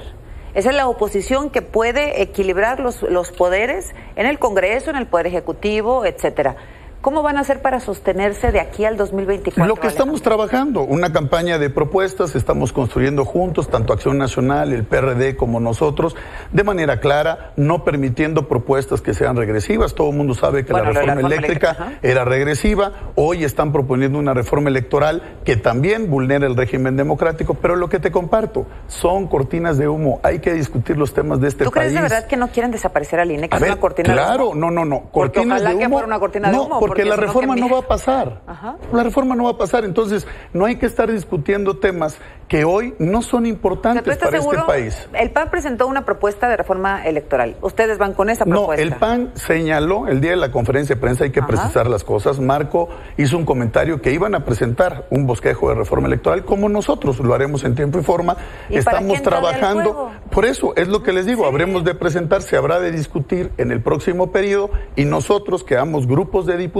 Esa 0.54 0.70
es 0.70 0.76
la 0.76 0.86
oposición 0.86 1.50
que 1.50 1.62
puede 1.62 2.22
equilibrar 2.22 2.78
los, 2.78 3.02
los 3.02 3.32
poderes 3.32 3.92
en 4.14 4.26
el 4.26 4.38
Congreso, 4.38 4.90
en 4.90 4.94
el 4.94 5.08
Poder 5.08 5.26
Ejecutivo, 5.26 6.06
etcétera. 6.06 6.54
¿Cómo 7.00 7.22
van 7.22 7.36
a 7.36 7.40
hacer 7.40 7.62
para 7.62 7.78
sostenerse 7.78 8.50
de 8.50 8.58
aquí 8.58 8.84
al 8.84 8.96
2024? 8.96 9.66
Lo 9.72 9.80
que 9.80 9.86
estamos 9.86 10.20
trabajando, 10.20 10.82
una 10.82 11.12
campaña 11.12 11.56
de 11.56 11.70
propuestas, 11.70 12.34
estamos 12.34 12.72
construyendo 12.72 13.24
juntos, 13.24 13.70
tanto 13.70 13.92
Acción 13.92 14.18
Nacional, 14.18 14.72
el 14.72 14.82
PRD 14.84 15.36
como 15.36 15.60
nosotros, 15.60 16.16
de 16.50 16.64
manera 16.64 16.98
clara, 16.98 17.52
no 17.54 17.84
permitiendo 17.84 18.48
propuestas 18.48 19.00
que 19.00 19.14
sean 19.14 19.36
regresivas. 19.36 19.94
Todo 19.94 20.10
el 20.10 20.16
mundo 20.16 20.34
sabe 20.34 20.64
que 20.64 20.72
Bueno, 20.72 20.92
la 20.92 21.00
de 21.00 21.06
reforma 21.06 21.28
eléctrica 21.28 21.70
eléctrica, 21.70 21.98
era 22.02 22.24
regresiva, 22.24 22.92
hoy 23.14 23.44
están 23.44 23.70
proponiendo 23.70 24.18
una 24.18 24.34
reforma 24.34 24.68
electoral 24.68 25.38
que 25.44 25.56
también 25.56 26.10
vulnera 26.10 26.48
el 26.48 26.56
régimen 26.56 26.96
democrático, 26.96 27.54
pero 27.54 27.76
lo 27.76 27.88
que 27.88 28.00
te 28.00 28.10
comparto 28.10 28.66
son 28.88 29.28
cortinas 29.28 29.78
de 29.78 29.86
humo, 29.86 30.18
hay 30.24 30.40
que 30.40 30.52
discutir 30.52 30.96
los 30.96 31.14
temas 31.14 31.40
de 31.40 31.46
este 31.46 31.62
¿Tú 31.64 31.70
país. 31.70 31.92
crees 31.92 31.94
de 31.94 32.00
verdad 32.02 32.26
que 32.26 32.36
no 32.36 32.48
quieren 32.48 32.72
desaparecer 32.72 33.20
al 33.20 33.30
INE, 33.30 33.48
que 33.48 33.54
A 33.54 33.58
es 33.58 33.62
ver, 33.62 33.70
una 33.70 33.80
cortina 33.80 34.08
de 34.08 34.14
claro, 34.14 34.48
humo? 34.48 34.54
no, 34.56 34.70
no, 34.72 34.84
no. 34.84 35.02
Porque 35.12 35.34
Cortinas 35.38 35.60
ojalá 35.60 35.70
de 35.74 35.78
que 35.78 35.86
humo. 35.86 35.94
fuera 35.94 36.06
una 36.08 36.18
cortina 36.18 36.48
de 36.50 36.56
no, 36.56 36.62
humo, 36.64 36.80
Porque 36.88 37.04
la 37.04 37.16
no, 37.16 37.22
reforma 37.22 37.54
¿qué 37.54 37.60
no 37.60 37.68
va 37.70 37.78
a 37.78 37.82
pasar. 37.88 38.40
La 38.92 39.02
reforma 39.02 39.34
no 39.34 39.44
va 39.44 39.50
a 39.50 39.58
pasar. 39.58 39.84
Entonces, 39.84 40.26
no 40.52 40.64
hay 40.64 40.76
que 40.76 40.86
estar 40.86 41.10
discutiendo 41.10 41.76
temas 41.78 42.18
que 42.48 42.64
hoy 42.64 42.94
no 42.98 43.20
son 43.20 43.44
importantes 43.44 44.02
¿Tú 44.04 44.10
estás 44.10 44.28
para 44.30 44.40
seguro? 44.40 44.60
este 44.60 44.72
país. 44.72 45.08
El 45.12 45.30
PAN 45.30 45.50
presentó 45.50 45.86
una 45.86 46.06
propuesta 46.06 46.48
de 46.48 46.56
reforma 46.56 47.04
electoral. 47.04 47.56
Ustedes 47.60 47.98
van 47.98 48.14
con 48.14 48.30
esa 48.30 48.46
No, 48.46 48.56
propuesta. 48.68 48.82
el 48.82 48.92
PAN 48.94 49.30
señaló 49.34 50.06
el 50.08 50.22
día 50.22 50.30
de 50.30 50.38
la 50.38 50.50
conferencia 50.50 50.94
de 50.94 51.00
prensa, 51.00 51.24
hay 51.24 51.30
que 51.30 51.42
precisar 51.42 51.88
las 51.88 52.04
cosas. 52.04 52.40
Marco 52.40 52.88
hizo 53.18 53.36
un 53.36 53.44
comentario 53.44 54.00
que 54.00 54.12
iban 54.12 54.34
a 54.34 54.46
presentar 54.46 55.06
un 55.10 55.26
bosquejo 55.26 55.68
de 55.68 55.74
reforma 55.74 56.06
electoral, 56.06 56.44
como 56.46 56.70
nosotros 56.70 57.18
lo 57.20 57.34
haremos 57.34 57.64
en 57.64 57.74
tiempo 57.74 57.98
y 57.98 58.02
forma. 58.02 58.36
¿Y 58.70 58.80
para 58.80 58.98
qué 59.00 59.04
Estamos 59.12 59.22
trabajando. 59.22 60.10
Por 60.30 60.46
eso 60.46 60.72
es 60.76 60.88
lo 60.88 61.02
que 61.02 61.12
les 61.12 61.26
digo, 61.26 61.44
habremos 61.46 61.84
de 61.84 61.94
presentar, 61.94 62.40
se 62.40 62.56
habrá 62.56 62.80
de 62.80 62.92
discutir 62.92 63.52
en 63.58 63.72
el 63.72 63.82
próximo 63.82 64.32
periodo 64.32 64.70
y 64.96 65.04
nosotros 65.04 65.64
creamos 65.64 66.06
grupos 66.06 66.46
de 66.46 66.56
diputados 66.56 66.77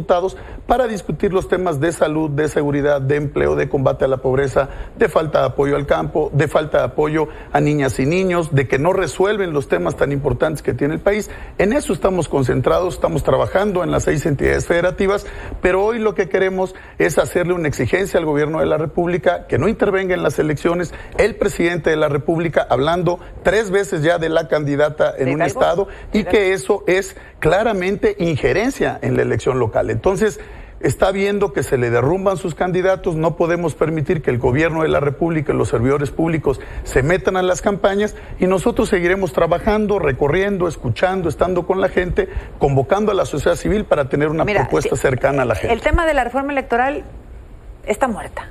para 0.67 0.87
discutir 0.87 1.33
los 1.33 1.49
temas 1.49 1.81
de 1.81 1.93
salud, 1.93 2.31
de 2.31 2.49
seguridad, 2.49 3.01
de 3.01 3.17
empleo, 3.17 3.57
de 3.57 3.69
combate 3.69 4.05
a 4.05 4.09
la 4.09 4.19
pobreza, 4.19 4.69
de 4.97 5.09
falta 5.09 5.41
de 5.41 5.47
apoyo 5.47 5.77
al 5.77 5.87
campo, 5.87 6.31
de 6.33 6.49
falta 6.49 6.79
de 6.79 6.85
apoyo 6.85 7.29
a 7.53 7.61
niñas 7.61 7.99
y 7.99 8.07
niños, 8.07 8.55
de 8.55 8.69
que 8.69 8.79
no 8.79 8.93
resuelven 8.93 9.53
los 9.53 9.69
temas 9.69 9.97
tan 9.97 10.13
importantes 10.13 10.63
que 10.63 10.75
tiene 10.75 10.95
el 10.95 11.01
país. 11.01 11.31
En 11.59 11.73
eso 11.73 11.93
estamos 11.93 12.29
concentrados, 12.29 12.95
estamos 12.95 13.23
trabajando 13.23 13.83
en 13.83 13.91
las 13.91 14.05
seis 14.05 14.27
entidades 14.27 14.67
federativas, 14.67 15.27
pero 15.61 15.85
hoy 15.85 15.99
lo 15.99 16.15
que 16.15 16.29
queremos 16.29 16.75
es 16.99 17.19
hacerle 17.19 17.55
una 17.55 17.69
exigencia 17.69 18.19
al 18.19 18.27
gobierno 18.27 18.61
de 18.61 18.67
la 18.67 18.79
República 18.79 19.47
que 19.47 19.59
no 19.59 19.69
intervenga 19.69 20.15
en 20.15 20.23
las 20.23 20.39
elecciones. 20.39 20.93
El 21.17 21.37
presidente 21.37 21.91
de 21.91 21.97
la 21.97 22.09
República 22.09 22.67
hablando 22.69 23.19
tres 23.43 23.71
veces 23.71 24.03
ya 24.03 24.19
de 24.19 24.29
la 24.29 24.49
candidata 24.49 25.15
en 25.17 25.27
¿De 25.27 25.35
un 25.35 25.43
estado 25.43 25.89
y 26.13 26.25
que 26.25 26.53
eso 26.53 26.85
es 26.87 27.17
claramente 27.39 28.17
injerencia 28.19 28.99
en 29.01 29.17
la 29.17 29.23
elección 29.23 29.59
local. 29.59 29.88
Entonces, 29.91 30.41
está 30.81 31.11
viendo 31.11 31.53
que 31.53 31.63
se 31.63 31.77
le 31.77 31.91
derrumban 31.91 32.37
sus 32.37 32.55
candidatos, 32.55 33.17
no 33.17 33.37
podemos 33.37 33.75
permitir 33.75 34.23
que 34.23 34.31
el 34.31 34.39
gobierno 34.39 34.83
de 34.83 34.89
la 34.89 35.01
República 35.01 35.53
y 35.53 35.57
los 35.57 35.69
servidores 35.69 36.11
públicos 36.11 36.61
se 36.85 37.03
metan 37.03 37.37
a 37.37 37.43
las 37.43 37.63
campañas 37.63 38.15
y 38.39 38.47
nosotros 38.47 38.89
seguiremos 38.89 39.33
trabajando, 39.33 39.99
recorriendo, 39.99 40.69
escuchando, 40.69 41.29
estando 41.29 41.67
con 41.67 41.81
la 41.81 41.89
gente, 41.89 42.29
convocando 42.59 43.13
a 43.13 43.15
la 43.15 43.25
sociedad 43.25 43.57
civil 43.57 43.85
para 43.85 44.09
tener 44.09 44.29
una 44.29 44.45
Mira, 44.45 44.63
propuesta 44.63 44.97
sí, 44.97 45.03
cercana 45.03 45.43
a 45.43 45.47
la 45.47 45.55
gente. 45.55 45.73
El 45.73 45.81
tema 45.81 46.07
de 46.07 46.15
la 46.15 46.25
reforma 46.25 46.53
electoral 46.53 47.05
está 47.85 48.09
muerta. 48.09 48.49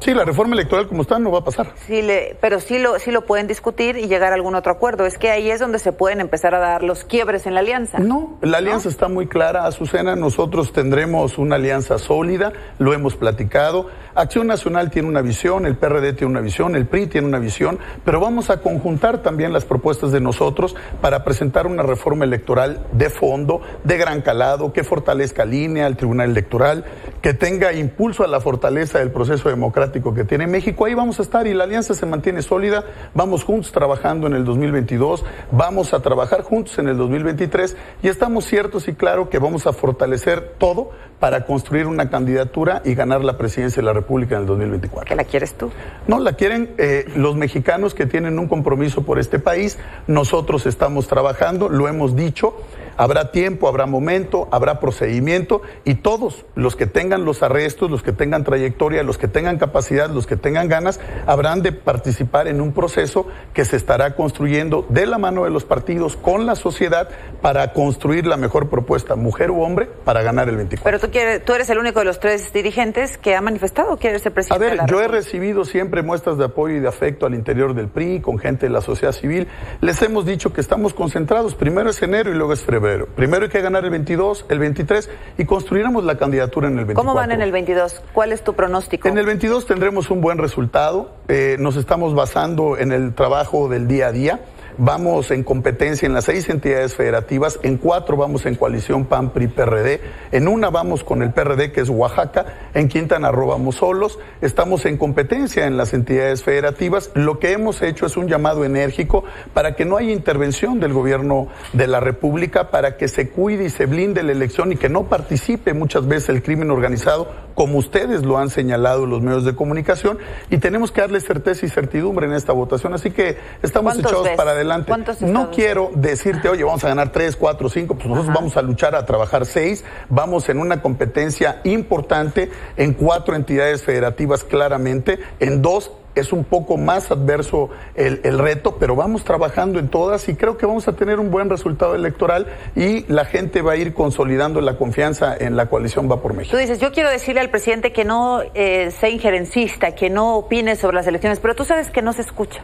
Sí, 0.00 0.14
la 0.14 0.24
reforma 0.24 0.54
electoral 0.54 0.88
como 0.88 1.02
está 1.02 1.18
no 1.18 1.30
va 1.30 1.40
a 1.40 1.44
pasar. 1.44 1.74
Sí 1.86 2.00
le, 2.00 2.36
pero 2.40 2.58
sí 2.58 2.78
lo, 2.78 2.98
sí 2.98 3.10
lo 3.10 3.26
pueden 3.26 3.46
discutir 3.46 3.96
y 3.96 4.08
llegar 4.08 4.32
a 4.32 4.34
algún 4.34 4.54
otro 4.54 4.72
acuerdo. 4.72 5.04
Es 5.04 5.18
que 5.18 5.30
ahí 5.30 5.50
es 5.50 5.60
donde 5.60 5.78
se 5.78 5.92
pueden 5.92 6.20
empezar 6.20 6.54
a 6.54 6.58
dar 6.58 6.82
los 6.82 7.04
quiebres 7.04 7.46
en 7.46 7.54
la 7.54 7.60
alianza. 7.60 7.98
No, 7.98 8.38
la 8.40 8.58
alianza 8.58 8.88
está 8.88 9.08
muy 9.08 9.26
clara, 9.26 9.66
Azucena. 9.66 10.16
Nosotros 10.16 10.72
tendremos 10.72 11.36
una 11.36 11.56
alianza 11.56 11.98
sólida, 11.98 12.52
lo 12.78 12.94
hemos 12.94 13.14
platicado. 13.16 13.88
Acción 14.14 14.46
Nacional 14.46 14.90
tiene 14.90 15.08
una 15.08 15.20
visión, 15.20 15.66
el 15.66 15.76
PRD 15.76 16.14
tiene 16.14 16.30
una 16.32 16.40
visión, 16.40 16.74
el 16.76 16.86
PRI 16.86 17.06
tiene 17.06 17.26
una 17.26 17.38
visión, 17.38 17.78
pero 18.04 18.20
vamos 18.20 18.50
a 18.50 18.60
conjuntar 18.60 19.18
también 19.18 19.52
las 19.52 19.64
propuestas 19.64 20.12
de 20.12 20.20
nosotros 20.20 20.74
para 21.00 21.24
presentar 21.24 21.66
una 21.66 21.82
reforma 21.82 22.24
electoral 22.24 22.86
de 22.92 23.10
fondo, 23.10 23.60
de 23.84 23.96
gran 23.98 24.22
calado, 24.22 24.72
que 24.72 24.82
fortalezca 24.82 25.44
línea 25.44 25.86
al 25.86 25.96
Tribunal 25.96 26.30
Electoral, 26.30 26.84
que 27.22 27.34
tenga 27.34 27.72
impulso 27.72 28.24
a 28.24 28.26
la 28.26 28.40
fortaleza 28.40 28.98
del 28.98 29.10
proceso 29.10 29.48
democrático 29.48 30.14
que 30.14 30.24
tiene 30.24 30.46
México. 30.46 30.86
Ahí 30.86 30.94
vamos 30.94 31.18
a 31.18 31.22
estar 31.22 31.46
y 31.46 31.54
la 31.54 31.64
alianza 31.64 31.94
se 31.94 32.06
mantiene 32.06 32.42
sólida. 32.42 32.84
Vamos 33.14 33.44
juntos 33.44 33.72
trabajando 33.72 34.26
en 34.26 34.34
el 34.34 34.44
2022, 34.44 35.24
vamos 35.52 35.92
a 35.92 36.00
trabajar 36.00 36.42
juntos 36.42 36.78
en 36.78 36.88
el 36.88 36.96
2023 36.96 37.76
y 38.02 38.08
estamos 38.08 38.44
ciertos 38.44 38.88
y 38.88 38.94
claro 38.94 39.28
que 39.28 39.38
vamos 39.38 39.66
a 39.66 39.72
fortalecer 39.72 40.54
todo 40.58 40.90
para 41.18 41.44
construir 41.44 41.86
una 41.86 42.08
candidatura 42.08 42.80
y 42.84 42.94
ganar 42.94 43.22
la 43.22 43.36
presidencia 43.36 43.82
de 43.82 43.86
la 43.86 43.92
República 43.92 44.36
en 44.36 44.42
el 44.42 44.46
2024. 44.46 45.08
¿Que 45.08 45.14
la 45.14 45.24
quieres 45.24 45.54
tú? 45.54 45.70
No, 46.08 46.18
la 46.18 46.32
quieren 46.32 46.74
eh, 46.78 47.04
los 47.14 47.36
mexicanos 47.36 47.94
que 47.94 48.06
tienen 48.06 48.38
un 48.38 48.48
compromiso 48.48 49.02
por 49.02 49.18
este 49.18 49.38
país. 49.38 49.78
Nosotros 50.06 50.64
estamos 50.66 51.06
trabajando, 51.08 51.68
lo 51.68 51.88
hemos 51.88 52.16
dicho. 52.16 52.54
Habrá 53.00 53.30
tiempo, 53.30 53.66
habrá 53.66 53.86
momento, 53.86 54.46
habrá 54.50 54.78
procedimiento 54.78 55.62
y 55.86 55.94
todos 55.94 56.44
los 56.54 56.76
que 56.76 56.86
tengan 56.86 57.24
los 57.24 57.42
arrestos, 57.42 57.90
los 57.90 58.02
que 58.02 58.12
tengan 58.12 58.44
trayectoria, 58.44 59.02
los 59.02 59.16
que 59.16 59.26
tengan 59.26 59.56
capacidad, 59.56 60.10
los 60.10 60.26
que 60.26 60.36
tengan 60.36 60.68
ganas, 60.68 61.00
habrán 61.26 61.62
de 61.62 61.72
participar 61.72 62.46
en 62.46 62.60
un 62.60 62.74
proceso 62.74 63.26
que 63.54 63.64
se 63.64 63.78
estará 63.78 64.14
construyendo 64.16 64.84
de 64.90 65.06
la 65.06 65.16
mano 65.16 65.44
de 65.44 65.50
los 65.50 65.64
partidos 65.64 66.14
con 66.18 66.44
la 66.44 66.56
sociedad 66.56 67.08
para 67.40 67.72
construir 67.72 68.26
la 68.26 68.36
mejor 68.36 68.68
propuesta, 68.68 69.16
mujer 69.16 69.50
u 69.50 69.62
hombre, 69.62 69.88
para 70.04 70.20
ganar 70.20 70.50
el 70.50 70.56
24. 70.56 70.84
Pero 70.84 70.98
tú, 70.98 71.10
quieres, 71.10 71.42
tú 71.42 71.54
eres 71.54 71.70
el 71.70 71.78
único 71.78 72.00
de 72.00 72.04
los 72.04 72.20
tres 72.20 72.52
dirigentes 72.52 73.16
que 73.16 73.34
ha 73.34 73.40
manifestado 73.40 73.98
el 74.02 74.14
A 74.16 74.30
presidente 74.30 74.62
de 74.62 74.70
ver, 74.72 74.76
la 74.76 74.84
yo 74.84 75.00
he 75.00 75.08
recibido 75.08 75.64
siempre 75.64 76.02
muestras 76.02 76.36
de 76.36 76.44
apoyo 76.44 76.76
y 76.76 76.80
de 76.80 76.88
afecto 76.88 77.24
al 77.24 77.32
interior 77.32 77.72
del 77.72 77.88
PRI, 77.88 78.20
con 78.20 78.38
gente 78.38 78.66
de 78.66 78.70
la 78.74 78.82
sociedad 78.82 79.12
civil. 79.12 79.48
Les 79.80 80.02
hemos 80.02 80.26
dicho 80.26 80.52
que 80.52 80.60
estamos 80.60 80.92
concentrados. 80.92 81.54
Primero 81.54 81.88
es 81.88 82.02
enero 82.02 82.30
y 82.30 82.34
luego 82.34 82.52
es 82.52 82.62
febrero. 82.62 82.89
Primero 83.16 83.44
hay 83.44 83.50
que 83.50 83.60
ganar 83.60 83.84
el 83.84 83.90
22, 83.90 84.46
el 84.48 84.58
23 84.58 85.10
y 85.38 85.44
construiremos 85.44 86.04
la 86.04 86.16
candidatura 86.16 86.68
en 86.68 86.78
el 86.78 86.84
24. 86.84 87.00
¿Cómo 87.00 87.14
van 87.14 87.32
en 87.32 87.42
el 87.42 87.52
22? 87.52 88.02
¿Cuál 88.12 88.32
es 88.32 88.42
tu 88.42 88.54
pronóstico? 88.54 89.08
En 89.08 89.18
el 89.18 89.26
22 89.26 89.66
tendremos 89.66 90.10
un 90.10 90.20
buen 90.20 90.38
resultado. 90.38 91.12
Eh, 91.28 91.56
nos 91.58 91.76
estamos 91.76 92.14
basando 92.14 92.76
en 92.78 92.92
el 92.92 93.14
trabajo 93.14 93.68
del 93.68 93.88
día 93.88 94.08
a 94.08 94.12
día. 94.12 94.40
Vamos 94.82 95.30
en 95.30 95.44
competencia 95.44 96.06
en 96.06 96.14
las 96.14 96.24
seis 96.24 96.48
entidades 96.48 96.94
federativas, 96.94 97.60
en 97.62 97.76
cuatro 97.76 98.16
vamos 98.16 98.46
en 98.46 98.54
coalición 98.54 99.04
PAN, 99.04 99.28
PRI, 99.28 99.48
PRD, 99.48 100.00
en 100.32 100.48
una 100.48 100.70
vamos 100.70 101.04
con 101.04 101.22
el 101.22 101.34
PRD 101.34 101.70
que 101.70 101.82
es 101.82 101.90
Oaxaca, 101.90 102.46
en 102.72 102.88
Quintana 102.88 103.30
Roo 103.30 103.48
vamos 103.48 103.76
solos, 103.76 104.18
estamos 104.40 104.86
en 104.86 104.96
competencia 104.96 105.66
en 105.66 105.76
las 105.76 105.92
entidades 105.92 106.42
federativas. 106.44 107.10
Lo 107.12 107.38
que 107.38 107.52
hemos 107.52 107.82
hecho 107.82 108.06
es 108.06 108.16
un 108.16 108.26
llamado 108.26 108.64
enérgico 108.64 109.22
para 109.52 109.76
que 109.76 109.84
no 109.84 109.98
haya 109.98 110.12
intervención 110.12 110.80
del 110.80 110.94
gobierno 110.94 111.48
de 111.74 111.86
la 111.86 112.00
República, 112.00 112.70
para 112.70 112.96
que 112.96 113.08
se 113.08 113.28
cuide 113.28 113.66
y 113.66 113.68
se 113.68 113.84
blinde 113.84 114.22
la 114.22 114.32
elección 114.32 114.72
y 114.72 114.76
que 114.76 114.88
no 114.88 115.04
participe 115.10 115.74
muchas 115.74 116.08
veces 116.08 116.30
el 116.30 116.42
crimen 116.42 116.70
organizado, 116.70 117.28
como 117.54 117.76
ustedes 117.76 118.24
lo 118.24 118.38
han 118.38 118.48
señalado 118.48 119.04
en 119.04 119.10
los 119.10 119.20
medios 119.20 119.44
de 119.44 119.54
comunicación, 119.54 120.16
y 120.48 120.56
tenemos 120.56 120.90
que 120.90 121.02
darle 121.02 121.20
certeza 121.20 121.66
y 121.66 121.68
certidumbre 121.68 122.26
en 122.26 122.32
esta 122.32 122.54
votación. 122.54 122.94
Así 122.94 123.10
que 123.10 123.36
estamos 123.62 123.92
¿Cuántos 123.92 124.10
echados 124.10 124.28
ves? 124.28 124.36
para 124.38 124.52
adelante. 124.52 124.69
¿Cuántos 124.86 125.20
No 125.22 125.50
quiero 125.50 125.90
decirte, 125.94 126.48
oye, 126.48 126.64
vamos 126.64 126.84
a 126.84 126.88
ganar 126.88 127.10
tres, 127.10 127.36
cuatro, 127.36 127.68
cinco, 127.68 127.94
pues 127.94 128.08
nosotros 128.08 128.34
vamos 128.34 128.56
a 128.56 128.62
luchar 128.62 128.94
a 128.94 129.04
trabajar 129.04 129.46
seis, 129.46 129.84
vamos 130.08 130.48
en 130.48 130.58
una 130.58 130.82
competencia 130.82 131.60
importante 131.64 132.50
en 132.76 132.94
cuatro 132.94 133.34
entidades 133.34 133.82
federativas 133.82 134.44
claramente, 134.44 135.18
en 135.40 135.62
dos 135.62 135.92
es 136.14 136.32
un 136.32 136.44
poco 136.44 136.76
más 136.76 137.10
adverso 137.10 137.70
el, 137.94 138.20
el 138.24 138.38
reto, 138.38 138.76
pero 138.78 138.96
vamos 138.96 139.24
trabajando 139.24 139.78
en 139.78 139.88
todas 139.88 140.28
y 140.28 140.34
creo 140.34 140.56
que 140.56 140.66
vamos 140.66 140.88
a 140.88 140.96
tener 140.96 141.20
un 141.20 141.30
buen 141.30 141.48
resultado 141.48 141.94
electoral 141.94 142.46
y 142.74 143.04
la 143.12 143.24
gente 143.24 143.62
va 143.62 143.72
a 143.72 143.76
ir 143.76 143.94
consolidando 143.94 144.60
la 144.60 144.76
confianza 144.76 145.36
en 145.38 145.56
la 145.56 145.66
coalición 145.66 146.10
Va 146.10 146.20
por 146.20 146.34
México. 146.34 146.56
Tú 146.56 146.60
dices, 146.60 146.78
yo 146.80 146.92
quiero 146.92 147.10
decirle 147.10 147.40
al 147.40 147.50
presidente 147.50 147.92
que 147.92 148.04
no 148.04 148.42
eh, 148.54 148.90
sea 148.90 149.08
injerencista, 149.08 149.94
que 149.94 150.10
no 150.10 150.36
opine 150.36 150.76
sobre 150.76 150.96
las 150.96 151.06
elecciones, 151.06 151.40
pero 151.40 151.54
tú 151.54 151.64
sabes 151.64 151.90
que 151.90 152.02
no 152.02 152.12
se 152.12 152.22
escucha, 152.22 152.62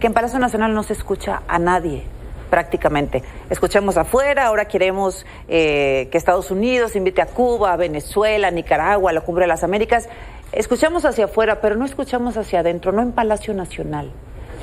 que 0.00 0.06
en 0.06 0.14
Palacio 0.14 0.38
Nacional 0.38 0.74
no 0.74 0.82
se 0.82 0.92
escucha 0.92 1.42
a 1.48 1.58
nadie 1.58 2.04
prácticamente. 2.48 3.22
Escuchamos 3.50 3.96
afuera, 3.96 4.46
ahora 4.46 4.66
queremos 4.66 5.26
eh, 5.48 6.08
que 6.10 6.18
Estados 6.18 6.50
Unidos 6.50 6.96
invite 6.96 7.22
a 7.22 7.26
Cuba, 7.26 7.72
a 7.72 7.76
Venezuela, 7.76 8.48
a 8.48 8.50
Nicaragua, 8.50 9.10
a 9.10 9.14
la 9.14 9.20
Cumbre 9.20 9.44
de 9.44 9.48
las 9.48 9.64
Américas. 9.64 10.08
Escuchamos 10.52 11.04
hacia 11.04 11.26
afuera, 11.26 11.60
pero 11.60 11.76
no 11.76 11.84
escuchamos 11.84 12.36
hacia 12.36 12.60
adentro, 12.60 12.90
no 12.92 13.02
en 13.02 13.12
Palacio 13.12 13.52
Nacional. 13.54 14.10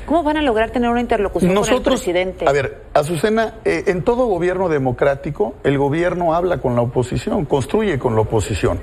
¿Cómo 0.06 0.22
van 0.22 0.36
a 0.36 0.42
lograr 0.42 0.70
tener 0.70 0.88
una 0.88 1.00
interlocución 1.00 1.52
con 1.52 1.64
el 1.64 1.68
Nosotros, 1.68 2.00
presidente? 2.00 2.48
a 2.48 2.52
ver, 2.52 2.82
Azucena, 2.94 3.54
eh, 3.64 3.84
en 3.88 4.02
todo 4.02 4.26
gobierno 4.26 4.68
democrático, 4.68 5.54
el 5.64 5.78
gobierno 5.78 6.32
habla 6.32 6.58
con 6.58 6.76
la 6.76 6.82
oposición, 6.82 7.44
construye 7.44 7.98
con 7.98 8.14
la 8.14 8.20
oposición. 8.20 8.78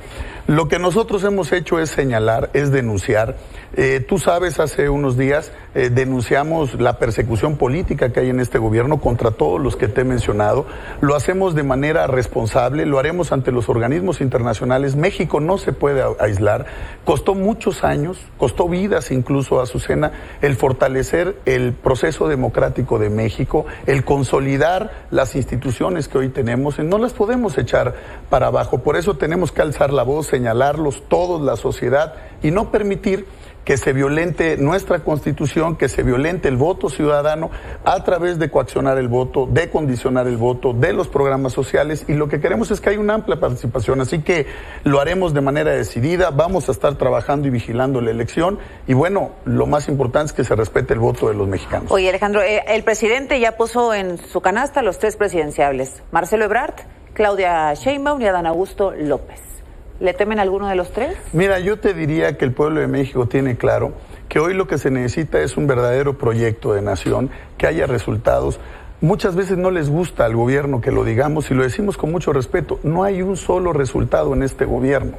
Lo 0.48 0.68
que 0.68 0.78
nosotros 0.78 1.24
hemos 1.24 1.54
hecho 1.54 1.80
es 1.80 1.90
señalar, 1.90 2.50
es 2.54 2.70
denunciar. 2.70 3.38
Eh, 3.76 4.06
tú 4.08 4.20
sabes, 4.20 4.60
hace 4.60 4.90
unos 4.90 5.18
días 5.18 5.54
eh, 5.74 5.90
denunciamos 5.90 6.80
la 6.80 7.00
persecución 7.00 7.58
política 7.58 8.12
que 8.12 8.20
hay 8.20 8.30
en 8.30 8.42
este 8.42 8.60
gobierno 8.60 9.00
contra 9.00 9.32
todos 9.32 9.60
los 9.60 9.78
que 9.78 9.88
te 9.88 10.02
he 10.02 10.04
mencionado. 10.04 10.66
Lo 11.00 11.16
hacemos 11.16 11.56
de 11.56 11.64
manera 11.64 12.08
responsable, 12.08 12.86
lo 12.86 13.00
haremos 13.00 13.32
ante 13.32 13.54
los 13.54 13.70
organismos 13.70 14.20
internacionales. 14.20 14.98
México 14.98 15.40
no 15.40 15.58
se 15.58 15.72
puede 15.72 16.04
aislar. 16.20 16.66
Costó 17.06 17.36
muchos 17.36 17.86
años, 17.86 18.20
costó 18.38 18.68
vidas 18.68 19.12
incluso 19.12 19.62
a 19.62 19.64
Azucena, 19.64 20.12
el 20.42 20.58
fortalecer 20.58 21.38
el 21.46 21.72
proceso 21.72 22.28
democrático 22.28 23.00
de 23.00 23.10
México, 23.10 23.66
el 23.86 24.04
consolidar 24.04 25.06
las 25.10 25.36
instituciones 25.36 26.10
que 26.10 26.18
hoy 26.18 26.30
tenemos. 26.30 26.80
No 26.80 26.98
las 26.98 27.14
podemos 27.14 27.58
echar 27.58 27.96
para 28.30 28.48
abajo. 28.48 28.80
Por 28.84 28.98
eso 28.98 29.16
tenemos 29.16 29.54
que 29.54 29.62
alzar 29.62 29.94
la 29.94 30.04
voz 30.04 30.33
señalarlos 30.34 31.04
todos, 31.08 31.44
la 31.44 31.56
sociedad, 31.58 32.16
y 32.42 32.50
no 32.50 32.72
permitir 32.72 33.28
que 33.66 33.78
se 33.78 33.94
violente 33.94 34.58
nuestra 34.58 35.04
constitución, 35.04 35.78
que 35.78 35.88
se 35.88 36.02
violente 36.02 36.48
el 36.48 36.58
voto 36.58 36.90
ciudadano 36.90 37.52
a 37.86 38.04
través 38.04 38.40
de 38.40 38.50
coaccionar 38.50 38.98
el 38.98 39.08
voto, 39.08 39.46
de 39.46 39.70
condicionar 39.70 40.28
el 40.28 40.38
voto, 40.38 40.74
de 40.74 40.92
los 40.92 41.08
programas 41.08 41.54
sociales 41.54 42.06
y 42.08 42.14
lo 42.14 42.28
que 42.28 42.42
queremos 42.42 42.72
es 42.72 42.82
que 42.82 42.90
haya 42.90 43.00
una 43.00 43.14
amplia 43.14 43.40
participación, 43.40 44.02
así 44.02 44.24
que 44.24 44.48
lo 44.84 45.00
haremos 45.00 45.36
de 45.36 45.42
manera 45.42 45.72
decidida, 45.72 46.32
vamos 46.32 46.68
a 46.68 46.72
estar 46.72 46.96
trabajando 46.96 47.48
y 47.48 47.52
vigilando 47.52 48.02
la 48.02 48.10
elección 48.10 48.58
y 48.88 48.96
bueno, 48.96 49.34
lo 49.46 49.68
más 49.68 49.88
importante 49.88 50.32
es 50.32 50.34
que 50.34 50.44
se 50.44 50.56
respete 50.56 50.96
el 50.96 51.00
voto 51.00 51.30
de 51.30 51.36
los 51.36 51.48
mexicanos. 51.48 51.92
Oye 51.92 52.10
Alejandro, 52.10 52.42
eh, 52.42 52.64
el 52.68 52.84
presidente 52.84 53.40
ya 53.40 53.56
puso 53.56 53.94
en 53.94 54.18
su 54.18 54.42
canasta 54.42 54.82
los 54.82 54.98
tres 54.98 55.16
presidenciables, 55.16 56.02
Marcelo 56.12 56.46
Ebrard, 56.46 56.74
Claudia 57.14 57.74
Sheinbaum 57.76 58.20
y 58.22 58.26
Adán 58.26 58.48
Augusto 58.48 58.92
López. 58.92 59.53
¿Le 60.00 60.14
temen 60.14 60.40
alguno 60.40 60.68
de 60.68 60.76
los 60.76 60.92
tres? 60.92 61.16
Mira, 61.34 61.60
yo 61.60 61.80
te 61.80 61.94
diría 61.94 62.38
que 62.38 62.46
el 62.46 62.52
pueblo 62.52 62.80
de 62.80 62.88
México 62.88 63.28
tiene 63.28 63.58
claro 63.58 63.94
que 64.28 64.40
hoy 64.40 64.56
lo 64.56 64.68
que 64.68 64.80
se 64.80 64.90
necesita 64.90 65.40
es 65.42 65.58
un 65.58 65.68
verdadero 65.68 66.18
proyecto 66.18 66.74
de 66.74 66.82
nación, 66.82 67.30
que 67.58 67.68
haya 67.68 67.86
resultados. 67.86 68.60
Muchas 69.00 69.36
veces 69.36 69.58
no 69.58 69.70
les 69.70 69.90
gusta 69.90 70.26
al 70.26 70.36
gobierno 70.36 70.82
que 70.82 70.92
lo 70.92 71.04
digamos 71.04 71.52
y 71.52 71.54
lo 71.54 71.62
decimos 71.62 71.98
con 71.98 72.12
mucho 72.12 72.34
respeto. 72.34 72.80
No 72.84 73.04
hay 73.04 73.22
un 73.22 73.38
solo 73.38 73.74
resultado 73.74 74.34
en 74.34 74.42
este 74.42 74.66
gobierno, 74.66 75.18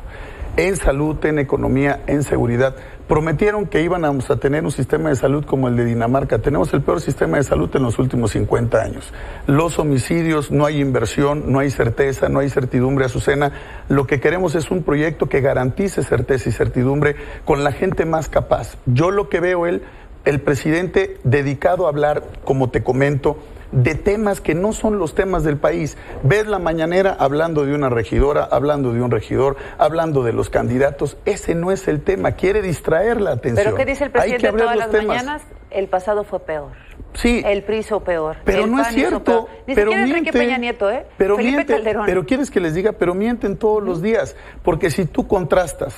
en 0.57 0.77
salud, 0.77 1.17
en 1.25 1.39
economía, 1.39 2.01
en 2.07 2.23
seguridad. 2.23 2.77
Prometieron 3.09 3.67
que 3.67 3.83
íbamos 3.83 4.31
a 4.31 4.37
tener 4.37 4.65
un 4.65 4.71
sistema 4.71 5.11
de 5.11 5.17
salud 5.17 5.45
como 5.45 5.69
el 5.69 5.77
de 5.77 5.85
Dinamarca. 5.85 6.39
Tenemos 6.39 6.73
el 6.73 6.83
peor 6.83 7.01
sistema 7.01 7.37
de 7.37 7.43
salud 7.43 7.69
en 7.75 7.83
los 7.83 7.99
últimos 7.99 8.31
50 8.31 8.81
años. 8.81 9.13
Los 9.47 9.79
homicidios, 9.79 10.51
no 10.51 10.65
hay 10.65 10.81
inversión, 10.81 11.53
no 11.53 11.59
hay 11.59 11.71
certeza, 11.71 12.29
no 12.29 12.39
hay 12.39 12.49
certidumbre, 12.49 13.05
Azucena. 13.05 13.53
Lo 13.89 14.07
que 14.07 14.21
queremos 14.21 14.55
es 14.55 14.71
un 14.71 14.83
proyecto 14.83 15.29
que 15.29 15.41
garantice 15.41 16.03
certeza 16.03 16.49
y 16.49 16.53
certidumbre 16.53 17.17
con 17.45 17.63
la 17.63 17.73
gente 17.73 18.07
más 18.07 18.29
capaz. 18.29 18.79
Yo 18.87 19.11
lo 19.11 19.29
que 19.29 19.41
veo, 19.41 19.67
él, 19.67 19.83
el 20.25 20.41
presidente 20.41 21.19
dedicado 21.25 21.87
a 21.87 21.91
hablar, 21.91 22.23
como 22.45 22.71
te 22.71 22.83
comento, 22.83 23.37
de 23.75 23.95
temas 23.97 24.41
que 24.41 24.55
no 24.55 24.73
son 24.73 24.99
los 24.99 25.15
temas 25.15 25.43
del 25.43 25.57
país. 25.57 25.97
Ves 26.23 26.47
la 26.47 26.59
mañanera 26.59 27.17
hablando 27.19 27.67
de 27.67 27.75
una 27.75 27.91
regidora, 27.91 28.45
hablando 28.45 28.93
de 28.93 29.03
un 29.03 29.11
regidor, 29.11 29.57
hablando 29.79 30.23
de 30.23 30.33
los 30.33 30.49
candidatos. 30.49 31.17
Ese 31.25 31.55
no 31.55 31.73
es 31.73 31.89
el 31.89 32.03
tema. 32.03 32.33
Quiere 32.33 32.63
distraer 32.63 33.21
la 33.21 33.33
atención. 33.33 33.65
Pero 33.65 33.77
¿qué 33.77 33.85
dice 33.85 34.05
el 34.05 34.11
presidente 34.11 34.53
todas 34.53 34.77
las 34.77 34.93
mañanas? 34.93 35.43
El 35.71 35.89
pasado 35.89 36.23
fue 36.23 36.41
peor. 36.41 36.71
Sí. 37.15 37.43
El 37.45 37.65
PRI 37.65 37.79
hizo 37.79 38.01
peor. 38.01 38.37
Pero 38.45 38.67
no 38.67 38.81
es 38.81 38.89
cierto. 38.89 39.49
Ni 39.67 39.75
pero 39.75 39.91
siquiera 39.91 40.05
miente, 40.05 40.31
Enrique 40.31 40.39
Peña 40.39 40.59
Nieto, 40.59 40.91
¿eh? 40.91 41.07
Pero 41.17 41.37
Felipe 41.37 41.57
miente, 41.57 41.73
Calderón. 41.75 42.07
Pero 42.07 42.27
quieres 42.27 42.51
que 42.51 42.61
les 42.61 42.75
diga, 42.75 42.93
pero 42.93 43.15
mienten 43.15 43.57
todos 43.57 43.83
los 43.83 44.03
días. 44.03 44.37
Porque 44.63 44.91
si 44.91 45.05
tú 45.05 45.27
contrastas 45.27 45.95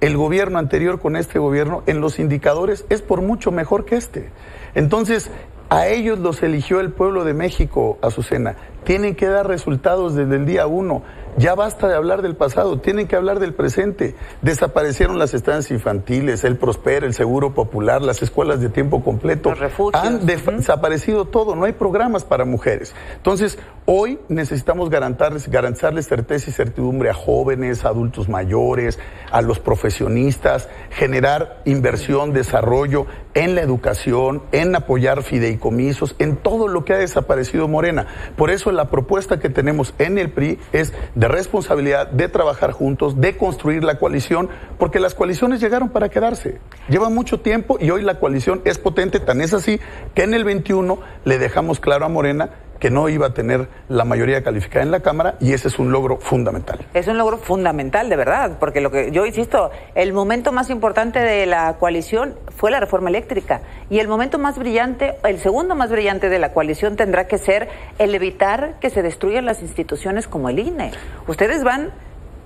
el 0.00 0.16
gobierno 0.16 0.58
anterior 0.58 1.00
con 1.00 1.16
este 1.16 1.38
gobierno, 1.38 1.82
en 1.86 2.00
los 2.00 2.18
indicadores 2.18 2.86
es 2.88 3.02
por 3.02 3.20
mucho 3.20 3.52
mejor 3.52 3.84
que 3.84 3.96
este. 3.96 4.30
Entonces, 4.74 5.30
a 5.70 5.86
ellos 5.86 6.18
los 6.18 6.42
eligió 6.42 6.80
el 6.80 6.90
pueblo 6.90 7.24
de 7.24 7.32
México, 7.32 7.98
Azucena. 8.02 8.56
Tienen 8.84 9.14
que 9.14 9.26
dar 9.26 9.46
resultados 9.46 10.14
desde 10.14 10.36
el 10.36 10.46
día 10.46 10.66
uno. 10.66 11.02
Ya 11.36 11.54
basta 11.54 11.88
de 11.88 11.94
hablar 11.94 12.22
del 12.22 12.34
pasado, 12.34 12.80
tienen 12.80 13.06
que 13.06 13.14
hablar 13.14 13.38
del 13.38 13.54
presente. 13.54 14.16
Desaparecieron 14.42 15.18
las 15.18 15.32
estancias 15.32 15.70
infantiles, 15.70 16.42
el 16.44 16.56
Prosper, 16.56 17.04
el 17.04 17.14
Seguro 17.14 17.54
Popular, 17.54 18.02
las 18.02 18.20
escuelas 18.22 18.60
de 18.60 18.68
tiempo 18.68 19.02
completo. 19.04 19.50
Los 19.50 19.58
refugios. 19.60 20.02
Han 20.02 20.26
desaparecido 20.26 21.26
todo, 21.26 21.54
no 21.54 21.66
hay 21.66 21.72
programas 21.72 22.24
para 22.24 22.44
mujeres. 22.44 22.94
Entonces, 23.16 23.58
hoy 23.86 24.18
necesitamos 24.28 24.90
garantizarles, 24.90 25.48
garantizarles 25.48 26.06
certeza 26.06 26.50
y 26.50 26.52
certidumbre 26.52 27.10
a 27.10 27.14
jóvenes, 27.14 27.84
a 27.84 27.88
adultos 27.88 28.28
mayores, 28.28 28.98
a 29.30 29.40
los 29.40 29.60
profesionistas, 29.60 30.68
generar 30.90 31.62
inversión, 31.64 32.32
desarrollo 32.32 33.06
en 33.34 33.54
la 33.54 33.62
educación, 33.62 34.42
en 34.50 34.74
apoyar 34.74 35.22
fideicomisos, 35.22 36.16
en 36.18 36.36
todo 36.36 36.66
lo 36.66 36.84
que 36.84 36.94
ha 36.94 36.98
desaparecido 36.98 37.68
Morena. 37.68 38.06
Por 38.36 38.50
eso 38.50 38.69
la 38.72 38.90
propuesta 38.90 39.38
que 39.38 39.48
tenemos 39.48 39.94
en 39.98 40.18
el 40.18 40.30
PRI 40.30 40.58
es 40.72 40.92
de 41.14 41.28
responsabilidad, 41.28 42.08
de 42.08 42.28
trabajar 42.28 42.72
juntos, 42.72 43.20
de 43.20 43.36
construir 43.36 43.84
la 43.84 43.98
coalición, 43.98 44.48
porque 44.78 45.00
las 45.00 45.14
coaliciones 45.14 45.60
llegaron 45.60 45.90
para 45.90 46.08
quedarse. 46.08 46.60
Lleva 46.88 47.08
mucho 47.08 47.40
tiempo 47.40 47.78
y 47.80 47.90
hoy 47.90 48.02
la 48.02 48.18
coalición 48.18 48.62
es 48.64 48.78
potente, 48.78 49.20
tan 49.20 49.40
es 49.40 49.54
así 49.54 49.80
que 50.14 50.22
en 50.22 50.34
el 50.34 50.44
21 50.44 50.98
le 51.24 51.38
dejamos 51.38 51.80
claro 51.80 52.04
a 52.04 52.08
Morena 52.08 52.50
que 52.80 52.90
no 52.90 53.08
iba 53.08 53.28
a 53.28 53.34
tener 53.34 53.68
la 53.88 54.04
mayoría 54.04 54.42
calificada 54.42 54.82
en 54.82 54.90
la 54.90 55.00
Cámara 55.00 55.36
y 55.38 55.52
ese 55.52 55.68
es 55.68 55.78
un 55.78 55.92
logro 55.92 56.16
fundamental. 56.16 56.80
Es 56.94 57.06
un 57.06 57.18
logro 57.18 57.38
fundamental, 57.38 58.08
de 58.08 58.16
verdad, 58.16 58.56
porque 58.58 58.80
lo 58.80 58.90
que 58.90 59.12
yo 59.12 59.26
insisto, 59.26 59.70
el 59.94 60.12
momento 60.12 60.50
más 60.50 60.70
importante 60.70 61.20
de 61.20 61.46
la 61.46 61.74
coalición 61.74 62.34
fue 62.56 62.70
la 62.70 62.80
reforma 62.80 63.10
eléctrica 63.10 63.60
y 63.90 63.98
el 63.98 64.08
momento 64.08 64.38
más 64.38 64.58
brillante, 64.58 65.14
el 65.24 65.38
segundo 65.38 65.74
más 65.74 65.90
brillante 65.90 66.28
de 66.28 66.38
la 66.38 66.52
coalición 66.52 66.96
tendrá 66.96 67.28
que 67.28 67.38
ser 67.38 67.68
el 67.98 68.14
evitar 68.14 68.78
que 68.80 68.90
se 68.90 69.02
destruyan 69.02 69.44
las 69.44 69.62
instituciones 69.62 70.26
como 70.26 70.48
el 70.48 70.58
INE. 70.58 70.92
Ustedes 71.26 71.62
van 71.62 71.90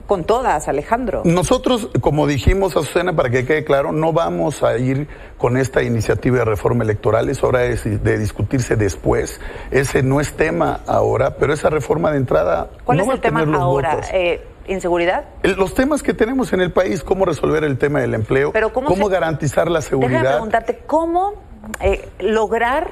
con 0.06 0.24
todas, 0.24 0.68
Alejandro. 0.68 1.22
Nosotros, 1.24 1.88
como 2.00 2.26
dijimos, 2.26 2.76
Azucena, 2.76 3.14
para 3.16 3.30
que 3.30 3.46
quede 3.46 3.64
claro, 3.64 3.92
no 3.92 4.12
vamos 4.12 4.62
a 4.62 4.76
ir 4.76 5.08
con 5.38 5.56
esta 5.56 5.82
iniciativa 5.82 6.38
de 6.38 6.44
reforma 6.44 6.84
electoral, 6.84 7.28
es 7.30 7.42
hora 7.42 7.60
de, 7.60 7.76
de 7.76 8.18
discutirse 8.18 8.76
después. 8.76 9.40
Ese 9.70 10.02
no 10.02 10.20
es 10.20 10.32
tema 10.34 10.80
ahora, 10.86 11.36
pero 11.36 11.52
esa 11.52 11.70
reforma 11.70 12.10
de 12.10 12.18
entrada 12.18 12.68
¿Cuál 12.84 12.98
no 12.98 13.02
es 13.04 13.08
va 13.08 13.12
el 13.14 13.18
a 13.18 13.22
tema 13.22 13.40
ahora? 13.58 14.00
Eh, 14.12 14.44
¿Inseguridad? 14.66 15.24
El- 15.42 15.56
Los 15.56 15.74
temas 15.74 16.02
que 16.02 16.14
tenemos 16.14 16.52
en 16.54 16.60
el 16.60 16.72
país, 16.72 17.02
cómo 17.04 17.24
resolver 17.26 17.64
el 17.64 17.76
tema 17.78 18.00
del 18.00 18.14
empleo, 18.14 18.52
Pero 18.52 18.72
¿cómo 18.72 18.94
se- 18.94 19.08
garantizar 19.08 19.70
la 19.70 19.80
Déjame 19.80 20.06
seguridad. 20.06 20.30
preguntarte, 20.32 20.78
¿cómo 20.86 21.34
eh, 21.80 22.08
lograr 22.18 22.90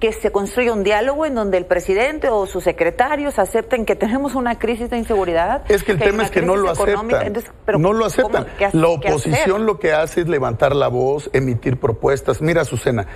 que 0.00 0.12
se 0.12 0.30
construya 0.30 0.72
un 0.74 0.84
diálogo 0.84 1.24
en 1.24 1.34
donde 1.34 1.56
el 1.56 1.64
presidente 1.64 2.28
o 2.28 2.46
sus 2.46 2.64
secretarios 2.64 3.38
acepten 3.38 3.86
que 3.86 3.96
tenemos 3.96 4.34
una 4.34 4.58
crisis 4.58 4.90
de 4.90 4.98
inseguridad? 4.98 5.62
Es 5.70 5.82
que 5.84 5.92
el 5.92 5.98
tema 5.98 6.24
es 6.24 6.30
que 6.30 6.42
no 6.42 6.54
lo 6.56 6.70
económica? 6.72 7.16
aceptan. 7.18 7.26
Entonces, 7.26 7.52
pero 7.64 7.78
no 7.78 7.92
lo 7.94 8.04
aceptan. 8.04 8.46
¿Qué 8.58 8.66
ha- 8.66 8.70
La 8.74 8.88
oposición 8.88 9.64
lo 9.64 9.78
que 9.78 9.92
hace 9.92 10.20
es 10.20 10.28
levantar 10.28 10.76
la 10.76 10.88
voz, 10.88 11.30
emitir 11.32 11.78
propuestas. 11.80 12.42
Mira, 12.42 12.62
Azucena, 12.62 13.06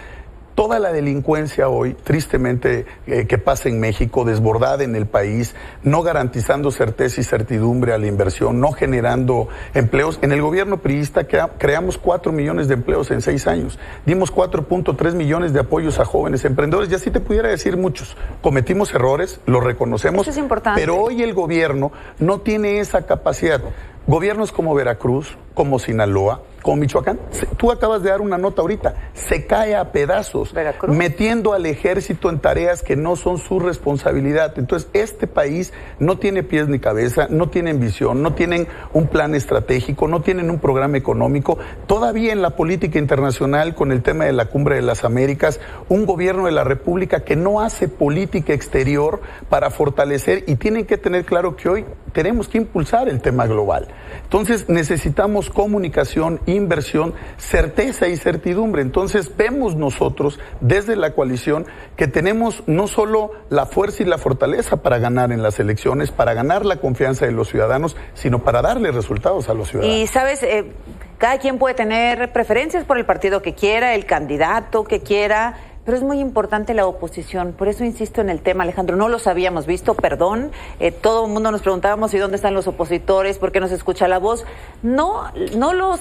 toda 0.60 0.78
la 0.78 0.92
delincuencia 0.92 1.70
hoy, 1.70 1.94
tristemente, 1.94 2.84
eh, 3.06 3.26
que 3.26 3.38
pasa 3.38 3.70
en 3.70 3.80
México, 3.80 4.26
desbordada 4.26 4.84
en 4.84 4.94
el 4.94 5.06
país, 5.06 5.54
no 5.82 6.02
garantizando 6.02 6.70
certeza 6.70 7.22
y 7.22 7.24
certidumbre 7.24 7.94
a 7.94 7.98
la 7.98 8.06
inversión, 8.08 8.60
no 8.60 8.72
generando 8.72 9.48
empleos. 9.72 10.18
En 10.20 10.32
el 10.32 10.42
gobierno 10.42 10.76
priista 10.76 11.24
crea- 11.26 11.48
creamos 11.56 11.96
4 11.96 12.30
millones 12.30 12.68
de 12.68 12.74
empleos 12.74 13.10
en 13.10 13.22
seis 13.22 13.46
años. 13.46 13.78
Dimos 14.04 14.30
4.3 14.30 15.14
millones 15.14 15.54
de 15.54 15.60
apoyos 15.60 15.98
a 15.98 16.04
jóvenes 16.04 16.44
emprendedores. 16.44 16.90
Y 16.90 16.94
así 16.94 17.10
te 17.10 17.20
pudiera 17.20 17.48
decir 17.48 17.78
muchos. 17.78 18.14
Cometimos 18.42 18.92
errores, 18.92 19.40
lo 19.46 19.60
reconocemos. 19.60 20.20
Eso 20.28 20.30
es 20.32 20.36
importante. 20.36 20.78
Pero 20.78 20.96
hoy 21.00 21.22
el 21.22 21.32
gobierno 21.32 21.90
no 22.18 22.40
tiene 22.42 22.80
esa 22.80 23.06
capacidad. 23.06 23.62
Gobiernos 24.06 24.52
como 24.52 24.74
Veracruz, 24.74 25.38
como 25.54 25.78
Sinaloa, 25.78 26.42
como 26.62 26.76
Michoacán, 26.76 27.18
tú 27.56 27.70
acabas 27.70 28.02
de 28.02 28.10
dar 28.10 28.20
una 28.20 28.38
nota 28.38 28.62
ahorita, 28.62 28.94
se 29.14 29.46
cae 29.46 29.74
a 29.74 29.92
pedazos, 29.92 30.54
metiendo 30.88 31.52
al 31.52 31.66
ejército 31.66 32.30
en 32.30 32.38
tareas 32.38 32.82
que 32.82 32.96
no 32.96 33.16
son 33.16 33.38
su 33.38 33.60
responsabilidad. 33.60 34.54
Entonces, 34.58 34.88
este 34.92 35.26
país 35.26 35.72
no 35.98 36.18
tiene 36.18 36.42
pies 36.42 36.68
ni 36.68 36.78
cabeza, 36.78 37.26
no 37.30 37.48
tienen 37.48 37.80
visión, 37.80 38.22
no 38.22 38.34
tienen 38.34 38.68
un 38.92 39.08
plan 39.08 39.34
estratégico, 39.34 40.08
no 40.08 40.22
tienen 40.22 40.50
un 40.50 40.58
programa 40.58 40.96
económico. 40.96 41.58
Todavía 41.86 42.32
en 42.32 42.42
la 42.42 42.50
política 42.50 42.98
internacional, 42.98 43.74
con 43.74 43.92
el 43.92 44.02
tema 44.02 44.24
de 44.24 44.32
la 44.32 44.46
Cumbre 44.46 44.76
de 44.76 44.82
las 44.82 45.04
Américas, 45.04 45.60
un 45.88 46.06
gobierno 46.06 46.46
de 46.46 46.52
la 46.52 46.64
República 46.64 47.24
que 47.24 47.36
no 47.36 47.60
hace 47.60 47.88
política 47.88 48.52
exterior 48.52 49.20
para 49.48 49.70
fortalecer 49.70 50.44
y 50.46 50.56
tienen 50.56 50.86
que 50.86 50.98
tener 50.98 51.24
claro 51.24 51.56
que 51.56 51.68
hoy 51.68 51.84
tenemos 52.12 52.48
que 52.48 52.58
impulsar 52.58 53.08
el 53.08 53.20
tema 53.20 53.46
global. 53.46 53.88
Entonces 54.22 54.68
necesitamos 54.68 55.50
comunicación, 55.50 56.40
inversión, 56.54 57.14
certeza 57.36 58.08
y 58.08 58.16
certidumbre. 58.16 58.82
Entonces 58.82 59.36
vemos 59.36 59.76
nosotros 59.76 60.38
desde 60.60 60.96
la 60.96 61.14
coalición 61.14 61.66
que 61.96 62.06
tenemos 62.06 62.62
no 62.66 62.86
solo 62.86 63.32
la 63.48 63.66
fuerza 63.66 64.02
y 64.02 64.06
la 64.06 64.18
fortaleza 64.18 64.82
para 64.82 64.98
ganar 64.98 65.32
en 65.32 65.42
las 65.42 65.58
elecciones, 65.60 66.10
para 66.10 66.34
ganar 66.34 66.66
la 66.66 66.76
confianza 66.76 67.26
de 67.26 67.32
los 67.32 67.48
ciudadanos, 67.48 67.96
sino 68.14 68.44
para 68.44 68.62
darle 68.62 68.90
resultados 68.92 69.48
a 69.48 69.54
los 69.54 69.68
ciudadanos. 69.68 69.96
Y 69.96 70.06
sabes, 70.06 70.42
Eh, 70.42 70.72
cada 71.18 71.38
quien 71.38 71.58
puede 71.58 71.74
tener 71.74 72.32
preferencias 72.32 72.84
por 72.84 72.98
el 72.98 73.04
partido 73.04 73.42
que 73.42 73.54
quiera, 73.54 73.94
el 73.94 74.06
candidato 74.06 74.84
que 74.84 75.00
quiera, 75.00 75.54
pero 75.84 75.96
es 75.96 76.02
muy 76.02 76.18
importante 76.18 76.72
la 76.72 76.86
oposición. 76.86 77.52
Por 77.52 77.68
eso 77.68 77.84
insisto 77.84 78.20
en 78.20 78.30
el 78.30 78.40
tema, 78.40 78.64
Alejandro. 78.64 78.96
No 78.96 79.08
los 79.08 79.26
habíamos 79.26 79.66
visto, 79.66 79.94
perdón. 79.94 80.50
Eh, 80.78 80.92
todo 80.92 81.26
el 81.26 81.32
mundo 81.32 81.50
nos 81.50 81.60
preguntábamos, 81.60 82.14
¿y 82.14 82.18
dónde 82.18 82.36
están 82.36 82.54
los 82.54 82.66
opositores? 82.66 83.38
¿Por 83.38 83.52
qué 83.52 83.60
no 83.60 83.68
se 83.68 83.74
escucha 83.74 84.08
la 84.08 84.18
voz? 84.18 84.44
No, 84.82 85.24
no 85.56 85.72
los 85.72 86.00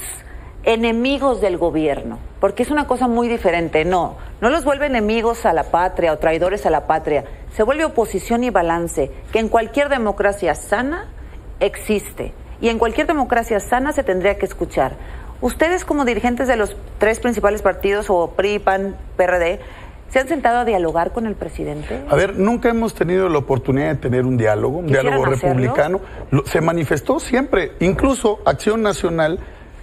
enemigos 0.64 1.42
del 1.42 1.58
gobierno, 1.58 2.20
porque 2.40 2.64
es 2.64 2.70
una 2.72 2.86
cosa 2.88 3.08
muy 3.08 3.28
diferente. 3.28 3.86
No, 3.86 4.16
no 4.42 4.50
los 4.50 4.64
vuelve 4.66 4.86
enemigos 4.88 5.46
a 5.46 5.54
la 5.54 5.64
patria 5.64 6.14
o 6.14 6.18
traidores 6.18 6.66
a 6.66 6.70
la 6.70 6.86
patria. 6.88 7.24
Se 7.56 7.64
vuelve 7.64 7.86
oposición 7.86 8.44
y 8.44 8.50
balance, 8.50 9.12
que 9.32 9.40
en 9.40 9.50
cualquier 9.50 9.90
democracia 9.90 10.56
sana 10.56 11.08
existe. 11.60 12.34
y 12.62 12.68
en 12.68 12.78
cualquier 12.78 13.08
democracia 13.08 13.60
sana 13.62 13.94
se 13.94 14.04
tendría 14.04 14.38
que 14.38 14.46
escuchar. 14.46 14.98
Ustedes 15.42 15.86
como 15.86 16.04
dirigentes 16.04 16.50
de 16.50 16.58
los 16.58 16.76
tres 16.98 17.22
principales 17.22 17.62
partidos, 17.62 18.08
o 18.10 18.32
PRI, 18.32 18.60
PAN, 18.60 18.98
PRD, 19.16 19.62
¿se 20.10 20.20
han 20.20 20.28
sentado 20.28 20.58
a 20.60 20.66
dialogar 20.66 21.14
con 21.14 21.26
el 21.26 21.36
presidente? 21.36 22.02
A 22.10 22.16
ver, 22.16 22.36
nunca 22.38 22.68
hemos 22.70 22.94
tenido 22.94 23.30
la 23.30 23.38
oportunidad 23.38 23.88
de 23.92 23.96
tener 23.96 24.26
un 24.26 24.36
diálogo, 24.36 24.80
un 24.80 24.88
¿Quisieran 24.88 25.06
diálogo 25.14 25.32
hacerlo? 25.34 25.54
republicano. 25.56 26.02
Se 26.44 26.60
manifestó 26.60 27.22
siempre, 27.22 27.72
incluso 27.80 28.40
Acción 28.46 28.82
Nacional 28.82 29.40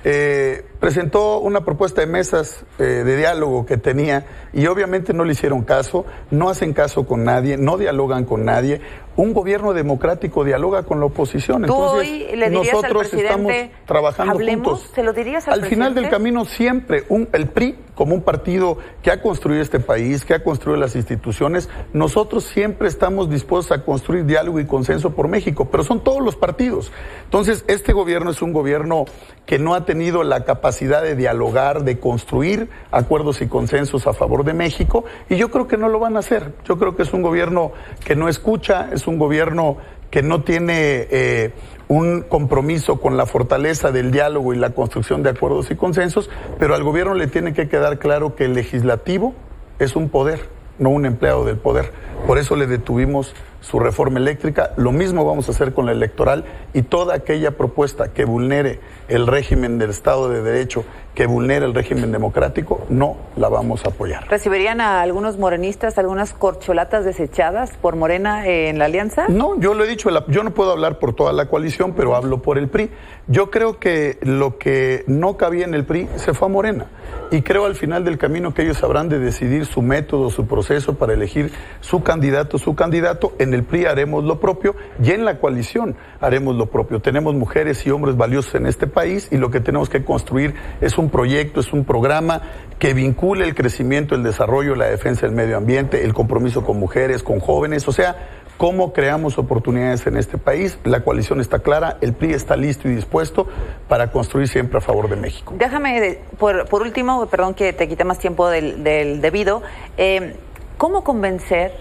eh, 0.08 0.64
presentó 0.78 1.40
una 1.40 1.64
propuesta 1.64 2.00
de 2.00 2.06
mesas 2.06 2.64
eh, 2.78 2.84
de 2.84 3.16
diálogo 3.16 3.66
que 3.66 3.76
tenía 3.76 4.24
y 4.52 4.68
obviamente 4.68 5.12
no 5.12 5.24
le 5.24 5.32
hicieron 5.32 5.62
caso, 5.62 6.06
no 6.30 6.48
hacen 6.48 6.74
caso 6.74 7.08
con 7.08 7.24
nadie, 7.24 7.56
no 7.56 7.76
dialogan 7.76 8.24
con 8.24 8.44
nadie. 8.44 8.80
Un 9.16 9.32
gobierno 9.32 9.72
democrático 9.72 10.44
dialoga 10.44 10.82
con 10.82 11.00
la 11.00 11.06
oposición. 11.06 11.62
¿Tú 11.62 11.72
Entonces, 11.72 12.10
hoy 12.10 12.36
le 12.36 12.50
dirías 12.50 12.74
al 12.74 12.82
nosotros 12.82 13.12
estamos 13.12 13.46
presidente, 13.46 13.76
trabajando 13.86 14.32
hablemos? 14.34 14.80
juntos. 14.80 14.90
¿Se 14.94 15.02
lo 15.02 15.12
dirías 15.12 15.48
al, 15.48 15.62
Al 15.62 15.68
final 15.68 15.94
del 15.94 16.08
camino 16.08 16.44
siempre 16.44 17.04
un, 17.08 17.28
el 17.32 17.48
PRI 17.48 17.76
como 17.96 18.14
un 18.14 18.20
partido 18.20 18.76
que 19.02 19.10
ha 19.10 19.22
construido 19.22 19.62
este 19.62 19.80
país, 19.80 20.24
que 20.24 20.34
ha 20.34 20.44
construido 20.44 20.78
las 20.78 20.94
instituciones, 20.94 21.70
nosotros 21.94 22.44
siempre 22.44 22.88
estamos 22.88 23.30
dispuestos 23.30 23.76
a 23.76 23.84
construir 23.84 24.26
diálogo 24.26 24.60
y 24.60 24.66
consenso 24.66 25.14
por 25.14 25.28
México, 25.28 25.68
pero 25.70 25.82
son 25.82 26.04
todos 26.04 26.22
los 26.22 26.36
partidos. 26.36 26.92
Entonces, 27.24 27.64
este 27.68 27.94
gobierno 27.94 28.30
es 28.30 28.42
un 28.42 28.52
gobierno 28.52 29.06
que 29.46 29.58
no 29.58 29.74
ha 29.74 29.86
tenido 29.86 30.24
la 30.24 30.44
capacidad 30.44 31.02
de 31.02 31.16
dialogar, 31.16 31.84
de 31.84 31.98
construir 31.98 32.68
acuerdos 32.90 33.40
y 33.40 33.46
consensos 33.46 34.06
a 34.06 34.12
favor 34.12 34.44
de 34.44 34.52
México, 34.52 35.04
y 35.30 35.36
yo 35.36 35.50
creo 35.50 35.66
que 35.66 35.78
no 35.78 35.88
lo 35.88 35.98
van 35.98 36.16
a 36.16 36.18
hacer. 36.18 36.52
Yo 36.66 36.78
creo 36.78 36.96
que 36.96 37.02
es 37.02 37.14
un 37.14 37.22
gobierno 37.22 37.72
que 38.04 38.14
no 38.14 38.28
escucha, 38.28 38.90
es 38.92 39.05
un 39.06 39.18
gobierno 39.18 39.78
que 40.10 40.22
no 40.22 40.42
tiene 40.42 41.06
eh, 41.10 41.52
un 41.88 42.22
compromiso 42.22 43.00
con 43.00 43.16
la 43.16 43.26
fortaleza 43.26 43.92
del 43.92 44.10
diálogo 44.10 44.54
y 44.54 44.56
la 44.56 44.70
construcción 44.70 45.22
de 45.22 45.30
acuerdos 45.30 45.70
y 45.70 45.76
consensos, 45.76 46.30
pero 46.58 46.74
al 46.74 46.82
gobierno 46.82 47.14
le 47.14 47.26
tiene 47.26 47.52
que 47.52 47.68
quedar 47.68 47.98
claro 47.98 48.34
que 48.34 48.44
el 48.44 48.54
legislativo 48.54 49.34
es 49.78 49.96
un 49.96 50.08
poder, 50.08 50.48
no 50.78 50.90
un 50.90 51.06
empleado 51.06 51.44
del 51.44 51.58
poder. 51.58 51.92
Por 52.26 52.38
eso 52.38 52.56
le 52.56 52.66
detuvimos 52.66 53.34
su 53.60 53.78
reforma 53.78 54.18
eléctrica. 54.18 54.72
Lo 54.76 54.92
mismo 54.92 55.24
vamos 55.24 55.48
a 55.48 55.52
hacer 55.52 55.72
con 55.74 55.86
la 55.86 55.92
electoral 55.92 56.44
y 56.72 56.82
toda 56.82 57.14
aquella 57.14 57.52
propuesta 57.52 58.12
que 58.12 58.24
vulnere 58.24 58.80
el 59.08 59.26
régimen 59.26 59.78
del 59.78 59.90
Estado 59.90 60.28
de 60.28 60.42
Derecho, 60.42 60.84
que 61.14 61.26
vulnere 61.26 61.64
el 61.64 61.74
régimen 61.74 62.12
democrático, 62.12 62.84
no 62.90 63.16
la 63.36 63.48
vamos 63.48 63.84
a 63.84 63.88
apoyar. 63.88 64.28
¿Recibirían 64.28 64.80
a 64.80 65.00
algunos 65.00 65.38
morenistas 65.38 65.96
algunas 65.96 66.34
corcholatas 66.34 67.04
desechadas 67.04 67.72
por 67.80 67.96
Morena 67.96 68.46
en 68.46 68.78
la 68.78 68.84
alianza? 68.84 69.26
No, 69.28 69.58
yo 69.58 69.74
lo 69.74 69.84
he 69.84 69.88
dicho, 69.88 70.10
yo 70.28 70.42
no 70.42 70.52
puedo 70.52 70.72
hablar 70.72 70.98
por 70.98 71.14
toda 71.14 71.32
la 71.32 71.46
coalición, 71.46 71.94
pero 71.94 72.14
hablo 72.14 72.42
por 72.42 72.58
el 72.58 72.68
PRI. 72.68 72.90
Yo 73.28 73.50
creo 73.50 73.78
que 73.78 74.18
lo 74.22 74.58
que 74.58 75.04
no 75.06 75.36
cabía 75.36 75.64
en 75.64 75.74
el 75.74 75.84
PRI 75.84 76.08
se 76.16 76.34
fue 76.34 76.48
a 76.48 76.50
Morena. 76.50 76.86
Y 77.30 77.42
creo 77.42 77.64
al 77.64 77.74
final 77.74 78.04
del 78.04 78.18
camino 78.18 78.54
que 78.54 78.62
ellos 78.62 78.82
habrán 78.84 79.08
de 79.08 79.18
decidir 79.18 79.66
su 79.66 79.82
método, 79.82 80.30
su 80.30 80.46
proceso 80.46 80.94
para 80.94 81.14
elegir 81.14 81.50
su 81.80 82.02
candidato, 82.02 82.58
su 82.58 82.74
candidato. 82.74 83.32
En 83.38 83.54
el 83.54 83.55
PRI 83.64 83.86
haremos 83.86 84.24
lo 84.24 84.40
propio 84.40 84.74
y 85.02 85.10
en 85.12 85.24
la 85.24 85.38
coalición 85.38 85.96
haremos 86.20 86.56
lo 86.56 86.66
propio. 86.66 87.00
Tenemos 87.00 87.34
mujeres 87.34 87.86
y 87.86 87.90
hombres 87.90 88.16
valiosos 88.16 88.54
en 88.56 88.66
este 88.66 88.86
país 88.86 89.28
y 89.30 89.36
lo 89.36 89.50
que 89.50 89.60
tenemos 89.60 89.88
que 89.88 90.04
construir 90.04 90.54
es 90.80 90.98
un 90.98 91.10
proyecto, 91.10 91.60
es 91.60 91.72
un 91.72 91.84
programa 91.84 92.42
que 92.78 92.94
vincule 92.94 93.44
el 93.44 93.54
crecimiento, 93.54 94.14
el 94.14 94.22
desarrollo, 94.22 94.74
la 94.74 94.86
defensa 94.86 95.26
del 95.26 95.34
medio 95.34 95.56
ambiente, 95.56 96.04
el 96.04 96.12
compromiso 96.14 96.64
con 96.64 96.78
mujeres, 96.78 97.22
con 97.22 97.40
jóvenes, 97.40 97.86
o 97.88 97.92
sea, 97.92 98.28
cómo 98.58 98.92
creamos 98.94 99.36
oportunidades 99.38 100.06
en 100.06 100.16
este 100.16 100.38
país. 100.38 100.78
La 100.84 101.00
coalición 101.04 101.40
está 101.40 101.58
clara, 101.58 101.98
el 102.00 102.14
PRI 102.14 102.32
está 102.32 102.56
listo 102.56 102.88
y 102.88 102.94
dispuesto 102.94 103.46
para 103.88 104.10
construir 104.10 104.48
siempre 104.48 104.78
a 104.78 104.80
favor 104.80 105.08
de 105.10 105.16
México. 105.16 105.52
Déjame, 105.58 106.00
de- 106.00 106.20
por, 106.38 106.66
último, 106.82 107.26
perdón 107.26 107.54
que 107.54 107.72
te 107.72 107.86
quite 107.88 108.04
más 108.04 108.18
tiempo 108.18 108.48
del, 108.48 108.82
del 108.82 109.20
debido, 109.20 109.62
eh, 109.98 110.36
¿cómo 110.78 111.04
convencer 111.04 111.72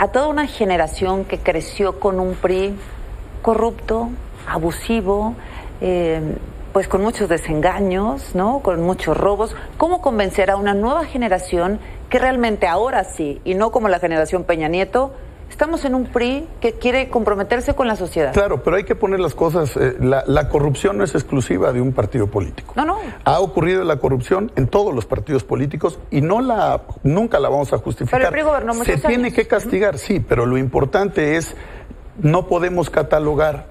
a 0.00 0.08
toda 0.08 0.28
una 0.28 0.46
generación 0.46 1.26
que 1.26 1.36
creció 1.36 2.00
con 2.00 2.20
un 2.20 2.34
PRI 2.34 2.74
corrupto, 3.42 4.08
abusivo, 4.48 5.34
eh, 5.82 6.22
pues 6.72 6.88
con 6.88 7.02
muchos 7.02 7.28
desengaños, 7.28 8.34
¿no? 8.34 8.60
Con 8.60 8.80
muchos 8.80 9.14
robos. 9.14 9.54
¿Cómo 9.76 10.00
convencer 10.00 10.50
a 10.50 10.56
una 10.56 10.72
nueva 10.72 11.04
generación 11.04 11.80
que 12.08 12.18
realmente 12.18 12.66
ahora 12.66 13.04
sí, 13.04 13.42
y 13.44 13.52
no 13.52 13.70
como 13.72 13.90
la 13.90 13.98
generación 13.98 14.44
Peña 14.44 14.68
Nieto, 14.68 15.12
estamos 15.60 15.84
en 15.84 15.94
un 15.94 16.06
PRI 16.06 16.48
que 16.58 16.72
quiere 16.72 17.10
comprometerse 17.10 17.74
con 17.74 17.86
la 17.86 17.94
sociedad? 17.94 18.32
Claro, 18.32 18.62
pero 18.62 18.76
hay 18.76 18.84
que 18.84 18.94
poner 18.94 19.20
las 19.20 19.34
cosas, 19.34 19.76
eh, 19.76 19.94
la, 20.00 20.24
la 20.26 20.48
corrupción 20.48 20.96
no 20.96 21.04
es 21.04 21.14
exclusiva 21.14 21.70
de 21.70 21.82
un 21.82 21.92
partido 21.92 22.28
político. 22.28 22.72
No, 22.76 22.86
no. 22.86 22.98
Ha 23.24 23.40
ocurrido 23.40 23.84
la 23.84 23.96
corrupción 23.96 24.50
en 24.56 24.68
todos 24.68 24.94
los 24.94 25.04
partidos 25.04 25.44
políticos 25.44 25.98
y 26.10 26.22
no 26.22 26.40
la, 26.40 26.80
nunca 27.02 27.38
la 27.38 27.50
vamos 27.50 27.74
a 27.74 27.76
justificar. 27.76 28.18
Pero 28.18 28.28
el 28.28 28.32
PRI 28.32 28.42
gobernó 28.42 28.72
muchos 28.72 29.02
Se 29.02 29.06
tiene 29.06 29.34
que 29.34 29.46
castigar, 29.46 29.98
sí, 29.98 30.18
pero 30.18 30.46
lo 30.46 30.56
importante 30.56 31.36
es, 31.36 31.54
no 32.22 32.46
podemos 32.46 32.88
catalogar 32.88 33.66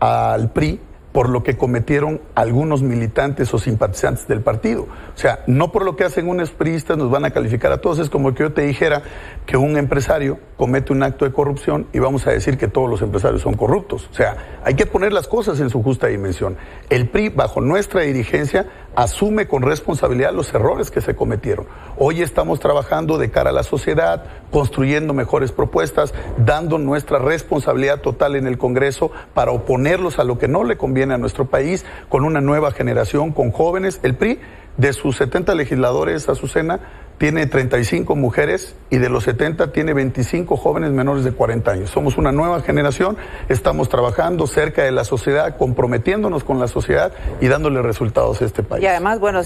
al 0.00 0.52
PRI 0.52 0.80
por 1.16 1.30
lo 1.30 1.42
que 1.42 1.56
cometieron 1.56 2.20
algunos 2.34 2.82
militantes 2.82 3.54
o 3.54 3.58
simpatizantes 3.58 4.28
del 4.28 4.42
partido. 4.42 4.82
O 4.82 5.18
sea, 5.18 5.42
no 5.46 5.72
por 5.72 5.82
lo 5.82 5.96
que 5.96 6.04
hacen 6.04 6.28
unos 6.28 6.50
priistas 6.50 6.98
nos 6.98 7.10
van 7.10 7.24
a 7.24 7.30
calificar 7.30 7.72
a 7.72 7.80
todos. 7.80 8.00
Es 8.00 8.10
como 8.10 8.34
que 8.34 8.42
yo 8.42 8.52
te 8.52 8.60
dijera 8.60 9.00
que 9.46 9.56
un 9.56 9.78
empresario 9.78 10.38
comete 10.58 10.92
un 10.92 11.02
acto 11.02 11.24
de 11.24 11.32
corrupción 11.32 11.86
y 11.94 12.00
vamos 12.00 12.26
a 12.26 12.32
decir 12.32 12.58
que 12.58 12.68
todos 12.68 12.90
los 12.90 13.00
empresarios 13.00 13.40
son 13.40 13.54
corruptos. 13.54 14.10
O 14.12 14.14
sea, 14.14 14.60
hay 14.62 14.74
que 14.74 14.84
poner 14.84 15.14
las 15.14 15.26
cosas 15.26 15.58
en 15.60 15.70
su 15.70 15.82
justa 15.82 16.08
dimensión. 16.08 16.58
El 16.90 17.08
PRI, 17.08 17.30
bajo 17.30 17.62
nuestra 17.62 18.02
dirigencia, 18.02 18.66
asume 18.96 19.46
con 19.46 19.62
responsabilidad 19.62 20.32
los 20.32 20.52
errores 20.54 20.90
que 20.90 21.02
se 21.02 21.14
cometieron. 21.14 21.66
Hoy 21.98 22.22
estamos 22.22 22.58
trabajando 22.60 23.18
de 23.18 23.30
cara 23.30 23.50
a 23.50 23.52
la 23.52 23.62
sociedad, 23.62 24.24
construyendo 24.50 25.12
mejores 25.12 25.52
propuestas, 25.52 26.14
dando 26.38 26.78
nuestra 26.78 27.18
responsabilidad 27.18 28.00
total 28.00 28.36
en 28.36 28.46
el 28.46 28.58
Congreso 28.58 29.12
para 29.34 29.52
oponerlos 29.52 30.18
a 30.18 30.24
lo 30.24 30.38
que 30.38 30.48
no 30.48 30.64
le 30.64 30.78
conviene 30.78 31.14
a 31.14 31.18
nuestro 31.18 31.44
país, 31.44 31.84
con 32.08 32.24
una 32.24 32.40
nueva 32.40 32.72
generación, 32.72 33.32
con 33.32 33.52
jóvenes. 33.52 34.00
El 34.02 34.14
PRI, 34.14 34.40
de 34.78 34.92
sus 34.92 35.16
70 35.16 35.54
legisladores, 35.54 36.28
Azucena, 36.28 36.80
tiene 37.18 37.46
35 37.46 38.14
mujeres 38.14 38.74
y 38.90 38.98
de 38.98 39.08
los 39.08 39.24
70 39.24 39.72
tiene 39.72 39.94
25 39.94 40.56
jóvenes 40.56 40.90
menores 40.90 41.24
de 41.24 41.32
40 41.32 41.70
años. 41.70 41.90
Somos 41.90 42.18
una 42.18 42.32
nueva 42.32 42.60
generación, 42.60 43.16
estamos 43.48 43.88
trabajando 43.88 44.46
cerca 44.46 44.82
de 44.82 44.92
la 44.92 45.04
sociedad, 45.04 45.56
comprometiéndonos 45.56 46.44
con 46.44 46.58
la 46.58 46.68
sociedad 46.68 47.12
y 47.40 47.48
dándole 47.48 47.82
resultados 47.82 48.42
a 48.42 48.44
este 48.44 48.62
país. 48.62 48.82
Y 48.82 48.86
además, 48.86 49.18
bueno, 49.18 49.40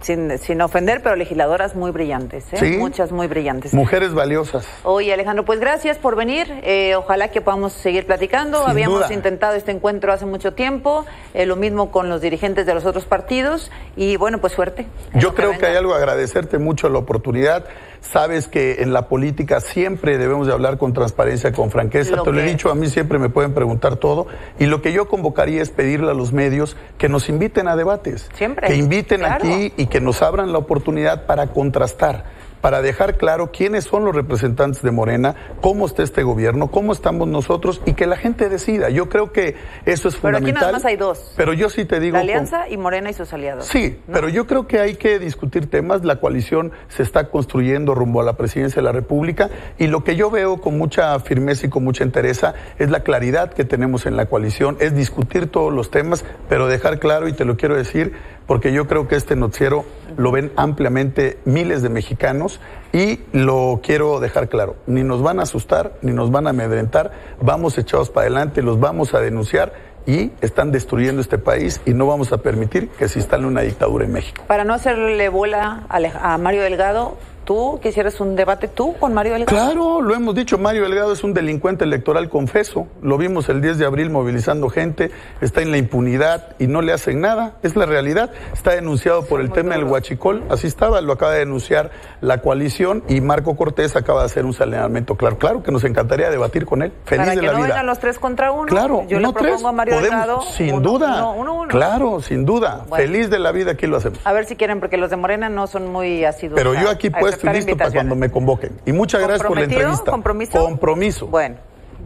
sin, 0.00 0.38
sin 0.38 0.60
ofender, 0.60 1.02
pero 1.02 1.16
legisladoras 1.16 1.74
muy 1.74 1.90
brillantes, 1.90 2.44
¿eh? 2.52 2.56
Sí. 2.58 2.76
Muchas 2.76 3.12
muy 3.12 3.26
brillantes. 3.26 3.74
Mujeres 3.74 4.14
valiosas. 4.14 4.66
Oye, 4.84 5.12
Alejandro, 5.12 5.44
pues 5.44 5.60
gracias 5.60 5.98
por 5.98 6.16
venir. 6.16 6.46
Eh, 6.62 6.94
ojalá 6.96 7.28
que 7.28 7.40
podamos 7.40 7.72
seguir 7.72 8.06
platicando. 8.06 8.60
Sin 8.60 8.70
Habíamos 8.70 9.00
duda. 9.00 9.12
intentado 9.14 9.54
este 9.54 9.72
encuentro 9.72 10.12
hace 10.12 10.26
mucho 10.26 10.52
tiempo, 10.54 11.04
eh, 11.34 11.46
lo 11.46 11.56
mismo 11.56 11.90
con 11.90 12.08
los 12.08 12.20
dirigentes 12.20 12.66
de 12.66 12.74
los 12.74 12.84
otros 12.84 13.04
partidos. 13.04 13.70
Y 13.96 14.16
bueno, 14.16 14.38
pues 14.38 14.52
suerte. 14.52 14.86
Yo 15.14 15.34
creo 15.34 15.56
que 15.58 15.66
hay 15.66 15.76
algo, 15.76 15.94
agradecerte 15.94 16.58
mucho 16.58 16.88
la 16.88 16.98
oportunidad. 16.98 17.64
Sabes 18.10 18.48
que 18.48 18.82
en 18.82 18.92
la 18.92 19.08
política 19.08 19.60
siempre 19.60 20.16
debemos 20.18 20.46
de 20.46 20.52
hablar 20.52 20.78
con 20.78 20.92
transparencia, 20.92 21.52
con 21.52 21.70
franqueza. 21.70 22.16
Lo 22.16 22.22
Te 22.22 22.32
lo 22.32 22.40
he 22.40 22.44
dicho, 22.44 22.70
a 22.70 22.74
mí 22.74 22.88
siempre 22.88 23.18
me 23.18 23.28
pueden 23.28 23.52
preguntar 23.52 23.96
todo. 23.96 24.26
Y 24.58 24.66
lo 24.66 24.80
que 24.80 24.92
yo 24.92 25.08
convocaría 25.08 25.60
es 25.62 25.70
pedirle 25.70 26.10
a 26.10 26.14
los 26.14 26.32
medios 26.32 26.76
que 26.98 27.08
nos 27.08 27.28
inviten 27.28 27.68
a 27.68 27.76
debates. 27.76 28.28
Siempre, 28.34 28.68
Que 28.68 28.76
inviten 28.76 29.20
claro. 29.20 29.44
aquí 29.44 29.72
y 29.76 29.86
que 29.86 30.00
nos 30.00 30.22
abran 30.22 30.52
la 30.52 30.58
oportunidad 30.58 31.26
para 31.26 31.48
contrastar 31.48 32.24
para 32.66 32.82
dejar 32.82 33.16
claro 33.16 33.52
quiénes 33.52 33.84
son 33.84 34.04
los 34.04 34.12
representantes 34.12 34.82
de 34.82 34.90
Morena, 34.90 35.36
cómo 35.60 35.86
está 35.86 36.02
este 36.02 36.24
gobierno, 36.24 36.66
cómo 36.68 36.92
estamos 36.92 37.28
nosotros 37.28 37.80
y 37.86 37.92
que 37.92 38.06
la 38.06 38.16
gente 38.16 38.48
decida. 38.48 38.90
Yo 38.90 39.08
creo 39.08 39.30
que 39.30 39.54
eso 39.84 40.08
es 40.08 40.16
Pero 40.16 40.38
aquí 40.38 40.46
fundamental. 40.46 40.60
nada 40.62 40.72
más 40.72 40.84
hay 40.84 40.96
dos. 40.96 41.32
Pero 41.36 41.52
yo 41.52 41.70
sí 41.70 41.84
te 41.84 42.00
digo... 42.00 42.16
La 42.16 42.22
con- 42.22 42.28
Alianza 42.28 42.68
y 42.68 42.76
Morena 42.76 43.08
y 43.10 43.12
sus 43.12 43.32
aliados. 43.32 43.66
Sí, 43.66 44.00
pero 44.12 44.28
yo 44.28 44.48
creo 44.48 44.66
que 44.66 44.80
hay 44.80 44.96
que 44.96 45.20
discutir 45.20 45.70
temas. 45.70 46.04
La 46.04 46.16
coalición 46.18 46.72
se 46.88 47.04
está 47.04 47.28
construyendo 47.30 47.94
rumbo 47.94 48.20
a 48.20 48.24
la 48.24 48.36
presidencia 48.36 48.82
de 48.82 48.84
la 48.86 48.90
República 48.90 49.48
y 49.78 49.86
lo 49.86 50.02
que 50.02 50.16
yo 50.16 50.28
veo 50.32 50.60
con 50.60 50.76
mucha 50.76 51.16
firmeza 51.20 51.66
y 51.66 51.70
con 51.70 51.84
mucha 51.84 52.02
entereza 52.02 52.54
es 52.80 52.90
la 52.90 53.04
claridad 53.04 53.52
que 53.52 53.64
tenemos 53.64 54.06
en 54.06 54.16
la 54.16 54.26
coalición, 54.26 54.76
es 54.80 54.92
discutir 54.92 55.46
todos 55.52 55.72
los 55.72 55.92
temas, 55.92 56.24
pero 56.48 56.66
dejar 56.66 56.98
claro, 56.98 57.28
y 57.28 57.32
te 57.32 57.44
lo 57.44 57.56
quiero 57.56 57.76
decir, 57.76 58.14
porque 58.48 58.72
yo 58.72 58.88
creo 58.88 59.06
que 59.06 59.14
este 59.14 59.36
noticiero 59.36 59.84
lo 60.16 60.32
ven 60.32 60.50
ampliamente 60.56 61.38
miles 61.44 61.82
de 61.82 61.90
mexicanos 61.90 62.55
y 62.92 63.20
lo 63.32 63.80
quiero 63.82 64.20
dejar 64.20 64.48
claro, 64.48 64.76
ni 64.86 65.02
nos 65.02 65.22
van 65.22 65.40
a 65.40 65.42
asustar, 65.42 65.92
ni 66.02 66.12
nos 66.12 66.30
van 66.30 66.46
a 66.46 66.50
amedrentar, 66.50 67.12
vamos 67.40 67.76
echados 67.78 68.10
para 68.10 68.26
adelante, 68.26 68.62
los 68.62 68.80
vamos 68.80 69.14
a 69.14 69.20
denunciar 69.20 69.72
y 70.06 70.30
están 70.40 70.72
destruyendo 70.72 71.20
este 71.20 71.36
país 71.36 71.80
y 71.84 71.92
no 71.92 72.06
vamos 72.06 72.32
a 72.32 72.38
permitir 72.38 72.88
que 72.90 73.08
se 73.08 73.18
instale 73.18 73.46
una 73.46 73.62
dictadura 73.62 74.04
en 74.04 74.12
México. 74.12 74.44
Para 74.46 74.64
no 74.64 74.72
hacerle 74.72 75.28
bola 75.28 75.84
a, 75.88 76.38
Mario 76.38 76.62
Delgado, 76.62 77.18
¿Tú 77.46 77.78
quisieras 77.80 78.20
un 78.20 78.34
debate 78.34 78.66
tú 78.66 78.94
con 78.98 79.14
Mario 79.14 79.34
Delgado? 79.34 79.56
Claro, 79.56 80.02
lo 80.02 80.14
hemos 80.16 80.34
dicho, 80.34 80.58
Mario 80.58 80.82
Delgado 80.82 81.12
es 81.12 81.22
un 81.22 81.32
delincuente 81.32 81.84
electoral 81.84 82.28
confeso. 82.28 82.88
Lo 83.02 83.16
vimos 83.18 83.48
el 83.48 83.60
10 83.62 83.78
de 83.78 83.86
abril 83.86 84.10
movilizando 84.10 84.68
gente, 84.68 85.12
está 85.40 85.62
en 85.62 85.70
la 85.70 85.78
impunidad 85.78 86.56
y 86.58 86.66
no 86.66 86.82
le 86.82 86.92
hacen 86.92 87.20
nada. 87.20 87.54
Es 87.62 87.76
la 87.76 87.86
realidad. 87.86 88.32
Está 88.52 88.72
denunciado 88.72 89.24
por 89.26 89.40
el 89.40 89.52
tema 89.52 89.76
del 89.76 89.84
huachicol. 89.84 90.42
Así 90.50 90.66
estaba, 90.66 91.00
lo 91.00 91.12
acaba 91.12 91.34
de 91.34 91.38
denunciar 91.38 91.92
la 92.20 92.38
coalición 92.42 93.04
y 93.08 93.20
Marco 93.20 93.54
Cortés 93.54 93.94
acaba 93.94 94.20
de 94.22 94.26
hacer 94.26 94.44
un 94.44 94.52
señalamiento 94.52 95.14
claro. 95.14 95.38
Claro 95.38 95.62
que 95.62 95.70
nos 95.70 95.84
encantaría 95.84 96.30
debatir 96.30 96.66
con 96.66 96.82
él. 96.82 96.92
Feliz 97.04 97.26
Para 97.26 97.34
de 97.36 97.40
que 97.42 97.46
la 97.46 97.52
no 97.52 97.58
vida. 97.58 97.68
vengan 97.68 97.86
los 97.86 97.98
tres 98.00 98.18
contra 98.18 98.50
uno. 98.50 98.66
Claro, 98.66 99.04
Yo 99.06 99.20
no 99.20 99.28
le 99.28 99.32
propongo 99.34 99.54
tres, 99.56 99.64
a 99.64 99.70
Mario 99.72 99.94
podemos, 99.94 100.18
Delgado. 100.20 100.42
sin 100.42 100.74
uno- 100.74 100.80
duda. 100.90 101.26
uno- 101.30 101.54
uno-. 101.60 101.68
Claro, 101.68 102.20
sin 102.20 102.44
duda. 102.44 102.84
Bueno. 102.88 103.04
Feliz 103.04 103.30
de 103.30 103.38
la 103.38 103.52
vida, 103.52 103.70
aquí 103.70 103.86
lo 103.86 103.98
hacemos. 103.98 104.18
A 104.24 104.32
ver 104.32 104.46
si 104.46 104.56
quieren, 104.56 104.80
porque 104.80 104.96
los 104.96 105.10
de 105.10 105.16
Morena 105.16 105.48
no 105.48 105.68
son 105.68 105.92
muy 105.92 106.24
asiduos. 106.24 106.56
Pero 106.58 106.74
yo 106.74 106.90
aquí 106.90 107.06
a 107.12 107.18
puesto 107.38 107.46
y 107.46 107.50
aceptar 107.50 107.74
listo 107.74 107.76
para 107.78 107.90
cuando 107.92 108.16
me 108.16 108.30
convoquen. 108.30 108.80
Y 108.84 108.92
muchas 108.92 109.20
gracias 109.20 109.46
por 109.46 109.56
la 109.56 109.64
entrevista. 109.64 110.10
¿Compromiso? 110.10 110.58
Compromiso. 110.58 111.26
Bueno, 111.26 111.56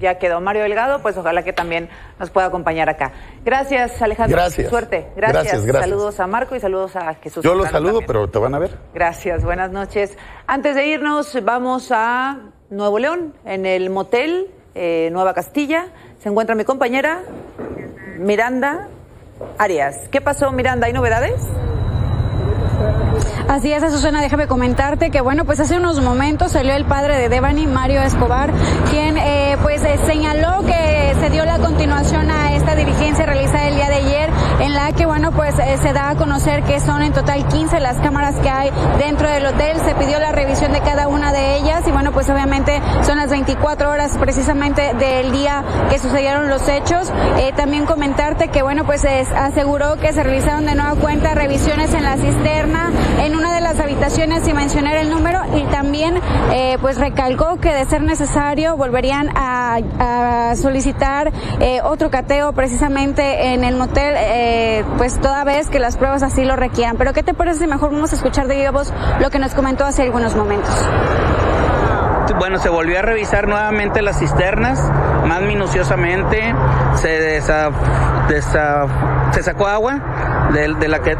ya 0.00 0.18
quedó 0.18 0.40
Mario 0.40 0.62
Delgado, 0.62 1.00
pues 1.02 1.16
ojalá 1.16 1.42
que 1.42 1.52
también 1.52 1.88
nos 2.18 2.30
pueda 2.30 2.46
acompañar 2.46 2.88
acá. 2.88 3.12
Gracias, 3.44 4.00
Alejandro. 4.02 4.36
Gracias. 4.36 4.68
Suerte. 4.68 5.06
Gracias. 5.16 5.44
Gracias, 5.44 5.66
gracias. 5.66 5.90
Saludos 5.90 6.20
a 6.20 6.26
Marco 6.26 6.56
y 6.56 6.60
saludos 6.60 6.96
a 6.96 7.14
Jesús. 7.14 7.44
Yo 7.44 7.54
los 7.54 7.68
saludo, 7.68 8.00
también. 8.00 8.06
pero 8.06 8.28
te 8.28 8.38
van 8.38 8.54
a 8.54 8.58
ver. 8.58 8.78
Gracias, 8.94 9.44
buenas 9.44 9.70
noches. 9.70 10.16
Antes 10.46 10.74
de 10.74 10.86
irnos, 10.86 11.36
vamos 11.44 11.90
a 11.92 12.38
Nuevo 12.70 12.98
León, 12.98 13.34
en 13.44 13.66
el 13.66 13.90
motel 13.90 14.48
eh, 14.74 15.10
Nueva 15.12 15.34
Castilla. 15.34 15.86
Se 16.18 16.28
encuentra 16.28 16.54
mi 16.54 16.64
compañera 16.64 17.22
Miranda 18.18 18.88
Arias. 19.58 20.08
¿Qué 20.10 20.20
pasó, 20.20 20.52
Miranda? 20.52 20.86
¿Hay 20.86 20.92
novedades? 20.92 21.40
Así 23.50 23.72
es, 23.72 23.82
Azucena, 23.82 24.22
déjame 24.22 24.46
comentarte 24.46 25.10
que, 25.10 25.20
bueno, 25.20 25.44
pues 25.44 25.58
hace 25.58 25.76
unos 25.76 26.00
momentos 26.00 26.52
salió 26.52 26.72
el 26.76 26.84
padre 26.84 27.18
de 27.18 27.28
Devani, 27.28 27.66
Mario 27.66 28.00
Escobar, 28.00 28.52
quien 28.90 29.16
eh, 29.16 29.56
pues 29.60 29.82
eh, 29.82 29.98
señaló 30.06 30.64
que 30.64 31.16
se 31.18 31.30
dio 31.30 31.44
la 31.44 31.58
continuación 31.58 32.30
a 32.30 32.54
esta 32.54 32.76
diligencia 32.76 33.26
realizada 33.26 33.66
el 33.66 33.74
día 33.74 33.88
de 33.88 33.96
ayer, 33.96 34.30
en 34.60 34.74
la 34.74 34.92
que, 34.92 35.06
bueno, 35.06 35.32
pues 35.32 35.58
eh, 35.58 35.78
se 35.80 35.92
da 35.92 36.10
a 36.10 36.14
conocer 36.16 36.62
que 36.62 36.80
son 36.80 37.02
en 37.02 37.12
total 37.12 37.46
15 37.48 37.80
las 37.80 37.96
cámaras 37.98 38.36
que 38.36 38.48
hay 38.50 38.70
dentro 38.98 39.28
del 39.28 39.46
hotel, 39.46 39.78
se 39.84 39.94
pidió 39.94 40.18
la 40.18 40.32
revisión 40.32 40.72
de 40.72 40.80
cada 40.80 41.08
una 41.08 41.32
de 41.32 41.56
ellas 41.56 41.82
y, 41.86 41.90
bueno, 41.92 42.12
pues 42.12 42.28
obviamente 42.30 42.80
son 43.02 43.18
las 43.18 43.30
24 43.30 43.90
horas 43.90 44.16
precisamente 44.18 44.94
del 44.94 45.32
día 45.32 45.64
que 45.90 45.98
sucedieron 45.98 46.48
los 46.48 46.66
hechos. 46.68 47.10
Eh, 47.38 47.52
también 47.56 47.86
comentarte 47.86 48.48
que, 48.48 48.62
bueno, 48.62 48.84
pues 48.84 49.04
es- 49.04 49.30
aseguró 49.32 49.96
que 49.96 50.12
se 50.12 50.22
realizaron 50.22 50.66
de 50.66 50.74
nueva 50.74 50.94
cuenta 50.96 51.34
revisiones 51.34 51.92
en 51.94 52.04
la 52.04 52.16
cisterna, 52.16 52.90
en 53.22 53.34
una 53.36 53.54
de 53.54 53.60
las 53.60 53.78
habitaciones 53.80 54.44
sin 54.44 54.56
mencionar 54.56 54.96
el 54.96 55.10
número 55.10 55.40
y 55.56 55.62
también 55.64 56.20
eh, 56.52 56.76
pues 56.80 56.98
recalcó 56.98 57.56
que 57.58 57.72
de 57.72 57.84
ser 57.86 58.02
necesario 58.02 58.76
volverían 58.76 59.30
a, 59.34 59.78
solicitar 60.56 61.32
eh, 61.60 61.80
otro 61.82 62.10
cateo 62.10 62.52
precisamente 62.52 63.52
en 63.54 63.62
el 63.64 63.76
motel 63.76 64.14
eh, 64.52 64.84
pues 64.98 65.20
toda 65.20 65.44
vez 65.44 65.68
que 65.68 65.78
las 65.78 65.96
pruebas 65.96 66.22
así 66.24 66.44
lo 66.44 66.56
requieran. 66.56 66.96
Pero 66.96 67.12
¿qué 67.12 67.22
te 67.22 67.34
parece 67.34 67.66
mejor 67.68 67.92
vamos 67.92 68.12
a 68.12 68.16
escuchar 68.16 68.48
de 68.48 68.56
viva 68.56 68.70
voz 68.72 68.92
lo 69.20 69.30
que 69.30 69.38
nos 69.38 69.54
comentó 69.54 69.84
hace 69.84 70.02
algunos 70.02 70.34
momentos? 70.34 70.74
Bueno, 72.38 72.58
se 72.58 72.68
volvió 72.68 72.98
a 72.98 73.02
revisar 73.02 73.48
nuevamente 73.48 74.00
las 74.02 74.18
cisternas, 74.18 74.80
más 75.26 75.42
minuciosamente, 75.42 76.54
se, 76.94 77.38
desa- 77.40 77.70
desa- 78.28 78.86
se 79.32 79.42
sacó 79.42 79.66
agua 79.66 80.48
de, 80.52 80.88
la 80.88 81.00
que 81.00 81.16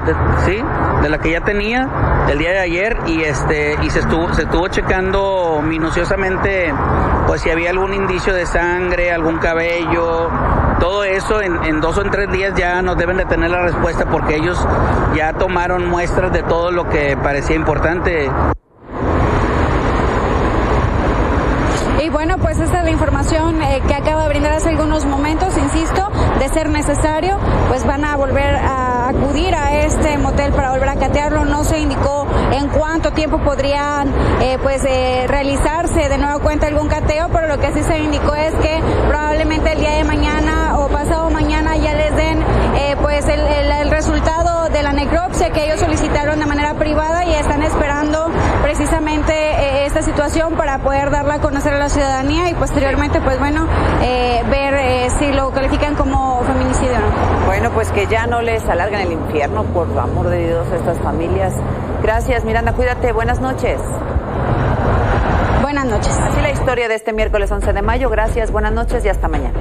sí, 0.47 0.63
de 1.03 1.09
la 1.09 1.19
que 1.19 1.31
ya 1.33 1.41
tenía 1.43 1.89
el 2.31 2.39
día 2.39 2.51
de 2.53 2.61
ayer 2.61 2.97
y 3.07 3.23
este 3.23 3.77
y 3.83 3.91
se 3.91 3.99
estuvo 4.01 4.33
se 4.35 4.43
estuvo 4.43 4.67
checando 4.69 5.61
minuciosamente 5.63 6.73
pues 7.27 7.43
si 7.43 7.51
había 7.51 7.71
algún 7.71 7.93
indicio 7.93 8.33
de 8.33 8.47
sangre, 8.47 9.13
algún 9.13 9.39
cabello, 9.39 10.31
todo 10.81 11.05
eso 11.05 11.41
en, 11.41 11.81
dos 11.81 11.97
o 11.99 12.03
en 12.03 12.11
tres 12.11 12.33
días 12.33 12.55
ya 12.57 12.83
nos 12.83 12.97
deben 12.97 13.19
de 13.19 13.27
tener 13.27 13.51
la 13.51 13.63
respuesta 13.63 14.07
porque 14.07 14.37
ellos 14.37 14.59
ya 15.15 15.35
tomaron 15.35 15.89
muestras 15.89 16.33
de 16.33 16.43
todo 16.43 16.73
lo 16.73 16.89
que 16.89 17.17
parecía 17.17 17.55
importante. 17.55 18.29
Y 22.03 22.09
bueno, 22.09 22.39
pues 22.39 22.59
esta 22.59 22.79
es 22.79 22.85
la 22.85 22.91
información 22.91 23.63
eh, 23.63 23.83
que 23.87 23.95
acaba 23.95 24.23
de 24.25 24.31
brindar 24.31 24.53
hace 24.53 24.71
algunos 24.71 25.05
momentos, 25.05 25.57
insisto, 25.59 26.11
de 26.39 26.49
ser 26.49 26.71
necesario, 26.71 27.39
pues 27.69 27.87
van 27.87 28.05
a 28.05 28.17
volver 28.17 28.57
a 28.57 29.00
acudir 29.11 29.55
a 29.55 29.77
este 29.81 30.19
motel 30.19 30.53
para 30.53 30.71
volver 30.71 30.89
a 30.89 30.97
catearlo. 30.97 31.45
No 31.45 31.65
se 31.65 31.79
indicó 31.79 32.27
en 32.53 32.69
cuánto 32.69 33.13
tiempo 33.13 33.39
podrían 33.39 34.13
eh, 34.41 34.59
pues 34.63 34.85
eh, 34.85 35.27
realizarse 35.29 36.09
de 36.09 36.19
nueva 36.19 36.39
cuenta 36.41 36.67
algún 36.67 36.89
cateo, 36.89 37.29
pero 37.33 37.47
lo 37.49 37.59
que 37.59 37.73
sí 37.73 37.83
se 37.83 37.99
indicó 37.99 38.35
es 38.35 38.55
que 38.57 38.81
probablemente 39.09 39.73
el 39.73 39.81
día 39.81 39.93
de 39.97 40.05
mañana 40.05 40.79
o 40.79 40.89
pasado 40.89 41.31
mañana 41.31 41.77
ya 41.77 41.95
les 41.95 42.15
den 42.17 42.41
eh, 42.77 42.97
pues 43.01 43.27
el, 43.29 43.41
el- 43.41 43.71
el 43.81 43.91
resultado 43.91 44.69
de 44.69 44.83
la 44.83 44.93
necropsia 44.93 45.51
que 45.51 45.65
ellos 45.65 45.81
solicitaron 45.81 46.39
de 46.39 46.47
manera 46.47 46.75
privada 46.75 47.25
y 47.25 47.33
están 47.35 47.63
esperando 47.63 48.29
precisamente 48.71 49.33
eh, 49.33 49.87
esta 49.87 50.01
situación 50.01 50.55
para 50.55 50.79
poder 50.79 51.11
darla 51.11 51.35
a 51.35 51.41
conocer 51.41 51.75
a 51.75 51.79
la 51.79 51.89
ciudadanía 51.89 52.51
y 52.51 52.55
posteriormente 52.55 53.21
pues 53.21 53.37
bueno 53.41 53.67
eh, 54.01 54.45
ver 54.49 54.75
eh, 54.75 55.09
si 55.19 55.33
lo 55.33 55.51
califican 55.51 55.97
como 55.97 56.41
feminicidio 56.45 56.93
o 56.93 57.01
no. 57.01 57.47
Bueno, 57.47 57.71
pues 57.73 57.91
que 57.91 58.07
ya 58.07 58.29
no 58.29 58.43
les 58.43 58.65
alarguen 58.69 59.01
el 59.01 59.13
infierno, 59.13 59.65
por 59.65 59.89
amor 59.99 60.29
de 60.29 60.47
Dios, 60.47 60.69
a 60.71 60.77
estas 60.77 60.99
familias. 60.99 61.53
Gracias, 62.01 62.45
Miranda, 62.45 62.73
cuídate. 62.73 63.11
Buenas 63.11 63.41
noches. 63.41 63.81
Buenas 65.63 65.87
noches. 65.87 66.17
Así 66.17 66.41
la 66.41 66.51
historia 66.51 66.87
de 66.87 66.95
este 66.95 67.13
miércoles 67.13 67.51
11 67.51 67.73
de 67.73 67.83
mayo. 67.83 68.09
Gracias, 68.09 68.53
buenas 68.53 68.73
noches 68.73 69.05
y 69.05 69.09
hasta 69.09 69.27
mañana. 69.27 69.59